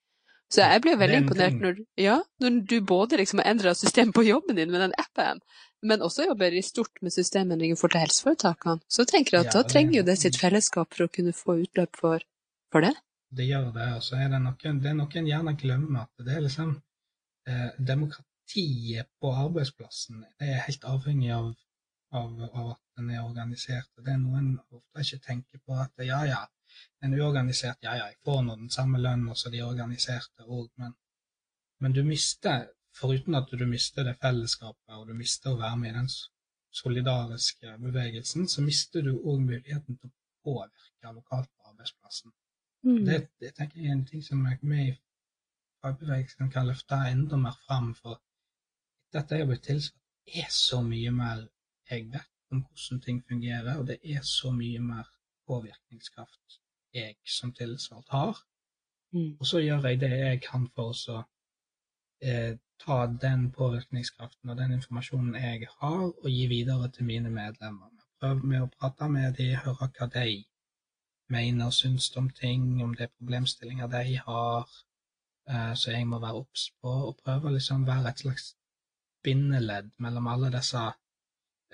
Så 0.53 0.61
jeg 0.61 0.83
blir 0.83 0.99
veldig 0.99 1.17
er 1.17 1.23
imponert 1.23 1.61
når, 1.61 1.77
ja, 1.97 2.19
når 2.43 2.57
du 2.69 2.75
både 2.85 3.17
liksom 3.17 3.39
har 3.41 3.53
endra 3.53 3.73
systemet 3.77 4.13
på 4.13 4.25
jobben 4.27 4.59
din 4.59 4.71
med 4.71 4.83
den 4.83 4.97
appen, 5.01 5.41
men 5.83 6.01
også 6.05 6.25
jobber 6.29 6.55
i 6.55 6.61
stort 6.65 7.01
med 7.01 7.11
systemendringer 7.15 7.77
for 7.79 7.91
til 7.91 8.03
helseforetakene. 8.03 8.81
Så 8.89 9.05
tenker 9.09 9.37
jeg 9.37 9.45
at 9.45 9.51
Ja, 9.53 9.57
da 9.59 9.63
det- 9.63 9.71
trenger 9.73 9.97
jo 9.99 10.03
det 10.03 10.17
sitt 10.19 10.37
fellesskap 10.39 10.93
for 10.93 11.05
å 11.07 11.11
kunne 11.11 11.33
få 11.33 11.57
utløp 11.65 11.95
for, 11.99 12.19
for 12.71 12.81
det. 12.81 12.93
Det 13.33 13.47
gjør 13.49 13.71
det, 13.73 13.87
og 13.97 14.01
så 14.05 14.15
er 14.21 14.29
det 14.29 14.39
noen, 14.43 14.79
det 14.81 14.89
er 14.91 14.97
noen 14.99 15.27
gjerne 15.27 15.57
glemmer 15.57 16.01
at 16.05 16.25
det 16.25 16.35
er 16.37 16.41
liksom 16.45 16.75
eh, 17.47 17.69
Demokratiet 17.79 19.07
på 19.21 19.31
arbeidsplassen 19.33 20.21
det 20.39 20.49
er 20.53 20.65
helt 20.67 20.83
avhengig 20.85 21.31
av, 21.33 21.47
av, 22.13 22.41
av 22.53 22.71
at 22.75 22.81
den 22.97 23.09
er 23.09 23.23
organisert. 23.23 23.89
og 23.97 24.05
Det 24.05 24.13
er 24.13 24.21
noen 24.21 24.59
ofte 24.69 25.01
ikke 25.01 25.25
tenker 25.25 25.59
på 25.65 25.79
at 25.81 26.05
ja, 26.05 26.21
ja, 26.29 26.43
en 27.01 27.13
uorganisert, 27.17 27.77
ja, 27.81 27.95
ja, 27.97 28.05
jeg 28.11 28.19
får 28.25 28.43
nå 28.45 28.55
den 28.59 28.69
samme 28.69 29.01
lønna 29.01 29.35
som 29.35 29.51
de 29.51 29.61
organiserte 29.65 30.45
òg, 30.45 30.69
men, 30.77 30.93
men 31.81 31.93
du 31.93 32.03
mister, 32.05 32.67
foruten 32.97 33.35
at 33.35 33.51
du 33.51 33.65
mister 33.69 34.05
det 34.07 34.17
fellesskapet, 34.21 34.95
og 34.97 35.07
du 35.07 35.13
mister 35.17 35.53
å 35.53 35.59
være 35.61 35.79
med 35.81 35.91
i 35.91 35.97
den 35.97 36.09
solidariske 36.73 37.77
bevegelsen, 37.81 38.47
så 38.49 38.61
mister 38.65 39.05
du 39.05 39.13
òg 39.15 39.41
muligheten 39.41 39.97
til 39.97 40.09
å 40.09 40.13
påvirke 40.43 41.15
lokalt 41.15 41.49
på 41.49 41.71
arbeidsplassen. 41.71 42.33
Mm. 42.83 43.05
Det, 43.07 43.19
det 43.39 43.53
tenker 43.57 43.79
jeg 43.79 43.89
er 43.89 43.97
en 43.97 44.05
ting 44.05 44.23
som 44.25 44.43
vi 44.43 44.85
i 44.87 44.93
fagbevegelsen 45.83 46.51
kan 46.51 46.67
løfte 46.67 46.99
enda 47.09 47.39
mer 47.39 47.55
fram. 47.67 47.93
For 47.95 48.19
dette 49.15 49.35
er 49.35 49.43
jo 49.43 49.51
blitt 49.51 49.67
tilsvart 49.67 50.03
er 50.39 50.49
så 50.49 50.81
mye 50.83 51.11
mer 51.11 51.47
jeg 51.91 52.07
vet 52.11 52.29
om 52.53 52.61
hvordan 52.63 53.01
ting 53.03 53.21
fungerer, 53.27 53.77
og 53.77 53.87
det 53.87 53.99
er 54.03 54.21
så 54.23 54.51
mye 54.55 54.79
mer 54.79 55.09
påvirkningskraft 55.47 56.59
jeg 56.93 57.17
som 57.25 57.51
tillitsvalgt 57.53 58.09
har. 58.13 58.37
Mm. 59.13 59.35
Og 59.39 59.47
så 59.47 59.59
gjør 59.59 59.87
jeg 59.89 59.99
det 60.01 60.11
jeg 60.11 60.41
kan 60.45 60.67
for 60.75 60.93
å 60.93 61.17
eh, 62.21 62.53
ta 62.85 63.05
den 63.07 63.51
påvirkningskraften 63.51 64.49
og 64.49 64.57
den 64.57 64.73
informasjonen 64.77 65.35
jeg 65.35 65.67
har, 65.79 66.01
og 66.23 66.29
gi 66.29 66.47
videre 66.51 66.89
til 66.91 67.05
mine 67.09 67.29
medlemmer. 67.29 67.91
Prøv 68.19 68.43
med 68.45 68.63
å 68.63 68.71
prate 68.77 69.09
med 69.11 69.37
de, 69.39 69.49
høre 69.65 69.89
hva 69.97 70.07
de 70.15 70.43
mener 71.33 71.69
og 71.69 71.75
syns 71.75 72.09
om 72.19 72.29
ting, 72.29 72.65
om 72.83 72.93
det 72.95 73.07
er 73.07 73.15
problemstillinger 73.17 73.91
de 73.91 74.17
har, 74.27 74.67
eh, 75.49 75.73
så 75.75 75.95
jeg 75.95 76.07
må 76.07 76.19
være 76.19 76.43
obs 76.43 76.69
på, 76.81 76.93
og 77.07 77.17
prøve 77.23 77.49
å 77.49 77.55
liksom 77.55 77.87
være 77.87 78.11
et 78.11 78.25
slags 78.25 78.53
bindeledd 79.23 79.91
mellom 80.03 80.27
alle 80.27 80.51
disse 80.53 80.83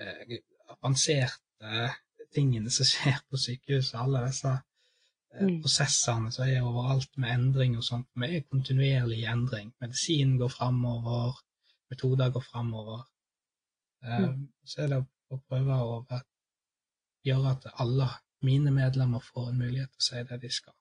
eh, 0.00 0.38
avanserte 0.70 1.90
tingene 2.34 2.70
som 2.70 2.86
skjer 2.86 3.22
på 3.28 3.40
sykehuset, 3.46 3.98
alle 3.98 4.26
disse 4.28 4.54
Mm. 5.32 5.60
prosessene 5.62 6.32
som 6.34 6.44
er 6.48 6.62
overalt 6.66 7.12
med 7.16 7.30
endring 7.30 7.76
og 7.78 7.84
sånt. 7.86 8.08
Vi 8.18 8.26
er 8.36 8.40
kontinuerlig 8.50 9.18
i 9.20 9.28
endring. 9.30 9.72
Medisinen 9.80 10.38
går 10.38 10.48
framover, 10.50 11.36
metoder 11.90 12.30
går 12.34 12.42
framover. 12.42 13.04
Eh, 14.04 14.18
Mm. 14.26 14.48
Så 14.64 14.82
er 14.82 14.88
det 14.88 15.04
å 15.30 15.38
prøve 15.48 15.76
å 15.76 16.20
gjøre 17.24 17.50
at 17.50 17.66
alle 17.78 18.08
mine 18.42 18.70
medlemmer 18.70 19.20
får 19.20 19.50
en 19.50 19.58
mulighet 19.58 19.90
til 19.92 20.00
å 20.00 20.06
si 20.08 20.22
det 20.30 20.40
de 20.42 20.50
skal. 20.50 20.72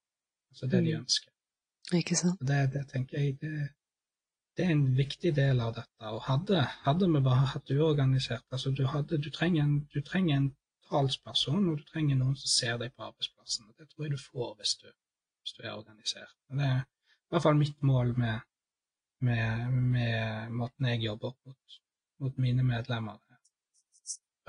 Altså 0.51 0.65
det 0.67 0.83
de 0.83 0.93
Mm. 0.95 1.01
ønsker. 1.03 1.31
Ikke 1.93 2.15
sant? 2.15 2.39
Det, 2.39 2.73
det 2.73 2.87
tenker 2.89 3.17
jeg 3.19 3.39
det, 3.41 3.69
det 4.57 4.65
er 4.65 4.71
en 4.71 4.95
viktig 4.97 5.35
del 5.35 5.59
av 5.59 5.75
dette. 5.75 6.01
Og 6.01 6.21
hadde, 6.21 6.61
hadde 6.85 7.07
vi 7.13 7.19
bare 7.21 7.45
hatt 7.53 7.69
uorganisert 7.71 8.43
altså 8.51 8.71
du, 8.71 8.85
hadde, 8.87 9.17
du, 9.21 9.29
trenger 9.29 9.63
en, 9.63 9.87
du 9.93 10.01
trenger 10.01 10.37
en 10.37 10.55
talsperson, 10.89 11.69
og 11.71 11.79
du 11.79 11.83
trenger 11.91 12.17
noen 12.19 12.35
som 12.39 12.51
ser 12.51 12.77
deg 12.81 12.93
på 12.95 13.05
arbeidsplassen. 13.07 13.69
Det 13.77 13.87
tror 13.91 14.07
jeg 14.07 14.15
du 14.15 14.21
får 14.21 14.55
hvis 14.59 14.75
du, 14.81 14.87
hvis 15.43 15.55
du 15.57 15.63
er 15.65 15.75
organisert. 15.77 16.35
Men 16.49 16.59
Det 16.63 16.69
er 16.69 16.79
i 16.81 17.35
hvert 17.35 17.45
fall 17.45 17.59
mitt 17.59 17.81
mål 17.85 18.13
med, 18.17 18.45
med, 19.21 19.79
med 19.95 20.55
måten 20.61 20.89
jeg 20.89 21.03
jobber 21.05 21.35
mot, 21.45 21.79
mot 22.19 22.37
mine 22.41 22.65
medlemmer. 22.65 23.19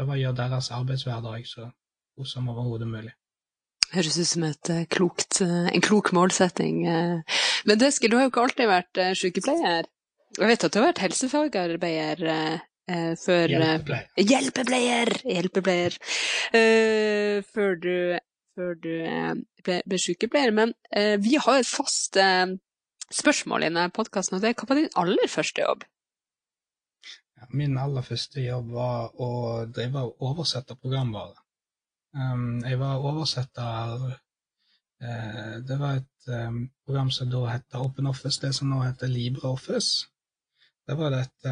Prøve 0.01 0.17
å 0.17 0.21
gjøre 0.21 0.39
deres 0.39 0.71
arbeidshverdag 0.73 1.45
så 1.49 1.67
god 2.17 2.29
som 2.31 2.49
overhodet 2.49 2.89
mulig. 2.89 3.13
Høres 3.91 4.17
ut 4.17 4.29
som 4.31 4.47
eh, 4.47 4.85
klokt, 4.89 5.41
eh, 5.45 5.67
en 5.75 5.83
klok 5.85 6.13
målsetting. 6.17 6.87
eh. 6.89 7.41
Men 7.67 7.79
du, 7.79 7.85
Eskil, 7.85 8.13
du 8.13 8.17
har 8.17 8.25
jo 8.29 8.31
ikke 8.33 8.45
alltid 8.47 8.71
vært 8.71 9.01
sykepleier. 9.19 9.89
Jeg 10.39 10.47
vet 10.47 10.65
at 10.65 10.73
du 10.73 10.79
har 10.79 10.87
vært 10.93 11.03
helsefagarbeider 11.03 12.23
eh, 12.89 13.13
før 13.19 13.53
hjelpepleier. 13.53 14.09
Hjelpepleier. 14.17 15.13
Hjelpepleier! 15.27 15.37
Hjelpepleier. 15.37 15.97
Uh, 16.55 17.37
før 17.55 17.79
du, 17.83 17.95
før 18.57 18.75
du 18.83 18.91
eh, 18.97 19.33
ble, 19.67 19.79
ble 19.87 20.01
sykepleier. 20.01 20.55
Men 20.57 20.75
vi 21.23 21.39
har 21.41 21.61
et 21.61 21.69
fast 21.69 22.19
spørsmål 23.11 23.65
i 23.65 23.71
denne 23.71 23.89
podkasten, 23.95 24.37
og 24.37 24.45
det 24.45 24.53
er 24.53 24.59
hva 24.61 24.71
var 24.71 24.81
din 24.81 24.99
aller 25.03 25.31
første 25.31 25.65
jobb? 25.65 25.85
Ja, 27.41 27.49
min 27.57 27.79
aller 27.81 28.05
første 28.07 28.43
jobb 28.45 28.73
var 28.75 29.15
å 29.17 29.31
drive 29.73 30.05
og 30.09 30.27
oversette 30.33 30.77
programvare. 30.77 31.39
Um, 32.11 32.59
jeg 32.67 32.75
var 32.81 33.05
oversetter 33.07 34.17
Det 35.01 35.77
var 35.79 36.01
et 36.01 36.27
um, 36.35 36.65
program 36.85 37.11
som 37.15 37.31
da 37.31 37.45
het 37.49 37.77
OpenOffice, 37.79 38.43
det 38.43 38.51
som 38.57 38.69
nå 38.69 38.83
heter 38.83 39.09
LibreOffice. 39.09 40.10
Der 40.89 40.97
var 40.99 41.13
det 41.13 41.21
et, 41.27 41.49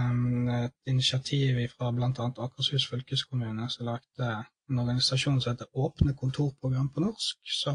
et 0.58 0.90
initiativ 0.90 1.58
fra 1.76 1.90
bl.a. 1.94 2.10
Akershus 2.46 2.88
fylkeskommune 2.90 3.68
som 3.70 3.86
lagde 3.86 4.30
en 4.68 4.78
organisasjon 4.82 5.40
som 5.40 5.52
heter 5.52 5.68
Åpne 5.72 6.14
kontorprogram 6.16 6.88
på 6.94 7.04
norsk. 7.04 7.38
Så 7.62 7.74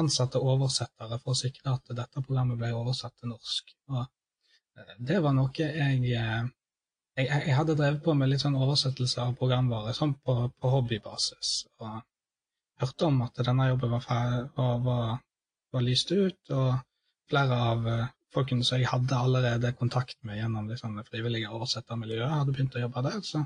ansatte 0.00 0.42
oversettere 0.42 1.18
for 1.22 1.34
å 1.34 1.38
sikre 1.38 1.76
at 1.76 1.94
dette 1.98 2.22
programmet 2.22 2.58
ble 2.58 2.72
oversatt 2.74 3.14
til 3.20 3.34
norsk. 3.34 3.74
Og 3.92 4.00
eh, 4.02 4.94
det 5.10 5.20
var 5.22 5.36
noe 5.36 5.52
jeg 5.54 6.14
eh, 6.18 6.48
jeg 7.16 7.28
jeg 7.30 7.54
hadde 7.54 7.76
drevet 7.78 8.02
på 8.02 8.14
med 8.18 8.30
litt 8.30 8.42
sånn 8.42 8.58
oversettelse 8.58 9.22
av 9.22 9.36
programvare 9.38 9.92
sånn 9.94 10.16
på, 10.26 10.34
på 10.58 10.72
hobbybasis. 10.72 11.52
Og 11.78 12.00
hørte 12.82 13.06
om 13.06 13.22
at 13.26 13.38
denne 13.46 13.68
jobben 13.68 13.92
var, 13.94 14.02
ferdig, 14.02 14.40
var, 14.56 14.80
var, 14.88 15.12
var 15.72 15.86
lyst 15.86 16.10
ut, 16.10 16.40
og 16.50 16.72
flere 17.30 17.60
av 17.70 17.88
eh, 17.92 18.08
folkene 18.34 18.66
som 18.66 18.80
jeg 18.80 18.90
hadde 18.90 19.18
allerede 19.18 19.72
kontakt 19.78 20.18
med 20.26 20.40
gjennom 20.40 20.68
liksom, 20.70 20.96
det 20.98 21.06
frivillige 21.08 21.50
oversettermiljøet, 21.54 22.30
hadde 22.30 22.54
begynt 22.54 22.76
å 22.78 22.84
jobbe 22.84 23.04
der. 23.06 23.20
Så 23.26 23.44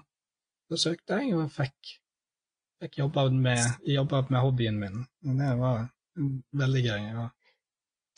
da 0.68 0.80
søkte 0.80 1.20
jeg 1.20 1.36
og 1.36 1.51
fikk, 1.53 1.93
fikk 2.82 3.01
jobba 3.03 3.28
med, 3.32 3.84
med 3.84 4.41
hobbyen 4.41 4.80
min. 4.80 5.05
Og 5.26 5.39
det 5.41 5.53
var 5.61 5.86
veldig 6.62 6.82
gøy. 6.86 7.05
Ja. 7.12 7.28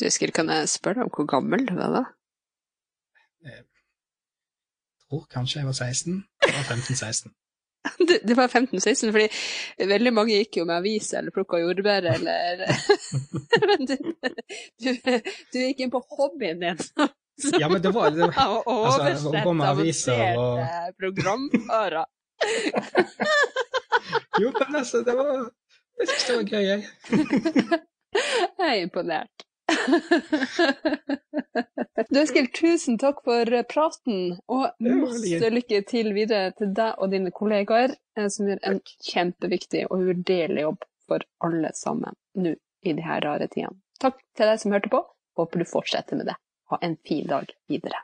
Du, 0.00 0.06
Eskil, 0.08 0.32
kan 0.32 0.48
jeg 0.52 0.70
spørre 0.72 1.02
deg 1.02 1.10
om 1.10 1.14
hvor 1.18 1.28
gammel 1.28 1.66
du 1.68 1.76
var 1.78 1.92
da? 1.98 2.06
jeg 3.40 3.62
tror 5.08 5.26
kanskje 5.32 5.60
jeg 5.60 5.66
var 5.66 5.76
16. 5.76 6.24
Jeg 6.44 6.54
var 6.54 6.66
15-16. 6.76 7.32
Det, 8.24 8.34
var 8.36 8.48
15-16, 8.52 9.08
fordi 9.14 9.86
veldig 9.88 10.10
mange 10.12 10.34
gikk 10.36 10.58
jo 10.60 10.66
med 10.68 10.76
avis 10.82 11.12
eller 11.16 11.32
plukka 11.32 11.60
jordbær 11.62 12.08
eller 12.12 12.64
Men 13.70 13.86
du, 13.88 13.94
du, 14.84 14.90
du 15.52 15.58
gikk 15.62 15.80
inn 15.86 15.92
på 15.94 16.02
hobbyen 16.16 16.60
din. 16.60 16.82
Så, 17.40 17.56
Ja, 17.56 17.70
men 17.72 17.80
det 17.80 17.88
var, 17.96 18.10
det 18.12 18.26
var 18.26 18.36
altså, 18.68 19.30
å 19.30 19.44
gå 19.46 19.52
med 19.56 19.68
aviser 19.70 20.36
og- 20.36 20.60
Programfører. 21.00 22.04
Jo, 24.40 24.50
men 24.58 24.76
altså, 24.82 25.00
det 25.06 25.14
var 25.16 25.30
Jeg 26.00 26.08
syns 26.10 26.26
det 26.26 26.36
var 26.36 26.44
gøy, 26.52 26.64
jeg. 26.68 26.84
Jeg 28.60 28.68
er 28.68 28.76
imponert. 28.82 29.46
Du 32.10 32.18
Eskil, 32.20 32.48
tusen 32.54 32.98
takk 32.98 33.20
for 33.26 33.50
praten, 33.70 34.38
og 34.50 34.70
masse 34.82 35.50
lykke 35.52 35.82
til 35.86 36.10
videre 36.16 36.50
til 36.58 36.72
deg 36.74 36.98
og 36.98 37.12
dine 37.12 37.30
kollegaer, 37.34 37.94
eh, 38.18 38.26
som 38.32 38.48
gjør 38.50 38.62
en 38.66 38.80
kjempeviktig 39.10 39.84
og 39.88 40.00
uvurderlig 40.00 40.64
jobb 40.64 40.88
for 41.10 41.26
alle 41.46 41.72
sammen 41.76 42.16
nå 42.40 42.56
i 42.82 42.96
de 42.96 43.04
her 43.04 43.22
rare 43.26 43.50
tidene. 43.52 43.78
Takk 44.00 44.18
til 44.36 44.48
deg 44.48 44.62
som 44.62 44.74
hørte 44.74 44.92
på. 44.92 45.04
Håper 45.38 45.62
du 45.62 45.68
fortsetter 45.68 46.18
med 46.18 46.32
det. 46.32 46.38
Ha 46.72 46.80
en 46.82 46.96
fin 47.06 47.28
dag 47.28 47.52
videre. 47.68 48.00